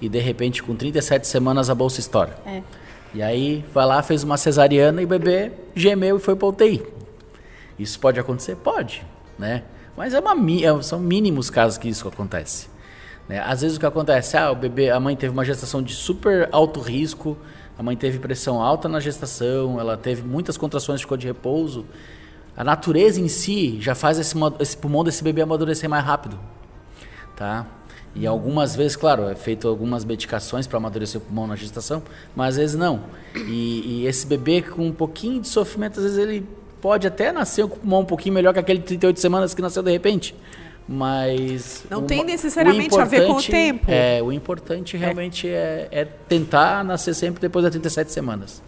e 0.00 0.08
de 0.08 0.18
repente 0.18 0.62
com 0.62 0.74
37 0.74 1.26
semanas 1.26 1.70
a 1.70 1.74
bolsa 1.74 2.00
estoura. 2.00 2.36
É. 2.44 2.62
E 3.14 3.22
aí 3.22 3.64
vai 3.72 3.86
lá, 3.86 4.02
fez 4.02 4.22
uma 4.24 4.36
cesariana 4.36 5.00
e 5.00 5.04
o 5.04 5.08
bebê 5.08 5.52
gemeu 5.74 6.16
e 6.16 6.20
foi 6.20 6.34
para 6.34 6.48
UTI. 6.48 6.82
Isso 7.78 7.98
pode 8.00 8.18
acontecer? 8.18 8.56
Pode, 8.56 9.04
né? 9.38 9.62
Mas 9.96 10.12
é 10.14 10.20
uma, 10.20 10.32
é- 10.32 10.82
são 10.82 10.98
mínimos 10.98 11.48
casos 11.50 11.78
que 11.78 11.88
isso 11.88 12.08
acontece. 12.08 12.68
Né? 13.32 13.42
Às 13.46 13.62
vezes 13.62 13.78
o 13.78 13.80
que 13.80 13.86
acontece, 13.86 14.36
ah, 14.36 14.50
o 14.50 14.54
bebê, 14.54 14.90
a 14.90 15.00
mãe 15.00 15.16
teve 15.16 15.32
uma 15.32 15.42
gestação 15.42 15.82
de 15.82 15.94
super 15.94 16.50
alto 16.52 16.80
risco, 16.80 17.38
a 17.78 17.82
mãe 17.82 17.96
teve 17.96 18.18
pressão 18.18 18.60
alta 18.60 18.90
na 18.90 19.00
gestação, 19.00 19.80
ela 19.80 19.96
teve 19.96 20.22
muitas 20.22 20.58
contrações, 20.58 21.00
ficou 21.00 21.16
de 21.16 21.26
repouso. 21.26 21.86
A 22.54 22.62
natureza 22.62 23.18
em 23.18 23.28
si 23.28 23.80
já 23.80 23.94
faz 23.94 24.18
esse, 24.18 24.34
esse 24.60 24.76
pulmão 24.76 25.02
desse 25.02 25.24
bebê 25.24 25.40
amadurecer 25.40 25.88
mais 25.88 26.04
rápido, 26.04 26.38
tá? 27.34 27.66
E 28.14 28.26
algumas 28.26 28.76
vezes, 28.76 28.96
claro, 28.96 29.22
é 29.22 29.34
feito 29.34 29.66
algumas 29.66 30.04
medicações 30.04 30.66
para 30.66 30.76
amadurecer 30.76 31.18
o 31.18 31.24
pulmão 31.24 31.46
na 31.46 31.56
gestação, 31.56 32.02
mas 32.36 32.48
às 32.48 32.56
vezes 32.58 32.76
não. 32.76 33.04
E, 33.34 34.02
e 34.02 34.06
esse 34.06 34.26
bebê 34.26 34.60
com 34.60 34.88
um 34.88 34.92
pouquinho 34.92 35.40
de 35.40 35.48
sofrimento, 35.48 35.98
às 35.98 36.04
vezes 36.04 36.18
ele 36.18 36.46
pode 36.82 37.06
até 37.06 37.32
nascer 37.32 37.66
com 37.66 37.76
o 37.76 37.78
pulmão 37.78 38.00
um 38.00 38.04
pouquinho 38.04 38.34
melhor 38.34 38.52
que 38.52 38.58
aquele 38.60 38.80
38 38.80 39.18
semanas 39.18 39.54
que 39.54 39.62
nasceu 39.62 39.82
de 39.82 39.90
repente. 39.90 40.34
Mas. 40.88 41.84
Não 41.88 42.00
o 42.00 42.02
tem 42.02 42.24
necessariamente 42.24 42.98
a 42.98 43.04
ver 43.04 43.26
com 43.26 43.34
o 43.34 43.42
tempo. 43.42 43.84
É, 43.88 44.22
o 44.22 44.32
importante 44.32 44.96
realmente 44.96 45.48
é, 45.48 45.88
é 45.90 46.04
tentar 46.04 46.84
nascer 46.84 47.14
sempre 47.14 47.40
depois 47.40 47.62
das 47.62 47.70
37 47.72 48.12
semanas. 48.12 48.62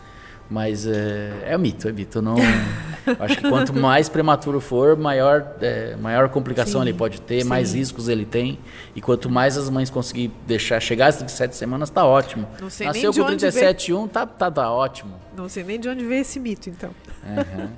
Mas 0.49 0.87
é, 0.87 1.33
é 1.47 1.59
mito, 1.59 1.89
é 1.89 1.93
mito. 1.93 2.21
Não, 2.21 2.37
acho 3.19 3.39
que 3.39 3.49
quanto 3.49 3.73
mais 3.73 4.09
prematuro 4.09 4.61
for, 4.61 4.97
maior, 4.97 5.57
é, 5.61 5.97
maior 5.97 6.29
complicação 6.29 6.83
Sim, 6.83 6.89
ele 6.89 6.97
pode 6.97 7.21
ter, 7.23 7.43
sim. 7.43 7.49
mais 7.49 7.75
riscos 7.75 8.09
ele 8.09 8.27
tem. 8.27 8.59
E 8.95 9.01
quanto 9.01 9.31
mais 9.31 9.57
as 9.57 9.71
mães 9.71 9.89
conseguir 9.89 10.31
deixar 10.47 10.81
chegar 10.81 11.07
às 11.07 11.17
37 11.17 11.57
semanas, 11.57 11.89
tá 11.89 12.05
ótimo. 12.05 12.47
Não 12.61 12.69
sei 12.69 12.87
nem 12.87 12.95
Nasceu 12.95 13.13
de 13.13 13.21
com 13.21 13.27
onde 13.27 13.47
37,1, 13.47 14.09
tá, 14.11 14.27
tá, 14.27 14.51
tá 14.51 14.71
ótimo. 14.71 15.15
Não 15.37 15.49
sei 15.49 15.65
nem 15.65 15.81
de 15.81 15.89
onde 15.89 16.05
veio 16.05 16.21
esse 16.21 16.39
mito, 16.39 16.69
então. 16.69 16.91
Uhum. 17.27 17.71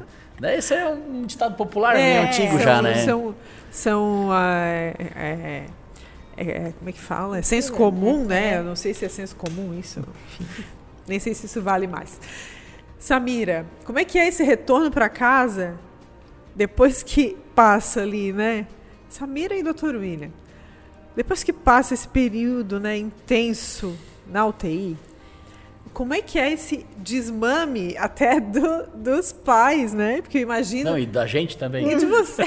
Esse 0.43 0.75
é 0.75 0.87
um 0.89 1.23
ditado 1.23 1.55
popular, 1.55 1.97
É, 1.97 2.03
meio 2.03 2.29
antigo 2.29 2.53
são, 2.57 2.61
já, 2.61 2.83
né? 2.83 2.95
São, 3.05 3.35
são 3.79 4.29
ah, 4.33 4.65
é, 4.67 5.67
é, 6.37 6.73
como 6.79 6.89
é 6.89 6.93
que 6.93 7.01
fala? 7.01 7.39
É 7.39 7.43
senso 7.43 7.73
comum, 7.73 8.25
né? 8.25 8.59
Eu 8.59 8.65
não 8.65 8.77
sei 8.77 8.93
se 8.93 9.05
é 9.05 9.09
senso 9.09 9.35
comum 9.37 9.79
isso. 9.79 10.01
Enfim, 10.41 10.65
nem 11.07 11.19
sei 11.19 11.35
se 11.35 11.47
isso 11.47 11.63
vale 11.63 11.87
mais. 11.87 12.21
Samira, 12.99 13.67
como 13.85 13.99
é 13.99 14.05
que 14.05 14.19
é 14.19 14.27
esse 14.27 14.43
retorno 14.43 14.91
para 14.91 15.09
casa 15.09 15.79
depois 16.55 17.03
que 17.03 17.37
passa 17.55 18.03
ali, 18.03 18.33
né? 18.33 18.67
Samira 19.09 19.55
e 19.55 19.63
Dr. 19.63 19.97
William, 19.97 20.31
depois 21.15 21.43
que 21.43 21.53
passa 21.53 21.95
esse 21.95 22.09
período, 22.09 22.81
né, 22.81 22.97
intenso 22.97 23.97
na 24.27 24.45
UTI, 24.45 24.97
como 25.97 26.13
é 26.13 26.21
que 26.21 26.39
é 26.39 26.53
esse 26.53 26.85
desmame 26.99 27.97
até 27.97 28.39
do, 28.39 28.85
dos 28.95 29.33
pais, 29.33 29.95
né? 29.95 30.21
Porque 30.21 30.37
eu 30.37 30.43
imagino. 30.43 30.91
Não, 30.91 30.99
e 30.99 31.07
da 31.07 31.27
gente 31.27 31.57
também. 31.57 31.91
E 31.91 31.97
de 31.97 32.05
você. 32.07 32.43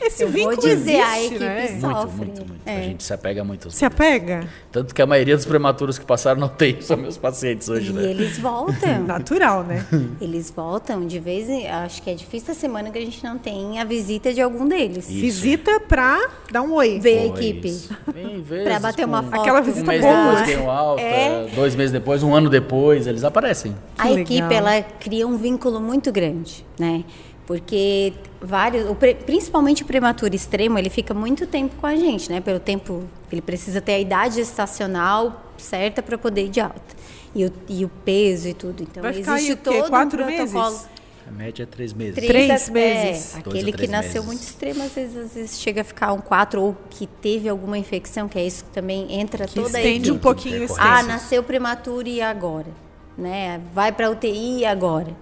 Esse 0.00 0.22
Eu 0.22 0.28
vínculo 0.28 0.54
vou 0.54 0.64
dizer, 0.64 0.92
existe, 0.92 1.02
a 1.02 1.24
equipe 1.24 1.44
né? 1.44 1.78
só- 1.80 1.88
Muito, 1.88 2.00
Sofre. 2.02 2.16
muito, 2.26 2.46
muito. 2.46 2.60
É. 2.64 2.78
A 2.78 2.82
gente 2.82 3.02
se 3.02 3.12
apega 3.12 3.42
muito. 3.42 3.70
Se 3.72 3.84
apega? 3.84 4.48
Tanto 4.70 4.94
que 4.94 5.02
a 5.02 5.06
maioria 5.06 5.34
dos 5.34 5.44
prematuros 5.44 5.98
que 5.98 6.04
passaram 6.06 6.40
não 6.40 6.48
tem, 6.48 6.80
são 6.80 6.96
meus 6.96 7.16
pacientes 7.18 7.68
hoje, 7.68 7.90
E 7.90 7.92
né? 7.92 8.04
eles 8.10 8.38
voltam. 8.38 9.02
Natural, 9.04 9.64
né? 9.64 9.84
Eles 10.20 10.48
voltam 10.54 11.04
de 11.06 11.18
vez 11.18 11.48
em. 11.48 11.66
Acho 11.66 12.00
que 12.02 12.10
é 12.10 12.14
difícil 12.14 12.52
a 12.52 12.54
semana 12.54 12.90
que 12.90 12.98
a 12.98 13.00
gente 13.04 13.22
não 13.24 13.36
tem 13.36 13.80
a 13.80 13.84
visita 13.84 14.32
de 14.32 14.40
algum 14.40 14.66
deles. 14.68 15.08
Isso. 15.10 15.20
Visita 15.20 15.80
pra 15.80 16.20
dar 16.52 16.62
um 16.62 16.72
oi. 16.74 17.00
Ver 17.00 17.18
a 17.18 17.26
equipe. 17.26 17.72
Vem 18.14 18.62
Pra 18.64 18.78
bater 18.78 19.04
uma 19.04 19.24
foto. 19.24 19.40
Aquela 19.40 19.60
Um 19.60 19.64
visita 19.64 19.88
mês 19.88 20.02
boa. 20.02 20.14
depois 20.30 20.46
tem 20.46 20.58
um 20.60 20.70
alta, 20.70 21.02
É. 21.02 21.48
dois 21.54 21.74
meses 21.74 21.90
depois, 21.92 22.22
um 22.22 22.32
ano 22.34 22.48
depois, 22.48 22.75
eles 22.84 23.24
aparecem. 23.24 23.74
A 23.98 24.08
Que 24.08 24.12
equipe 24.20 24.32
legal. 24.34 24.52
ela 24.52 24.82
cria 24.82 25.26
um 25.26 25.36
vínculo 25.36 25.80
muito 25.80 26.10
grande, 26.12 26.64
né? 26.78 27.04
Porque 27.46 28.12
vários, 28.40 28.90
o 28.90 28.94
pre- 28.94 29.14
principalmente 29.14 29.82
o 29.82 29.86
prematuro 29.86 30.34
extremo, 30.34 30.78
ele 30.78 30.90
fica 30.90 31.14
muito 31.14 31.46
tempo 31.46 31.76
com 31.80 31.86
a 31.86 31.94
gente, 31.94 32.30
né? 32.30 32.40
Pelo 32.40 32.58
tempo, 32.58 33.04
ele 33.30 33.40
precisa 33.40 33.80
ter 33.80 33.92
a 33.92 33.98
idade 34.00 34.34
gestacional 34.36 35.44
certa 35.56 36.02
para 36.02 36.18
poder 36.18 36.46
ir 36.46 36.48
de 36.48 36.60
alta. 36.60 36.96
E 37.34 37.44
o, 37.44 37.52
e 37.68 37.84
o 37.84 37.88
peso 38.04 38.48
e 38.48 38.54
tudo. 38.54 38.82
Então 38.82 39.02
Vai 39.02 39.12
ficar 39.12 39.34
existe 39.34 39.50
aí 39.50 39.54
o 39.54 39.56
quê? 39.58 39.62
todo 39.80 39.90
Quatro 39.90 40.22
um 40.22 40.26
protocolo. 40.26 40.64
meses? 40.70 40.88
A 41.28 41.30
média 41.32 41.64
é 41.64 41.66
três 41.66 41.92
meses. 41.92 42.14
Três, 42.14 42.28
Três 42.30 42.68
a- 42.68 42.72
meses. 42.72 43.34
É, 43.34 43.38
aquele 43.38 43.72
que 43.72 43.86
nasceu 43.88 44.22
meses. 44.22 44.26
muito 44.26 44.42
extremo, 44.42 44.82
às 44.84 44.92
vezes, 44.92 45.16
às 45.16 45.32
vezes 45.34 45.60
chega 45.60 45.80
a 45.80 45.84
ficar 45.84 46.12
um 46.12 46.20
quatro, 46.20 46.62
ou 46.62 46.76
que 46.88 47.06
teve 47.06 47.48
alguma 47.48 47.76
infecção, 47.76 48.28
que 48.28 48.38
é 48.38 48.46
isso 48.46 48.64
que 48.64 48.70
também 48.70 49.12
entra 49.20 49.46
Que 49.46 49.54
toda 49.54 49.76
a 49.76 49.80
estende 49.80 50.12
um 50.12 50.18
pouquinho 50.18 50.62
esse 50.62 50.74
Ah, 50.78 51.02
nasceu 51.02 51.42
prematuro 51.42 52.06
e 52.06 52.20
agora? 52.22 52.68
Né? 53.18 53.60
Vai 53.74 53.90
para 53.92 54.10
UTI 54.10 54.58
e 54.60 54.64
agora? 54.64 55.16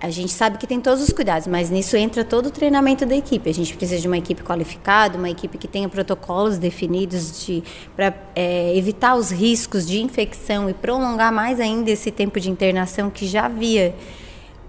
A 0.00 0.10
gente 0.10 0.30
sabe 0.32 0.58
que 0.58 0.66
tem 0.66 0.78
todos 0.80 1.02
os 1.02 1.08
cuidados, 1.10 1.46
mas 1.46 1.70
nisso 1.70 1.96
entra 1.96 2.22
todo 2.22 2.46
o 2.46 2.50
treinamento 2.50 3.06
da 3.06 3.16
equipe. 3.16 3.48
A 3.48 3.54
gente 3.54 3.74
precisa 3.74 3.98
de 3.98 4.06
uma 4.06 4.18
equipe 4.18 4.42
qualificada, 4.42 5.16
uma 5.16 5.30
equipe 5.30 5.56
que 5.56 5.66
tenha 5.66 5.88
protocolos 5.88 6.58
definidos 6.58 7.48
para 7.96 8.12
evitar 8.74 9.14
os 9.16 9.30
riscos 9.30 9.86
de 9.86 10.02
infecção 10.02 10.68
e 10.68 10.74
prolongar 10.74 11.32
mais 11.32 11.58
ainda 11.58 11.90
esse 11.90 12.10
tempo 12.10 12.38
de 12.38 12.50
internação 12.50 13.08
que 13.08 13.26
já 13.26 13.46
havia 13.46 13.94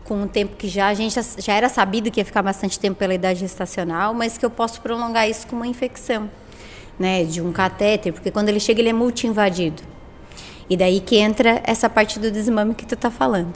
com 0.06 0.22
um 0.22 0.28
tempo 0.28 0.56
que 0.56 0.68
já 0.68 0.88
a 0.88 0.94
gente 0.94 1.16
já, 1.16 1.22
já 1.40 1.54
era 1.54 1.68
sabido 1.68 2.10
que 2.10 2.22
ia 2.22 2.26
ficar 2.26 2.42
bastante 2.42 2.80
tempo 2.80 2.98
pela 2.98 3.14
idade 3.14 3.40
gestacional, 3.40 4.14
mas 4.14 4.38
que 4.38 4.46
eu 4.46 4.50
posso 4.52 4.80
prolongar 4.80 5.30
isso 5.30 5.46
com 5.48 5.56
uma 5.56 5.68
infecção, 5.68 6.30
né, 6.98 7.24
de 7.24 7.42
um 7.42 7.52
catéter, 7.52 8.14
porque 8.14 8.32
quando 8.32 8.48
ele 8.50 8.60
chega 8.60 8.80
ele 8.80 8.90
é 8.90 8.94
multi-invadido. 8.94 9.95
E 10.70 10.76
daí 10.76 11.00
que 11.00 11.18
entra 11.18 11.62
essa 11.64 11.90
parte 11.90 12.20
do 12.20 12.32
desmame 12.32 12.74
que 12.74 12.86
tu 12.86 12.96
tá 12.96 13.12
falando. 13.12 13.54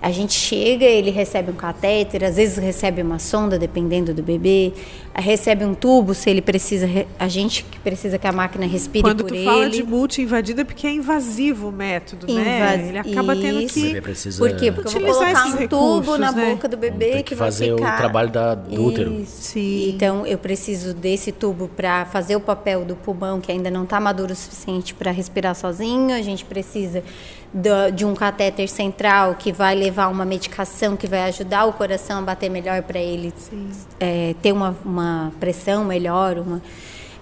A 0.00 0.10
gente 0.10 0.32
chega, 0.34 0.84
ele 0.84 1.10
recebe 1.12 1.52
um 1.52 1.54
catéter, 1.54 2.24
às 2.24 2.34
vezes 2.34 2.56
recebe 2.56 3.00
uma 3.02 3.20
sonda, 3.20 3.56
dependendo 3.56 4.12
do 4.12 4.20
bebê, 4.20 4.72
recebe 5.14 5.64
um 5.64 5.74
tubo, 5.74 6.12
se 6.12 6.28
ele 6.28 6.42
precisa, 6.42 6.86
re- 6.86 7.06
a 7.16 7.28
gente 7.28 7.62
que 7.62 7.78
precisa 7.78 8.18
que 8.18 8.26
a 8.26 8.32
máquina 8.32 8.66
respire 8.66 9.02
Quando 9.04 9.22
por 9.22 9.28
tu 9.28 9.34
ele. 9.36 9.44
fala 9.44 9.70
de 9.70 9.80
multi-invadida, 9.84 10.62
é 10.62 10.64
porque 10.64 10.88
é 10.88 10.92
invasivo 10.92 11.68
o 11.68 11.72
método, 11.72 12.26
né? 12.32 12.56
Invas- 12.56 12.88
Ele 12.88 12.98
acaba 12.98 13.36
tendo 13.36 13.60
Isso. 13.60 13.78
O 13.78 13.80
que. 13.80 13.86
bebê 13.88 14.00
precisa 14.00 14.38
Por 14.38 14.56
quê? 14.56 14.72
Porque 14.72 14.88
eu 14.96 15.00
vou 15.02 15.10
Utilizar 15.10 15.34
colocar 15.44 15.46
um 15.64 15.68
tubo 15.68 15.94
recursos, 16.00 16.18
na 16.18 16.32
né? 16.32 16.50
boca 16.50 16.68
do 16.68 16.76
Vamos 16.76 16.90
bebê 16.98 17.10
ter 17.12 17.16
que, 17.18 17.22
que 17.22 17.34
vai 17.36 17.46
fazer 17.52 17.72
o 17.72 17.76
ficar... 17.76 17.96
trabalho 17.96 18.30
da- 18.30 18.54
do 18.56 18.84
útero. 18.84 19.22
Sim. 19.24 19.88
Então 19.94 20.26
eu 20.26 20.36
preciso 20.38 20.94
desse 20.94 21.30
tubo 21.30 21.68
para 21.68 22.06
fazer 22.06 22.34
o 22.34 22.40
papel 22.40 22.84
do 22.84 22.96
pulmão 22.96 23.40
que 23.40 23.52
ainda 23.52 23.70
não 23.70 23.84
está 23.84 24.00
maduro 24.00 24.32
o 24.32 24.36
suficiente 24.36 24.94
para 24.94 25.12
respirar 25.12 25.54
sozinho. 25.54 26.12
A 26.12 26.22
gente 26.22 26.44
precisa 26.52 27.02
de 27.94 28.04
um 28.04 28.14
catéter 28.14 28.68
central 28.68 29.34
que 29.34 29.52
vai 29.52 29.74
levar 29.74 30.08
uma 30.08 30.24
medicação 30.24 30.96
que 30.96 31.06
vai 31.06 31.22
ajudar 31.24 31.64
o 31.64 31.72
coração 31.72 32.18
a 32.18 32.22
bater 32.22 32.50
melhor 32.50 32.82
para 32.82 32.98
ele 32.98 33.32
é, 33.98 34.34
ter 34.42 34.52
uma, 34.52 34.76
uma 34.84 35.32
pressão 35.40 35.84
melhor, 35.84 36.38
uma 36.38 36.62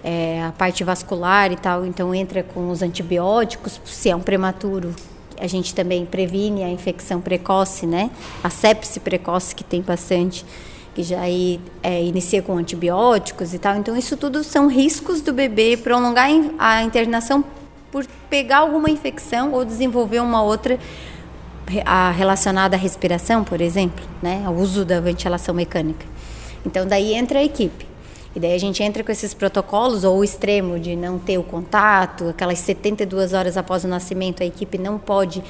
é, 0.03 0.43
a 0.43 0.51
parte 0.51 0.83
vascular 0.83 1.51
e 1.51 1.55
tal. 1.55 1.85
Então 1.85 2.13
entra 2.13 2.43
com 2.43 2.69
os 2.69 2.81
antibióticos, 2.81 3.79
se 3.85 4.09
é 4.09 4.15
um 4.15 4.19
prematuro. 4.21 4.93
A 5.39 5.47
gente 5.47 5.73
também 5.73 6.05
previne 6.05 6.63
a 6.63 6.69
infecção 6.69 7.19
precoce, 7.21 7.85
né? 7.85 8.11
A 8.43 8.49
sepse 8.49 8.99
precoce 8.99 9.55
que 9.55 9.63
tem 9.63 9.81
bastante, 9.81 10.45
que 10.93 11.03
já 11.03 11.21
aí, 11.21 11.59
é, 11.81 12.03
inicia 12.03 12.41
com 12.41 12.57
antibióticos 12.57 13.53
e 13.53 13.59
tal. 13.59 13.75
Então 13.75 13.95
isso 13.95 14.17
tudo 14.17 14.43
são 14.43 14.67
riscos 14.67 15.21
do 15.21 15.33
bebê 15.33 15.77
prolongar 15.77 16.29
a 16.59 16.83
internação 16.83 17.43
por 17.91 18.05
pegar 18.29 18.59
alguma 18.59 18.89
infecção 18.89 19.51
ou 19.51 19.65
desenvolver 19.65 20.19
uma 20.19 20.41
outra 20.41 20.79
relacionada 22.15 22.75
à 22.75 22.79
respiração, 22.79 23.43
por 23.43 23.61
exemplo, 23.61 24.03
né, 24.21 24.43
ao 24.45 24.53
uso 24.55 24.83
da 24.83 24.99
ventilação 24.99 25.53
mecânica. 25.53 26.05
Então 26.65 26.85
daí 26.87 27.13
entra 27.13 27.39
a 27.39 27.43
equipe. 27.43 27.85
E 28.35 28.39
daí 28.39 28.53
a 28.53 28.57
gente 28.57 28.81
entra 28.81 29.03
com 29.03 29.11
esses 29.11 29.33
protocolos 29.33 30.05
ou 30.05 30.19
o 30.19 30.23
extremo 30.23 30.79
de 30.79 30.95
não 30.95 31.19
ter 31.19 31.37
o 31.37 31.43
contato, 31.43 32.29
aquelas 32.29 32.59
72 32.59 33.33
horas 33.33 33.57
após 33.57 33.83
o 33.83 33.87
nascimento 33.87 34.41
a 34.41 34.45
equipe 34.45 34.77
não 34.77 34.97
pode 34.97 35.43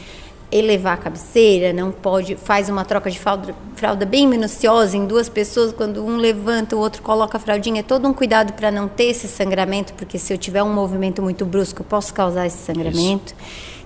elevar 0.52 0.94
a 0.96 0.98
cabeceira, 0.98 1.72
não 1.72 1.92
pode, 1.92 2.36
faz 2.36 2.68
uma 2.68 2.84
troca 2.84 3.10
de 3.10 3.18
fralda, 3.20 3.56
fralda 3.76 4.06
bem 4.06 4.28
minuciosa 4.28 4.98
em 4.98 5.06
duas 5.06 5.30
pessoas, 5.30 5.72
quando 5.72 6.06
um 6.06 6.18
levanta, 6.18 6.76
o 6.76 6.80
outro 6.80 7.02
coloca 7.02 7.38
a 7.38 7.40
fraldinha, 7.40 7.80
é 7.80 7.84
todo 7.84 8.08
um 8.08 8.14
cuidado 8.14 8.54
para 8.54 8.70
não 8.70 8.88
ter 8.88 9.06
esse 9.06 9.28
sangramento, 9.28 9.94
porque 9.94 10.18
se 10.20 10.34
eu 10.34 10.38
tiver 10.38 10.62
um 10.62 10.74
movimento 10.74 11.22
muito 11.22 11.46
brusco, 11.46 11.82
eu 11.82 11.86
posso 11.86 12.14
causar 12.14 12.46
esse 12.48 12.58
sangramento. 12.58 13.34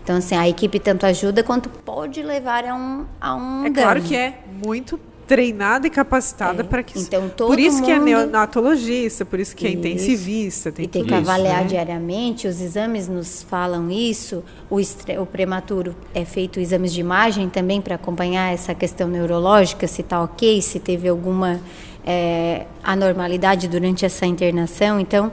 Então, 0.03 0.17
assim, 0.17 0.35
a 0.35 0.47
equipe 0.47 0.79
tanto 0.79 1.05
ajuda 1.05 1.41
quanto 1.43 1.67
pode 1.69 2.21
levar 2.21 2.63
a 2.65 2.75
um, 2.75 3.05
a 3.19 3.35
um 3.35 3.65
É 3.65 3.71
claro 3.71 3.99
dano. 3.99 4.07
que 4.07 4.15
é 4.15 4.39
muito 4.63 4.99
treinada 5.27 5.87
e 5.87 5.89
capacitada 5.89 6.61
É. 6.61 6.63
para 6.65 6.83
que. 6.83 6.99
Então, 6.99 7.27
todo 7.29 7.47
por 7.47 7.59
isso 7.59 7.81
que 7.83 7.89
é 7.91 7.95
mundo- 7.95 8.05
neonatologista, 8.05 9.25
por 9.25 9.39
isso 9.39 9.55
que 9.55 9.65
é 9.65 9.69
Isso. 9.69 9.79
intensivista, 9.79 10.71
tem 10.71 10.85
e 10.85 10.87
tem 10.87 11.03
que 11.03 11.07
isso, 11.13 11.17
avaliar 11.17 11.61
né? 11.61 11.67
diariamente, 11.67 12.47
os 12.47 12.61
exames 12.61 13.07
nos 13.07 13.41
falam 13.43 13.89
isso, 13.89 14.43
o, 14.69 14.79
estre- 14.79 15.17
o 15.17 15.25
prematuro 15.25 15.95
é 16.13 16.23
feito 16.23 16.59
exames 16.59 16.93
de 16.93 16.99
imagem 17.01 17.49
também 17.49 17.81
para 17.81 17.95
acompanhar 17.95 18.53
essa 18.53 18.75
questão 18.75 19.07
neurológica, 19.07 19.87
se 19.87 20.01
está 20.01 20.21
ok, 20.21 20.61
se 20.61 20.79
teve 20.79 21.07
alguma 21.07 21.59
é, 22.05 22.65
anormalidade 22.83 23.67
durante 23.67 24.05
essa 24.05 24.25
internação. 24.27 24.99
Então, 24.99 25.31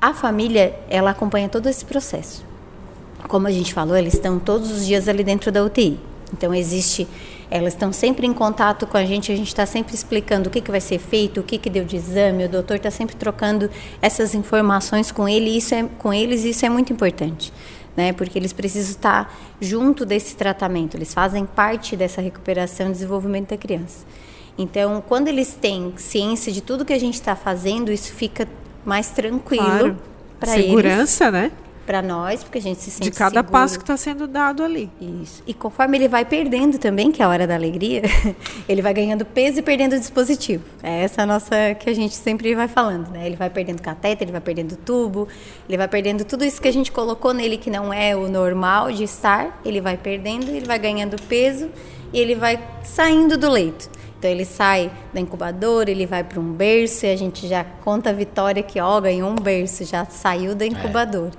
a 0.00 0.14
família, 0.14 0.74
ela 0.88 1.10
acompanha 1.10 1.48
todo 1.48 1.68
esse 1.68 1.84
processo. 1.84 2.44
Como 3.26 3.48
a 3.48 3.50
gente 3.50 3.74
falou, 3.74 3.96
eles 3.96 4.14
estão 4.14 4.38
todos 4.38 4.70
os 4.70 4.86
dias 4.86 5.08
ali 5.08 5.24
dentro 5.24 5.50
da 5.50 5.64
UTI. 5.64 5.98
Então, 6.32 6.54
existe 6.54 7.08
elas 7.50 7.74
estão 7.74 7.92
sempre 7.92 8.26
em 8.26 8.32
contato 8.32 8.86
com 8.86 8.96
a 8.96 9.04
gente, 9.04 9.30
a 9.30 9.36
gente 9.36 9.48
está 9.48 9.66
sempre 9.66 9.94
explicando 9.94 10.48
o 10.48 10.52
que, 10.52 10.60
que 10.60 10.70
vai 10.70 10.80
ser 10.80 10.98
feito, 10.98 11.40
o 11.40 11.42
que, 11.42 11.58
que 11.58 11.70
deu 11.70 11.84
de 11.84 11.96
exame, 11.96 12.44
o 12.44 12.48
doutor 12.48 12.76
está 12.76 12.90
sempre 12.90 13.14
trocando 13.16 13.70
essas 14.00 14.34
informações 14.34 15.12
com 15.12 15.28
ele, 15.28 15.50
isso 15.56 15.74
é, 15.74 15.84
com 15.98 16.12
eles, 16.12 16.44
e 16.44 16.50
isso 16.50 16.64
é 16.66 16.68
muito 16.68 16.92
importante, 16.92 17.52
né? 17.96 18.12
Porque 18.12 18.38
eles 18.38 18.52
precisam 18.52 18.90
estar 18.90 19.34
junto 19.60 20.04
desse 20.04 20.36
tratamento, 20.36 20.96
eles 20.96 21.12
fazem 21.12 21.46
parte 21.46 21.96
dessa 21.96 22.20
recuperação 22.20 22.88
e 22.88 22.92
desenvolvimento 22.92 23.50
da 23.50 23.56
criança. 23.56 24.04
Então, 24.56 25.02
quando 25.06 25.28
eles 25.28 25.54
têm 25.54 25.92
ciência 25.96 26.52
de 26.52 26.60
tudo 26.60 26.84
que 26.84 26.92
a 26.92 26.98
gente 26.98 27.14
está 27.14 27.34
fazendo, 27.34 27.90
isso 27.90 28.12
fica 28.12 28.46
mais 28.84 29.10
tranquilo 29.10 29.64
Claro. 29.64 29.96
para 30.38 30.54
eles, 30.54 30.66
Segurança, 30.66 31.30
né? 31.30 31.50
Para 31.84 32.02
nós, 32.02 32.42
porque 32.42 32.58
a 32.58 32.62
gente 32.62 32.80
se 32.80 32.90
sente 32.90 33.10
De 33.10 33.16
cada 33.16 33.40
seguro. 33.40 33.52
passo 33.52 33.78
que 33.78 33.82
está 33.82 33.96
sendo 33.96 34.26
dado 34.26 34.62
ali. 34.62 34.90
Isso. 35.00 35.42
E 35.46 35.54
conforme 35.54 35.96
ele 35.98 36.08
vai 36.08 36.24
perdendo 36.24 36.78
também, 36.78 37.12
que 37.12 37.22
é 37.22 37.24
a 37.24 37.28
hora 37.28 37.46
da 37.46 37.54
alegria, 37.54 38.02
ele 38.68 38.82
vai 38.82 38.94
ganhando 38.94 39.24
peso 39.24 39.58
e 39.58 39.62
perdendo 39.62 39.94
o 39.94 39.98
dispositivo. 39.98 40.64
É 40.82 41.02
essa 41.04 41.22
a 41.22 41.26
nossa 41.26 41.74
que 41.78 41.88
a 41.88 41.94
gente 41.94 42.14
sempre 42.14 42.54
vai 42.54 42.68
falando, 42.68 43.10
né? 43.10 43.26
Ele 43.26 43.36
vai 43.36 43.50
perdendo 43.50 43.82
catéter, 43.82 44.24
ele 44.24 44.32
vai 44.32 44.40
perdendo 44.40 44.76
tubo, 44.76 45.28
ele 45.68 45.76
vai 45.76 45.88
perdendo 45.88 46.24
tudo 46.24 46.44
isso 46.44 46.60
que 46.60 46.68
a 46.68 46.72
gente 46.72 46.90
colocou 46.90 47.32
nele 47.32 47.56
que 47.56 47.70
não 47.70 47.92
é 47.92 48.16
o 48.16 48.28
normal 48.28 48.90
de 48.90 49.04
estar, 49.04 49.60
ele 49.64 49.80
vai 49.80 49.96
perdendo, 49.96 50.50
ele 50.50 50.66
vai 50.66 50.78
ganhando 50.78 51.20
peso 51.22 51.70
e 52.12 52.18
ele 52.18 52.34
vai 52.34 52.58
saindo 52.82 53.36
do 53.36 53.50
leito. 53.50 53.90
Então 54.18 54.30
ele 54.30 54.46
sai 54.46 54.90
da 55.12 55.20
incubadora, 55.20 55.90
ele 55.90 56.06
vai 56.06 56.24
para 56.24 56.40
um 56.40 56.50
berço 56.50 57.04
e 57.04 57.10
a 57.10 57.16
gente 57.16 57.46
já 57.46 57.62
conta 57.62 58.08
a 58.08 58.12
vitória 58.12 58.62
que 58.62 58.80
ó, 58.80 58.98
ganhou 58.98 59.28
um 59.28 59.34
berço, 59.34 59.84
já 59.84 60.06
saiu 60.06 60.54
da 60.54 60.64
incubadora. 60.66 61.32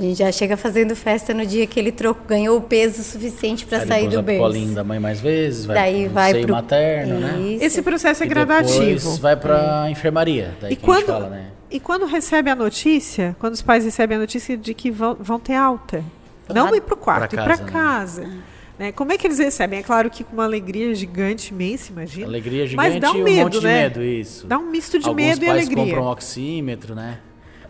A 0.00 0.02
gente 0.02 0.18
já 0.18 0.32
chega 0.32 0.56
fazendo 0.56 0.96
festa 0.96 1.34
no 1.34 1.44
dia 1.44 1.66
que 1.66 1.78
ele 1.78 1.92
trocou, 1.92 2.24
ganhou 2.26 2.56
o 2.56 2.60
peso 2.62 3.02
suficiente 3.02 3.66
para 3.66 3.84
sair 3.86 4.08
do 4.08 4.14
vai 4.22 4.34
pro 4.34 4.44
colinho 4.44 4.64
berço. 4.64 4.74
da 4.76 4.82
mãe 4.84 4.98
mais 4.98 5.20
vezes, 5.20 5.66
vai 5.66 5.76
Daí 5.76 6.08
vai 6.08 6.32
seio 6.32 6.46
pro 6.46 6.54
materno, 6.54 7.20
né? 7.20 7.38
Isso. 7.38 7.64
Esse 7.64 7.82
processo 7.82 8.22
é 8.22 8.26
E 8.26 8.28
gradativo. 8.30 8.80
depois 8.94 9.18
vai 9.18 9.36
pra 9.36 9.88
enfermaria, 9.90 10.54
daí 10.58 10.72
E 10.72 10.76
que 10.76 10.90
a 10.90 10.94
gente 10.94 11.04
quando- 11.04 11.06
fala, 11.18 11.28
né? 11.28 11.44
E 11.70 11.78
quando 11.78 12.06
recebe 12.06 12.48
a 12.50 12.56
notícia, 12.56 13.36
quando 13.38 13.52
os 13.52 13.60
pais 13.60 13.84
recebem 13.84 14.16
a 14.16 14.20
notícia 14.20 14.56
de 14.56 14.72
que 14.72 14.90
vão, 14.90 15.16
vão 15.20 15.38
ter 15.38 15.54
alta, 15.54 16.02
não 16.48 16.70
Lá- 16.70 16.76
ir 16.78 16.80
para 16.80 16.94
o 16.94 16.96
quarto, 16.96 17.34
Pra 17.34 17.42
ir 17.42 17.44
para 17.44 17.58
casa, 17.58 18.22
né? 18.22 18.26
casa. 18.28 18.42
né? 18.78 18.92
Como 18.92 19.12
é 19.12 19.18
que 19.18 19.26
eles 19.26 19.38
recebem? 19.38 19.80
É 19.80 19.82
claro 19.82 20.08
que 20.08 20.24
com 20.24 20.32
uma 20.32 20.44
alegria 20.44 20.94
gigante, 20.94 21.52
imensa, 21.52 21.92
imagina. 21.92 22.26
Alegria 22.26 22.62
Mas 22.74 22.94
gigante 22.94 23.00
dá 23.00 23.12
um 23.12 23.16
e 23.18 23.20
um 23.20 23.24
medo, 23.24 23.42
monte 23.44 23.58
de 23.60 23.66
né? 23.66 23.82
medo, 23.82 24.02
isso. 24.02 24.46
Dá 24.46 24.56
um 24.58 24.70
misto 24.70 24.98
de 24.98 25.06
Alguns 25.06 25.22
medo 25.22 25.42
e 25.44 25.46
pais 25.46 25.58
alegria. 25.66 25.84
compram 25.84 26.02
um 26.04 26.08
oxímetro, 26.10 26.94
né? 26.94 27.18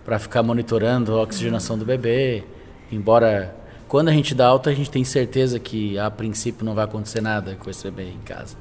Pra 0.05 0.19
ficar 0.19 0.43
monitorando 0.43 1.17
a 1.19 1.23
oxigenação 1.23 1.77
do 1.79 1.85
bebê. 1.85 2.43
Embora 2.91 3.55
quando 3.87 4.09
a 4.09 4.13
gente 4.13 4.35
dá 4.35 4.47
alta, 4.47 4.71
a 4.71 4.75
gente 4.75 4.91
tem 4.91 5.05
certeza 5.05 5.59
que 5.59 5.99
a 5.99 6.11
princípio 6.11 6.65
não 6.65 6.75
vai 6.75 6.85
acontecer 6.85 7.21
nada 7.21 7.57
com 7.59 7.69
esse 7.71 7.83
bebê 7.91 8.11
em 8.11 8.19
casa. 8.25 8.57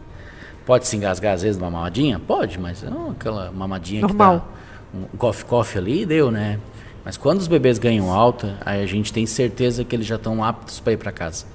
Pode 0.66 0.88
se 0.88 0.96
engasgar 0.96 1.34
às 1.34 1.42
vezes 1.42 1.58
numa 1.60 1.72
mamadinha? 1.72 2.20
Pode, 2.20 2.60
mas 2.60 2.84
não 2.84 3.12
aquela 3.12 3.52
mamadinha 3.52 4.02
Normal. 4.02 4.40
que 4.40 4.98
tá 4.98 4.98
um 5.14 5.18
coffee-coffee 5.18 5.80
ali, 5.82 6.06
deu, 6.06 6.30
né? 6.32 6.60
Mas 7.06 7.16
quando 7.18 7.40
os 7.40 7.48
bebês 7.48 7.80
ganham 7.80 8.12
alta, 8.12 8.58
aí 8.64 8.84
a 8.84 8.86
gente 8.86 9.12
tem 9.14 9.26
certeza 9.26 9.84
que 9.84 9.96
eles 9.96 10.06
já 10.06 10.16
estão 10.16 10.44
aptos 10.44 10.80
para 10.80 10.94
ir 10.94 10.98
para 10.98 11.12
casa. 11.12 11.46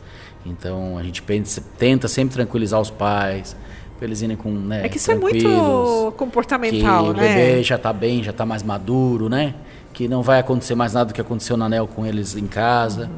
Então 0.45 0.97
a 0.99 1.03
gente 1.03 1.23
pensa- 1.23 1.63
tenta 1.79 2.09
sempre 2.09 2.35
tranquilizar 2.35 2.81
os 2.81 2.91
pais, 2.91 3.55
para 3.99 4.07
eles 4.07 4.21
irem 4.23 4.37
com, 4.37 4.51
né, 4.51 4.85
É 4.87 4.89
que 4.89 4.97
isso 4.97 5.11
é 5.13 5.15
muito 5.15 6.13
comportamental, 6.17 7.05
que 7.05 7.11
o 7.11 7.13
né? 7.13 7.29
bebê 7.35 7.63
já 7.63 7.77
está 7.77 7.93
bem, 7.93 8.23
já 8.23 8.31
está 8.31 8.45
mais 8.45 8.63
maduro, 8.63 9.29
né? 9.29 9.55
Que 9.95 10.07
não 10.09 10.21
vai 10.23 10.41
acontecer 10.41 10.75
mais 10.75 10.93
nada 10.93 11.07
do 11.07 11.15
que 11.15 11.21
aconteceu 11.21 11.57
na 11.57 11.65
Anel 11.67 11.87
com 11.87 12.05
eles 12.05 12.37
em 12.37 12.47
casa. 12.47 13.09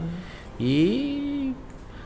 E 0.60 1.52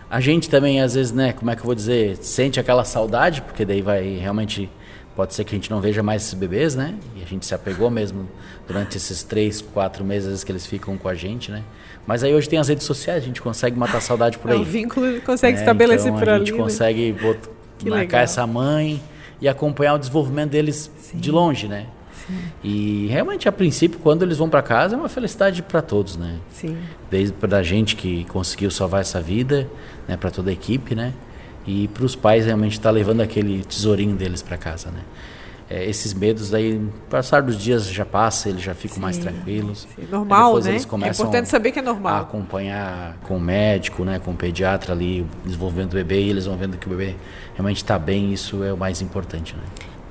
a 0.08 0.20
gente 0.20 0.48
também, 0.48 0.80
às 0.80 0.94
vezes, 0.94 1.12
né? 1.12 1.32
Como 1.32 1.50
é 1.50 1.54
que 1.54 1.60
eu 1.60 1.66
vou 1.66 1.74
dizer? 1.74 2.16
Sente 2.22 2.58
aquela 2.58 2.84
saudade, 2.84 3.42
porque 3.42 3.64
daí 3.64 3.82
vai 3.82 4.16
realmente. 4.18 4.70
Pode 5.16 5.34
ser 5.34 5.44
que 5.44 5.54
a 5.54 5.58
gente 5.58 5.70
não 5.70 5.80
veja 5.80 6.02
mais 6.02 6.22
esses 6.22 6.34
bebês, 6.34 6.74
né? 6.76 6.94
E 7.16 7.22
a 7.22 7.26
gente 7.26 7.44
se 7.44 7.52
apegou 7.54 7.90
mesmo 7.90 8.28
durante 8.66 8.96
esses 8.96 9.22
três, 9.24 9.60
quatro 9.60 10.04
meses 10.04 10.42
que 10.44 10.52
eles 10.52 10.64
ficam 10.64 10.96
com 10.96 11.08
a 11.08 11.14
gente, 11.14 11.50
né? 11.50 11.62
Mas 12.06 12.22
aí 12.22 12.32
hoje 12.32 12.48
tem 12.48 12.58
as 12.58 12.68
redes 12.68 12.86
sociais, 12.86 13.22
a 13.22 13.26
gente 13.26 13.42
consegue 13.42 13.76
matar 13.78 13.98
a 13.98 14.00
saudade 14.00 14.38
por 14.38 14.50
É, 14.50 14.54
aí. 14.54 14.60
o 14.60 14.64
vínculo 14.64 15.20
consegue 15.22 15.58
É, 15.58 15.60
estabelecer 15.60 16.06
então 16.06 16.18
por 16.18 16.28
a 16.28 16.36
ali. 16.36 16.46
gente 16.46 16.56
né? 16.56 16.62
consegue 16.62 17.12
bot- 17.12 17.50
Que 17.78 17.90
marcar 17.90 18.02
legal. 18.04 18.20
essa 18.20 18.46
mãe 18.46 19.02
e 19.40 19.48
acompanhar 19.48 19.94
o 19.94 19.98
desenvolvimento 19.98 20.50
deles 20.50 20.90
de 21.12 21.30
longe, 21.30 21.66
né? 21.66 21.86
E 22.62 23.06
realmente, 23.08 23.48
a 23.48 23.52
princípio, 23.52 23.98
quando 23.98 24.22
eles 24.22 24.38
vão 24.38 24.48
para 24.48 24.62
casa, 24.62 24.94
é 24.94 24.98
uma 24.98 25.08
felicidade 25.08 25.62
para 25.62 25.82
todos, 25.82 26.16
né? 26.16 26.36
Sim. 26.50 26.76
Desde 27.10 27.32
para 27.32 27.62
gente 27.62 27.96
que 27.96 28.24
conseguiu 28.24 28.70
salvar 28.70 29.00
essa 29.00 29.20
vida, 29.20 29.68
né, 30.06 30.16
para 30.16 30.30
toda 30.30 30.50
a 30.50 30.52
equipe, 30.52 30.94
né? 30.94 31.12
E 31.66 31.88
para 31.88 32.04
os 32.04 32.16
pais 32.16 32.46
realmente 32.46 32.72
estar 32.72 32.90
levando 32.90 33.20
aquele 33.20 33.64
tesourinho 33.64 34.16
deles 34.16 34.42
para 34.42 34.56
casa, 34.56 34.90
né? 34.90 35.00
É, 35.68 35.88
esses 35.88 36.12
medos 36.12 36.52
aí, 36.52 36.84
passar 37.08 37.42
dos 37.42 37.56
dias 37.56 37.88
já 37.88 38.04
passa, 38.04 38.48
eles 38.48 38.60
já 38.60 38.74
ficam 38.74 38.98
mais 38.98 39.16
tranquilos. 39.18 39.86
Sim, 39.94 40.04
normal, 40.10 40.54
né? 40.54 40.70
eles 40.70 40.84
É 40.84 41.08
importante 41.08 41.48
saber 41.48 41.70
que 41.70 41.78
é 41.78 41.82
a 41.82 41.84
normal. 41.84 42.22
acompanhar 42.22 43.16
com 43.22 43.36
o 43.36 43.40
médico, 43.40 44.04
né, 44.04 44.18
com 44.18 44.32
o 44.32 44.34
pediatra 44.34 44.92
ali, 44.92 45.20
o 45.20 45.28
desenvolvimento 45.44 45.90
do 45.90 45.94
bebê, 45.94 46.22
e 46.22 46.30
eles 46.30 46.46
vão 46.46 46.56
vendo 46.56 46.76
que 46.76 46.88
o 46.88 46.90
bebê 46.90 47.14
realmente 47.54 47.76
está 47.76 47.96
bem, 47.96 48.32
isso 48.32 48.64
é 48.64 48.72
o 48.72 48.76
mais 48.76 49.00
importante, 49.00 49.54
né? 49.54 49.62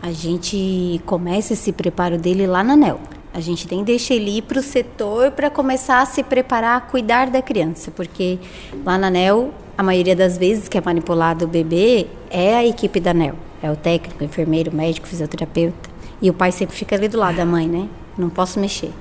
A 0.01 0.13
gente 0.13 1.01
começa 1.05 1.51
esse 1.51 1.73
preparo 1.73 2.17
dele 2.17 2.47
lá 2.47 2.63
na 2.63 2.73
ANEL. 2.73 3.01
A 3.33 3.41
gente 3.41 3.67
nem 3.69 3.83
deixa 3.83 4.13
ele 4.13 4.37
ir 4.37 4.43
para 4.43 4.59
o 4.59 4.63
setor 4.63 5.31
para 5.31 5.49
começar 5.49 6.01
a 6.01 6.05
se 6.05 6.23
preparar 6.23 6.77
a 6.77 6.81
cuidar 6.81 7.29
da 7.29 7.41
criança, 7.41 7.91
porque 7.91 8.39
lá 8.85 8.97
na 8.97 9.07
ANEL, 9.07 9.53
a 9.77 9.83
maioria 9.83 10.15
das 10.15 10.37
vezes 10.37 10.69
que 10.69 10.77
é 10.77 10.81
manipulado 10.81 11.43
o 11.43 11.47
bebê 11.47 12.07
é 12.29 12.55
a 12.55 12.65
equipe 12.65 12.99
da 13.01 13.11
ANEL. 13.11 13.35
É 13.61 13.69
o 13.69 13.75
técnico, 13.75 14.23
o 14.23 14.25
enfermeiro, 14.25 14.71
o 14.71 14.75
médico, 14.75 15.05
o 15.05 15.09
fisioterapeuta. 15.09 15.89
E 16.21 16.29
o 16.29 16.33
pai 16.33 16.53
sempre 16.53 16.77
fica 16.77 16.95
ali 16.95 17.09
do 17.09 17.17
lado 17.17 17.35
da 17.35 17.45
mãe, 17.45 17.67
né? 17.67 17.89
Não 18.17 18.29
posso 18.29 18.57
mexer. 18.57 18.91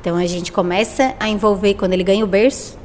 Então 0.00 0.16
a 0.16 0.26
gente 0.26 0.52
começa 0.52 1.14
a 1.18 1.28
envolver, 1.28 1.74
quando 1.74 1.94
ele 1.94 2.04
ganha 2.04 2.24
o 2.24 2.28
berço, 2.28 2.78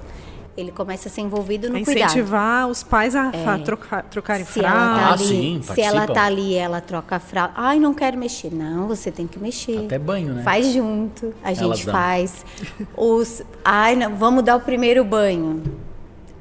ele 0.60 0.72
começa 0.72 1.08
a 1.08 1.12
ser 1.12 1.22
envolvido 1.22 1.70
no 1.70 1.78
A 1.78 1.84
cuidado. 1.84 2.06
incentivar 2.10 2.68
os 2.68 2.84
pais 2.84 3.16
a 3.16 3.32
fa- 3.32 3.58
trocar, 3.60 4.04
trocarem 4.04 4.46
Se 4.46 4.60
ela 4.60 4.70
fralda. 4.70 5.00
tá 5.00 5.06
Ah, 5.08 5.14
ali, 5.14 5.26
sim, 5.26 5.62
se 5.64 5.82
ela 5.82 6.08
tá 6.08 6.24
ali, 6.26 6.56
ela 6.56 6.82
troca 6.82 7.16
a 7.16 7.20
fralda. 7.20 7.54
Ai, 7.56 7.80
não 7.80 7.94
quero 7.94 8.18
mexer. 8.18 8.54
Não, 8.54 8.88
você 8.88 9.12
tem 9.12 9.26
que 9.28 9.40
mexer. 9.40 9.86
Até 9.86 9.98
banho, 10.00 10.34
né? 10.34 10.44
Faz 10.44 10.72
junto, 10.74 11.34
a 11.44 11.52
Elas 11.52 11.58
gente 11.78 11.86
dão. 11.86 11.94
faz. 11.94 12.46
Os, 12.96 13.42
ai, 13.64 13.96
não, 13.96 14.16
vamos 14.16 14.44
dar 14.44 14.56
o 14.58 14.60
primeiro 14.62 15.04
banho. 15.04 15.64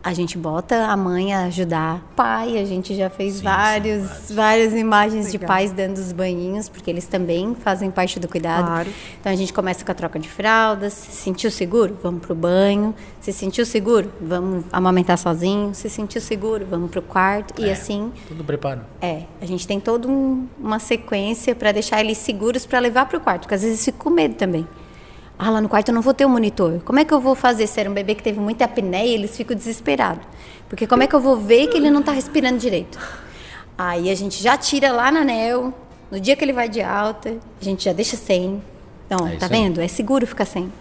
A 0.09 0.14
gente 0.14 0.38
bota 0.38 0.86
a 0.86 0.96
mãe 0.96 1.34
a 1.34 1.40
ajudar. 1.44 2.02
Pai, 2.16 2.56
a 2.56 2.64
gente 2.64 2.94
já 2.96 3.11
fez 3.11 3.34
Sim, 3.34 3.38
sim, 3.40 3.44
vários, 3.44 4.06
vários. 4.09 4.30
várias 4.32 4.72
imagens 4.72 5.26
de 5.26 5.32
Legal. 5.32 5.46
pais 5.48 5.70
dando 5.70 5.98
os 5.98 6.12
banhinhos, 6.12 6.66
porque 6.66 6.88
eles 6.90 7.06
também 7.06 7.54
fazem 7.54 7.90
parte 7.90 8.18
do 8.18 8.26
cuidado. 8.26 8.64
Claro. 8.68 8.88
Então 9.20 9.30
a 9.30 9.36
gente 9.36 9.52
começa 9.52 9.84
com 9.84 9.92
a 9.92 9.94
troca 9.94 10.18
de 10.18 10.26
fraldas. 10.26 10.94
Se 10.94 11.12
sentiu 11.12 11.50
seguro? 11.50 11.98
Vamos 12.02 12.22
pro 12.22 12.34
banho. 12.34 12.94
Se 13.20 13.34
sentiu 13.34 13.66
seguro? 13.66 14.11
Vamos 14.18 14.64
amamentar 14.72 15.18
sozinho. 15.18 15.74
Se 15.74 15.90
sentiu 15.90 16.22
seguro? 16.22 16.64
Vamos 16.70 16.90
pro 16.90 17.02
quarto. 17.02 17.61
E 17.61 17.68
É. 17.68 17.72
assim 17.72 18.11
Tudo 18.28 18.42
preparo. 18.42 18.80
é, 19.02 19.24
a 19.42 19.44
gente 19.44 19.66
tem 19.68 19.78
toda 19.78 20.09
um- 20.09 20.46
uma 20.59 20.78
sequência 20.78 21.54
para 21.54 21.70
deixar 21.70 22.00
eles 22.00 22.16
seguros 22.16 22.64
para 22.64 22.78
levar 22.78 23.04
para 23.06 23.18
o 23.18 23.20
quarto, 23.20 23.42
porque 23.42 23.56
às 23.56 23.62
vezes 23.62 23.84
fica 23.84 23.98
com 23.98 24.09
medo 24.09 24.36
também. 24.36 24.66
Ah, 25.39 25.51
lá 25.51 25.61
no 25.61 25.68
quarto 25.68 25.89
eu 25.91 25.95
não 25.95 26.03
vou 26.03 26.12
ter 26.12 26.26
um 26.26 26.28
monitor. 26.30 26.80
Como 26.84 26.99
é 26.99 27.05
que 27.05 27.14
eu 27.14 27.20
vou 27.20 27.34
fazer? 27.34 27.66
Se 27.66 27.78
era 27.78 27.89
um 27.89 27.95
bebê 27.95 28.14
que 28.14 28.22
teve 28.22 28.41
muita 28.41 28.64
apneia, 28.64 29.14
eles 29.14 29.36
ficam 29.36 29.57
desesperados. 29.57 30.24
Porque 30.68 30.86
como 30.86 31.03
é 31.03 31.07
que 31.07 31.14
eu 31.14 31.20
vou 31.20 31.36
ver 31.36 31.68
que 31.68 31.76
ele 31.76 31.91
não 31.91 32.01
está 32.01 32.12
respirando 32.12 32.59
direito? 32.59 32.99
Aí 33.76 34.11
a 34.11 34.14
gente 34.16 34.43
já 34.43 34.57
tira 34.57 34.91
lá 34.91 35.12
na 35.12 35.20
anel, 35.20 35.72
no 36.11 36.18
dia 36.18 36.34
que 36.34 36.45
ele 36.45 36.53
vai 36.53 36.68
de 36.68 36.80
alta, 36.82 37.36
a 37.61 37.64
gente 37.64 37.84
já 37.84 37.93
deixa 37.93 38.16
sem. 38.16 38.61
Então, 39.07 39.26
É 39.26 39.36
tá 39.36 39.36
isso 39.36 39.45
aí. 39.45 39.51
vendo? 39.62 39.80
É 39.80 39.86
seguro 39.89 40.26
ficar 40.26 40.45
sem. 40.45 40.72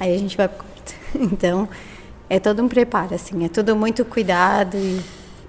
Aí 0.00 0.14
a 0.14 0.18
gente 0.18 0.36
vai 0.36 0.48
pro 0.48 0.58
quarto. 0.64 0.94
Então, 1.14 1.68
é 2.30 2.38
todo 2.40 2.62
um 2.62 2.68
preparo, 2.68 3.14
assim, 3.14 3.44
é 3.44 3.48
tudo 3.48 3.74
muito 3.76 4.04
cuidado 4.04 4.76
e, 4.76 5.00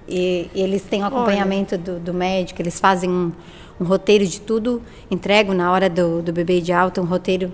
e- 0.08 0.50
e 0.54 0.60
eles 0.62 0.82
têm 0.82 1.02
o 1.02 1.06
acompanhamento 1.06 1.76
do, 1.78 1.98
do 1.98 2.12
médico, 2.14 2.60
eles 2.62 2.78
fazem 2.80 3.08
um, 3.10 3.32
um 3.80 3.84
roteiro 3.84 4.26
de 4.26 4.40
tudo, 4.40 4.82
entregam 5.10 5.54
na 5.54 5.70
hora 5.72 5.88
do, 5.90 6.20
do 6.22 6.32
bebê 6.32 6.60
de 6.60 6.72
alta 6.72 7.00
um 7.00 7.04
roteiro. 7.04 7.50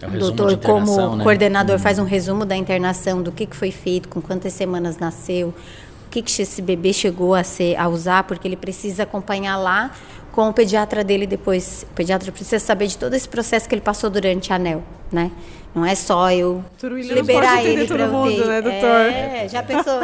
É 0.00 0.06
o 0.06 0.18
doutor, 0.18 0.56
como 0.58 1.16
né? 1.16 1.24
coordenador, 1.24 1.78
faz 1.78 1.98
um 1.98 2.04
resumo 2.04 2.44
da 2.44 2.56
internação, 2.56 3.22
do 3.22 3.32
que, 3.32 3.46
que 3.46 3.56
foi 3.56 3.70
feito, 3.70 4.08
com 4.08 4.20
quantas 4.20 4.52
semanas 4.52 4.98
nasceu, 4.98 5.48
o 5.48 6.10
que, 6.10 6.22
que 6.22 6.42
esse 6.42 6.62
bebê 6.62 6.92
chegou 6.92 7.34
a, 7.34 7.42
ser, 7.42 7.76
a 7.76 7.88
usar, 7.88 8.22
porque 8.24 8.46
ele 8.46 8.56
precisa 8.56 9.02
acompanhar 9.02 9.56
lá 9.56 9.90
com 10.32 10.48
o 10.48 10.52
pediatra 10.52 11.02
dele 11.02 11.26
depois. 11.26 11.84
O 11.90 11.94
pediatra 11.94 12.30
precisa 12.30 12.58
saber 12.58 12.86
de 12.86 12.96
todo 12.96 13.14
esse 13.14 13.28
processo 13.28 13.68
que 13.68 13.74
ele 13.74 13.82
passou 13.82 14.08
durante 14.08 14.52
a 14.52 14.56
ANEL, 14.56 14.82
né? 15.10 15.32
Não 15.74 15.84
é 15.84 15.94
só 15.94 16.30
eu 16.32 16.64
liberar 16.82 17.64
ele 17.64 17.86
para 17.86 18.08
mundo, 18.08 18.32
UTI. 18.32 18.44
né, 18.44 18.62
doutor? 18.62 18.80
É, 18.80 19.48
já 19.48 19.62
pensou? 19.62 20.00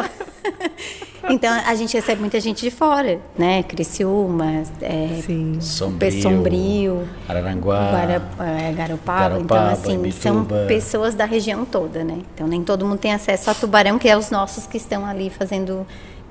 então, 1.31 1.53
a 1.67 1.75
gente 1.75 1.95
recebe 1.95 2.21
muita 2.21 2.39
gente 2.39 2.61
de 2.61 2.71
fora, 2.71 3.19
né? 3.37 3.63
Criciúma, 3.63 4.63
é, 4.81 5.21
Sim. 5.25 5.59
Sombrio, 5.61 6.23
Sombrio, 6.23 7.09
Araranguá, 7.29 7.91
Guara, 7.91 8.23
é, 8.41 8.73
Garopaba. 8.73 9.39
Então, 9.41 9.67
assim, 9.69 10.11
são 10.13 10.37
Imbituba. 10.37 10.67
pessoas 10.67 11.15
da 11.15 11.25
região 11.25 11.65
toda, 11.65 12.05
né? 12.05 12.19
Então, 12.35 12.47
nem 12.47 12.63
todo 12.63 12.87
mundo 12.87 12.99
tem 12.99 13.13
acesso 13.13 13.51
a 13.51 13.55
Tubarão, 13.55 13.99
que 13.99 14.09
é 14.09 14.17
os 14.17 14.31
nossos 14.31 14.67
que 14.67 14.77
estão 14.77 15.05
ali 15.05 15.31
fazendo 15.31 15.87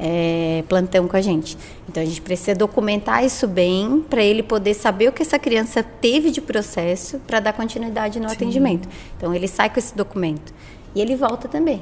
é, 0.05 0.65
plantão 0.67 1.07
com 1.07 1.15
a 1.15 1.21
gente. 1.21 1.57
Então, 1.87 2.03
a 2.03 2.05
gente 2.05 2.21
precisa 2.21 2.53
documentar 2.53 3.23
isso 3.23 3.47
bem 3.47 4.03
para 4.09 4.21
ele 4.21 4.43
poder 4.43 4.73
saber 4.73 5.07
o 5.07 5.13
que 5.13 5.21
essa 5.21 5.39
criança 5.39 5.81
teve 5.81 6.29
de 6.29 6.41
processo 6.41 7.19
para 7.19 7.39
dar 7.39 7.53
continuidade 7.53 8.19
no 8.19 8.29
atendimento. 8.29 8.89
Então, 9.15 9.33
ele 9.33 9.47
sai 9.47 9.69
com 9.69 9.79
esse 9.79 9.95
documento. 9.95 10.53
E 10.93 10.99
ele 10.99 11.15
volta 11.15 11.47
também. 11.47 11.81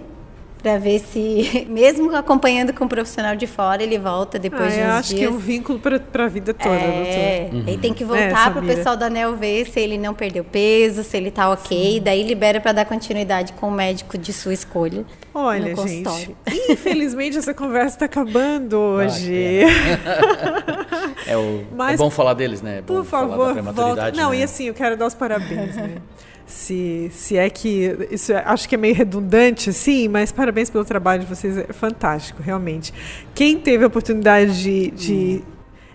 Para 0.62 0.78
ver 0.78 1.00
se, 1.00 1.66
mesmo 1.70 2.16
acompanhando 2.16 2.72
com 2.72 2.86
um 2.86 2.88
profissional 2.88 3.36
de 3.36 3.48
fora, 3.48 3.82
ele 3.82 3.98
volta 3.98 4.38
depois 4.38 4.72
Ah, 4.74 4.76
de 4.76 4.80
eu 4.80 4.86
uns 4.86 4.92
acho 4.92 5.10
dias. 5.10 5.20
que 5.20 5.26
é 5.26 5.30
um 5.30 5.38
vínculo 5.40 5.80
para 5.80 6.26
a 6.26 6.28
vida 6.28 6.54
toda, 6.54 6.76
É, 6.76 7.50
doutor. 7.50 7.68
aí 7.70 7.78
tem 7.80 7.94
que 7.94 8.04
É, 8.04 8.06
voltar 8.06 8.54
para 8.54 8.62
o 8.62 8.66
pessoal 8.68 8.96
da 8.96 9.08
ANEL 9.08 9.36
ver 9.36 9.66
se 9.66 9.80
ele 9.80 9.98
não 9.98 10.14
perdeu 10.14 10.44
peso, 10.44 11.04
se 11.04 11.18
ele 11.18 11.32
tá 11.32 11.50
ok, 11.50 12.00
daí 12.00 12.22
libera 12.24 12.62
para 12.62 12.74
dar 12.74 12.86
continuidade 12.86 13.54
com 13.54 13.70
o 13.70 13.72
médico 13.72 14.18
de 14.20 14.32
sua 14.32 14.54
escolha. 14.54 15.04
Olha, 15.34 15.70
no 15.72 15.76
consultório. 15.76 16.36
gente, 16.48 16.72
infelizmente 16.74 17.38
essa 17.38 17.54
conversa 17.54 17.96
está 17.96 18.06
acabando 18.06 18.76
Ah, 18.76 18.80
hoje. 19.06 19.62
É, 21.26 21.38
o, 21.38 21.66
Mas- 21.76 21.94
é 21.96 21.98
bom 21.98 22.10
falar 22.10 22.34
deles, 22.34 22.62
né? 22.62 22.80
É 22.80 22.82
bom 22.82 22.96
Por 22.96 23.06
falar 23.06 23.24
da 23.24 23.30
favor, 23.30 23.46
volta. 23.46 23.54
prematuridade, 23.62 24.18
Não, 24.18 24.32
né? 24.32 24.38
e 24.38 24.44
assim, 24.44 24.66
eu 24.66 24.74
quero 24.74 24.98
dar 24.98 25.06
os 25.08 25.14
parabéns, 25.14 25.76
né? 25.76 25.96
Se, 26.52 27.10
se 27.14 27.38
é 27.38 27.50
que. 27.50 28.08
Isso 28.12 28.34
é- 28.34 28.44
acho 28.46 28.68
que 28.68 28.76
é 28.76 28.78
meio 28.78 28.94
redundante, 28.94 29.72
sim, 29.72 30.08
mas 30.10 30.32
parabéns 30.32 30.70
pelo 30.70 30.84
trabalho 30.84 31.22
de 31.22 31.28
vocês, 31.28 31.58
é 31.58 31.72
fantástico, 31.72 32.44
realmente. 32.44 32.94
Quem 33.34 33.58
teve 33.58 33.84
a 33.84 33.88
oportunidade 33.88 34.62
de. 34.62 34.92
de- 34.92 35.44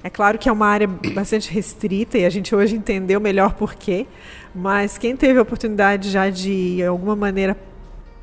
é 0.02 0.08
claro 0.08 0.38
que 0.38 0.48
é 0.48 0.52
uma 0.52 0.66
área 0.66 0.86
bastante 1.14 1.50
restrita 1.52 2.16
e 2.16 2.24
a 2.24 2.30
gente 2.30 2.54
hoje 2.54 2.74
entendeu 2.76 3.20
melhor 3.20 3.54
por 3.54 3.74
quê, 3.74 4.06
mas 4.54 4.96
quem 4.96 5.14
teve 5.16 5.38
a 5.38 5.42
oportunidade 5.42 6.10
já 6.10 6.30
de, 6.30 6.76
de 6.76 6.84
alguma 6.84 7.14
maneira, 7.16 7.56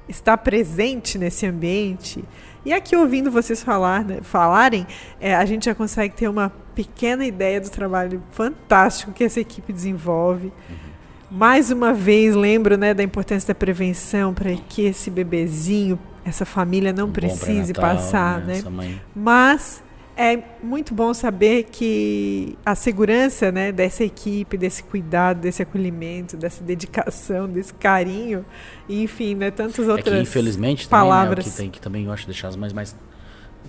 estar 0.10 0.38
presente 0.38 1.18
nesse 1.18 1.46
ambiente. 1.46 2.24
E 2.66 2.72
aqui 2.74 2.96
ouvindo 2.96 3.30
vocês 3.30 3.62
falar, 3.62 4.06
né, 4.06 4.20
falarem, 4.22 4.88
é, 5.20 5.36
a 5.36 5.44
gente 5.46 5.66
já 5.66 5.76
consegue 5.76 6.16
ter 6.16 6.30
uma 6.30 6.52
pequena 6.74 7.26
ideia 7.26 7.60
do 7.62 7.70
trabalho 7.70 8.24
fantástico 8.32 9.12
que 9.12 9.24
essa 9.24 9.40
equipe 9.42 9.72
desenvolve. 9.74 10.52
Mais 11.34 11.72
uma 11.72 11.94
vez 11.94 12.36
lembro 12.36 12.78
né, 12.78 12.94
da 12.94 13.02
importância 13.02 13.48
da 13.48 13.56
prevenção 13.56 14.36
para 14.36 14.56
que 14.56 14.84
esse 14.84 15.10
bebezinho, 15.10 15.98
essa 16.24 16.46
família 16.46 16.94
não 16.94 17.08
um 17.08 17.12
precise 17.12 17.74
passar, 17.74 18.40
né? 18.42 18.62
né? 18.70 19.00
Mas 19.16 19.82
é 20.16 20.38
muito 20.62 20.94
bom 20.94 21.12
saber 21.12 21.64
que 21.72 22.56
a 22.64 22.76
segurança 22.76 23.52
né, 23.52 23.72
dessa 23.72 24.04
equipe, 24.04 24.56
desse 24.56 24.84
cuidado, 24.84 25.40
desse 25.42 25.64
acolhimento, 25.64 26.38
dessa 26.38 26.64
dedicação, 26.64 27.50
desse 27.50 27.74
carinho, 27.74 28.46
enfim, 28.88 29.34
né, 29.34 29.50
tantas 29.50 29.88
outras 29.88 30.14
é 30.14 30.18
que, 30.18 30.22
infelizmente, 30.22 30.88
palavras. 30.88 31.46
Também, 31.46 31.48
né, 31.48 31.52
que 31.52 31.58
tem 31.58 31.70
que 31.72 31.82
também 31.82 32.06
eu 32.06 32.12
acho 32.12 32.28
deixar 32.28 32.50
as 32.50 32.56
mães 32.56 32.72
mais 32.72 32.96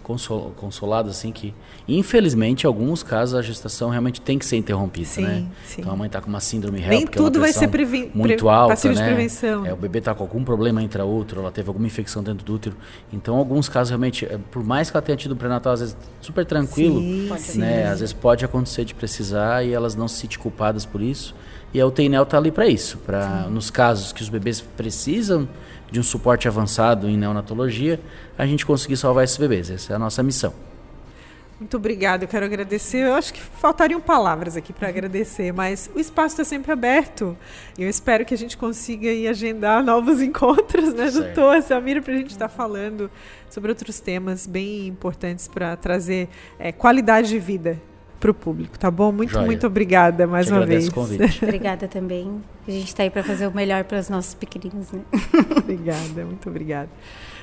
consol, 0.05 0.53
consolado 0.57 1.11
assim 1.11 1.33
que 1.33 1.53
infelizmente 1.89 2.63
em 2.63 2.67
alguns 2.67 3.03
casos 3.03 3.35
a 3.35 3.43
gestação 3.43 3.91
realmente 3.91 4.21
tem 4.21 4.39
que 4.39 4.47
ser 4.47 4.57
interrompida, 4.57 5.07
sim, 5.07 5.23
né? 5.23 5.47
Sim. 5.65 5.81
Então 5.81 5.93
a 5.93 5.97
mãe 5.97 6.07
está 6.07 6.21
com 6.21 6.29
uma 6.29 6.41
síndrome 6.41 6.79
REL, 6.79 6.91
Nem 6.91 7.07
tudo 7.07 7.39
é 7.39 7.41
vai 7.41 7.53
ser 7.53 7.69
previ 7.69 8.11
muito 8.15 8.49
alta, 8.49 8.93
né? 8.93 9.07
prevenção. 9.07 9.67
É, 9.67 9.73
o 9.73 9.77
bebê 9.77 9.99
está 9.99 10.15
com 10.15 10.23
algum 10.23 10.45
problema 10.45 10.81
outro, 11.05 11.41
ela 11.41 11.51
teve 11.51 11.69
alguma 11.69 11.87
infecção 11.87 12.23
dentro 12.23 12.45
do 12.45 12.55
útero. 12.55 12.77
Então 13.13 13.37
alguns 13.37 13.69
casos 13.69 13.91
realmente, 13.91 14.25
é, 14.27 14.39
por 14.51 14.63
mais 14.63 14.91
que 14.91 14.97
ela 14.97 15.03
tenha 15.03 15.17
tido 15.17 15.35
um 15.35 15.37
pré-natal 15.37 15.73
às 15.73 15.81
vezes 15.81 15.97
super 16.21 16.45
tranquilo, 16.45 17.01
sim, 17.39 17.59
né? 17.59 17.89
Às 17.89 18.01
vezes 18.01 18.13
pode 18.13 18.45
acontecer 18.45 18.85
de 18.85 18.95
precisar 18.95 19.65
e 19.65 19.73
elas 19.73 19.97
não 19.97 20.07
se 20.07 20.21
sentem 20.21 20.39
culpadas 20.39 20.85
por 20.85 21.01
isso. 21.01 21.35
E 21.73 21.81
a 21.81 21.87
UTI 21.87 22.07
está 22.15 22.37
ali 22.39 22.53
para 22.53 22.69
isso, 22.69 22.99
para 22.99 23.49
nos 23.51 23.69
casos 23.69 24.13
que 24.13 24.23
os 24.23 24.29
bebês 24.29 24.61
precisam 24.61 25.49
de 25.91 26.01
um 26.01 26.03
suporte 26.03 26.49
avançado 26.49 27.09
em 27.09 27.17
neonatologia, 27.17 28.01
a 28.37 28.47
gente 28.47 28.65
conseguir 28.67 28.97
salvar 28.97 29.25
esses 29.25 29.37
bebês. 29.37 29.71
Essa 29.71 29.93
é 29.93 29.97
a 29.97 29.99
nossa 29.99 30.23
missão. 30.23 30.53
Muito 31.59 31.77
obrigada, 31.77 32.25
eu 32.25 32.29
quero 32.29 32.45
agradecer. 32.45 33.07
Eu 33.07 33.15
acho 33.15 33.33
que 33.33 33.41
faltariam 33.41 34.01
palavras 34.01 34.57
aqui 34.57 34.73
para 34.73 34.89
agradecer, 34.89 35.53
mas 35.53 35.89
o 35.95 36.01
espaço 36.01 36.35
está 36.35 36.45
sempre 36.45 36.73
aberto. 36.73 37.37
E 37.79 37.83
eu 37.85 37.89
espero 37.89 38.25
que 38.25 38.35
a 38.35 38.37
gente 38.37 38.57
consiga 38.57 39.09
aí 39.09 39.29
agendar 39.29 39.83
novos 39.83 40.21
encontros, 40.23 40.93
né, 40.93 41.11
certo. 41.11 41.35
doutor 41.35 41.63
Samira, 41.63 42.03
para 42.03 42.13
a 42.13 42.17
gente 42.17 42.31
estar 42.33 42.49
tá 42.49 42.55
falando 42.55 43.09
sobre 43.49 43.71
outros 43.71 44.01
temas 44.01 44.47
bem 44.47 44.89
importantes 44.89 45.47
para 45.47 45.77
trazer 45.77 46.29
é, 46.59 46.73
qualidade 46.73 47.29
de 47.29 47.39
vida 47.39 47.81
para 48.21 48.31
o 48.31 48.35
público, 48.35 48.79
tá 48.79 48.91
bom? 48.91 49.13
Muito, 49.13 49.33
Joia. 49.33 49.47
muito 49.47 49.67
obrigada 49.67 50.27
mais 50.27 50.47
Te 50.47 50.53
uma 50.53 50.65
vez. 50.65 50.89
obrigada 51.43 51.87
também. 51.87 52.43
A 52.67 52.71
gente 52.71 52.89
está 52.89 53.03
aí 53.03 53.11
para 53.11 53.23
fazer 53.23 53.47
o 53.47 53.55
melhor 53.55 53.85
para 53.85 53.99
os 53.99 54.09
nossos 54.09 54.35
pequeninos, 54.35 54.91
né? 54.93 55.01
obrigada, 55.57 56.25
muito 56.25 56.49
obrigada. 56.49 56.89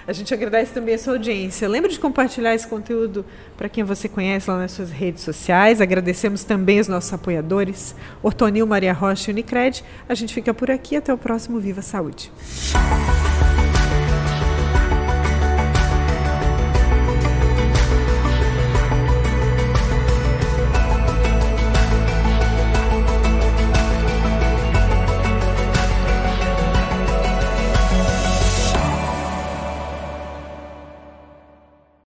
A 0.08 0.14
gente 0.14 0.34
agradece 0.34 0.74
também 0.74 0.96
a 0.96 0.98
sua 0.98 1.14
audiência. 1.14 1.70
Lembre 1.70 1.92
de 1.92 2.00
compartilhar 2.00 2.56
esse 2.56 2.68
conteúdo 2.68 3.24
para 3.56 3.70
quem 3.70 3.84
você 3.84 4.10
conhece 4.10 4.50
lá 4.50 4.58
nas 4.58 4.72
suas 4.72 4.90
redes 4.90 5.22
sociais. 5.24 5.80
Agradecemos 5.80 6.44
também 6.44 6.80
os 6.80 6.88
nossos 6.88 7.14
apoiadores, 7.14 7.96
Ortonil, 8.24 8.66
Maria 8.66 8.94
Rocha 8.94 9.30
e 9.30 9.34
Unicred. 9.34 9.84
A 10.10 10.16
gente 10.16 10.34
fica 10.34 10.54
por 10.54 10.72
aqui. 10.72 10.96
Até 10.96 11.14
o 11.14 11.18
próximo 11.18 11.60
Viva 11.60 11.82
Saúde. 11.82 12.32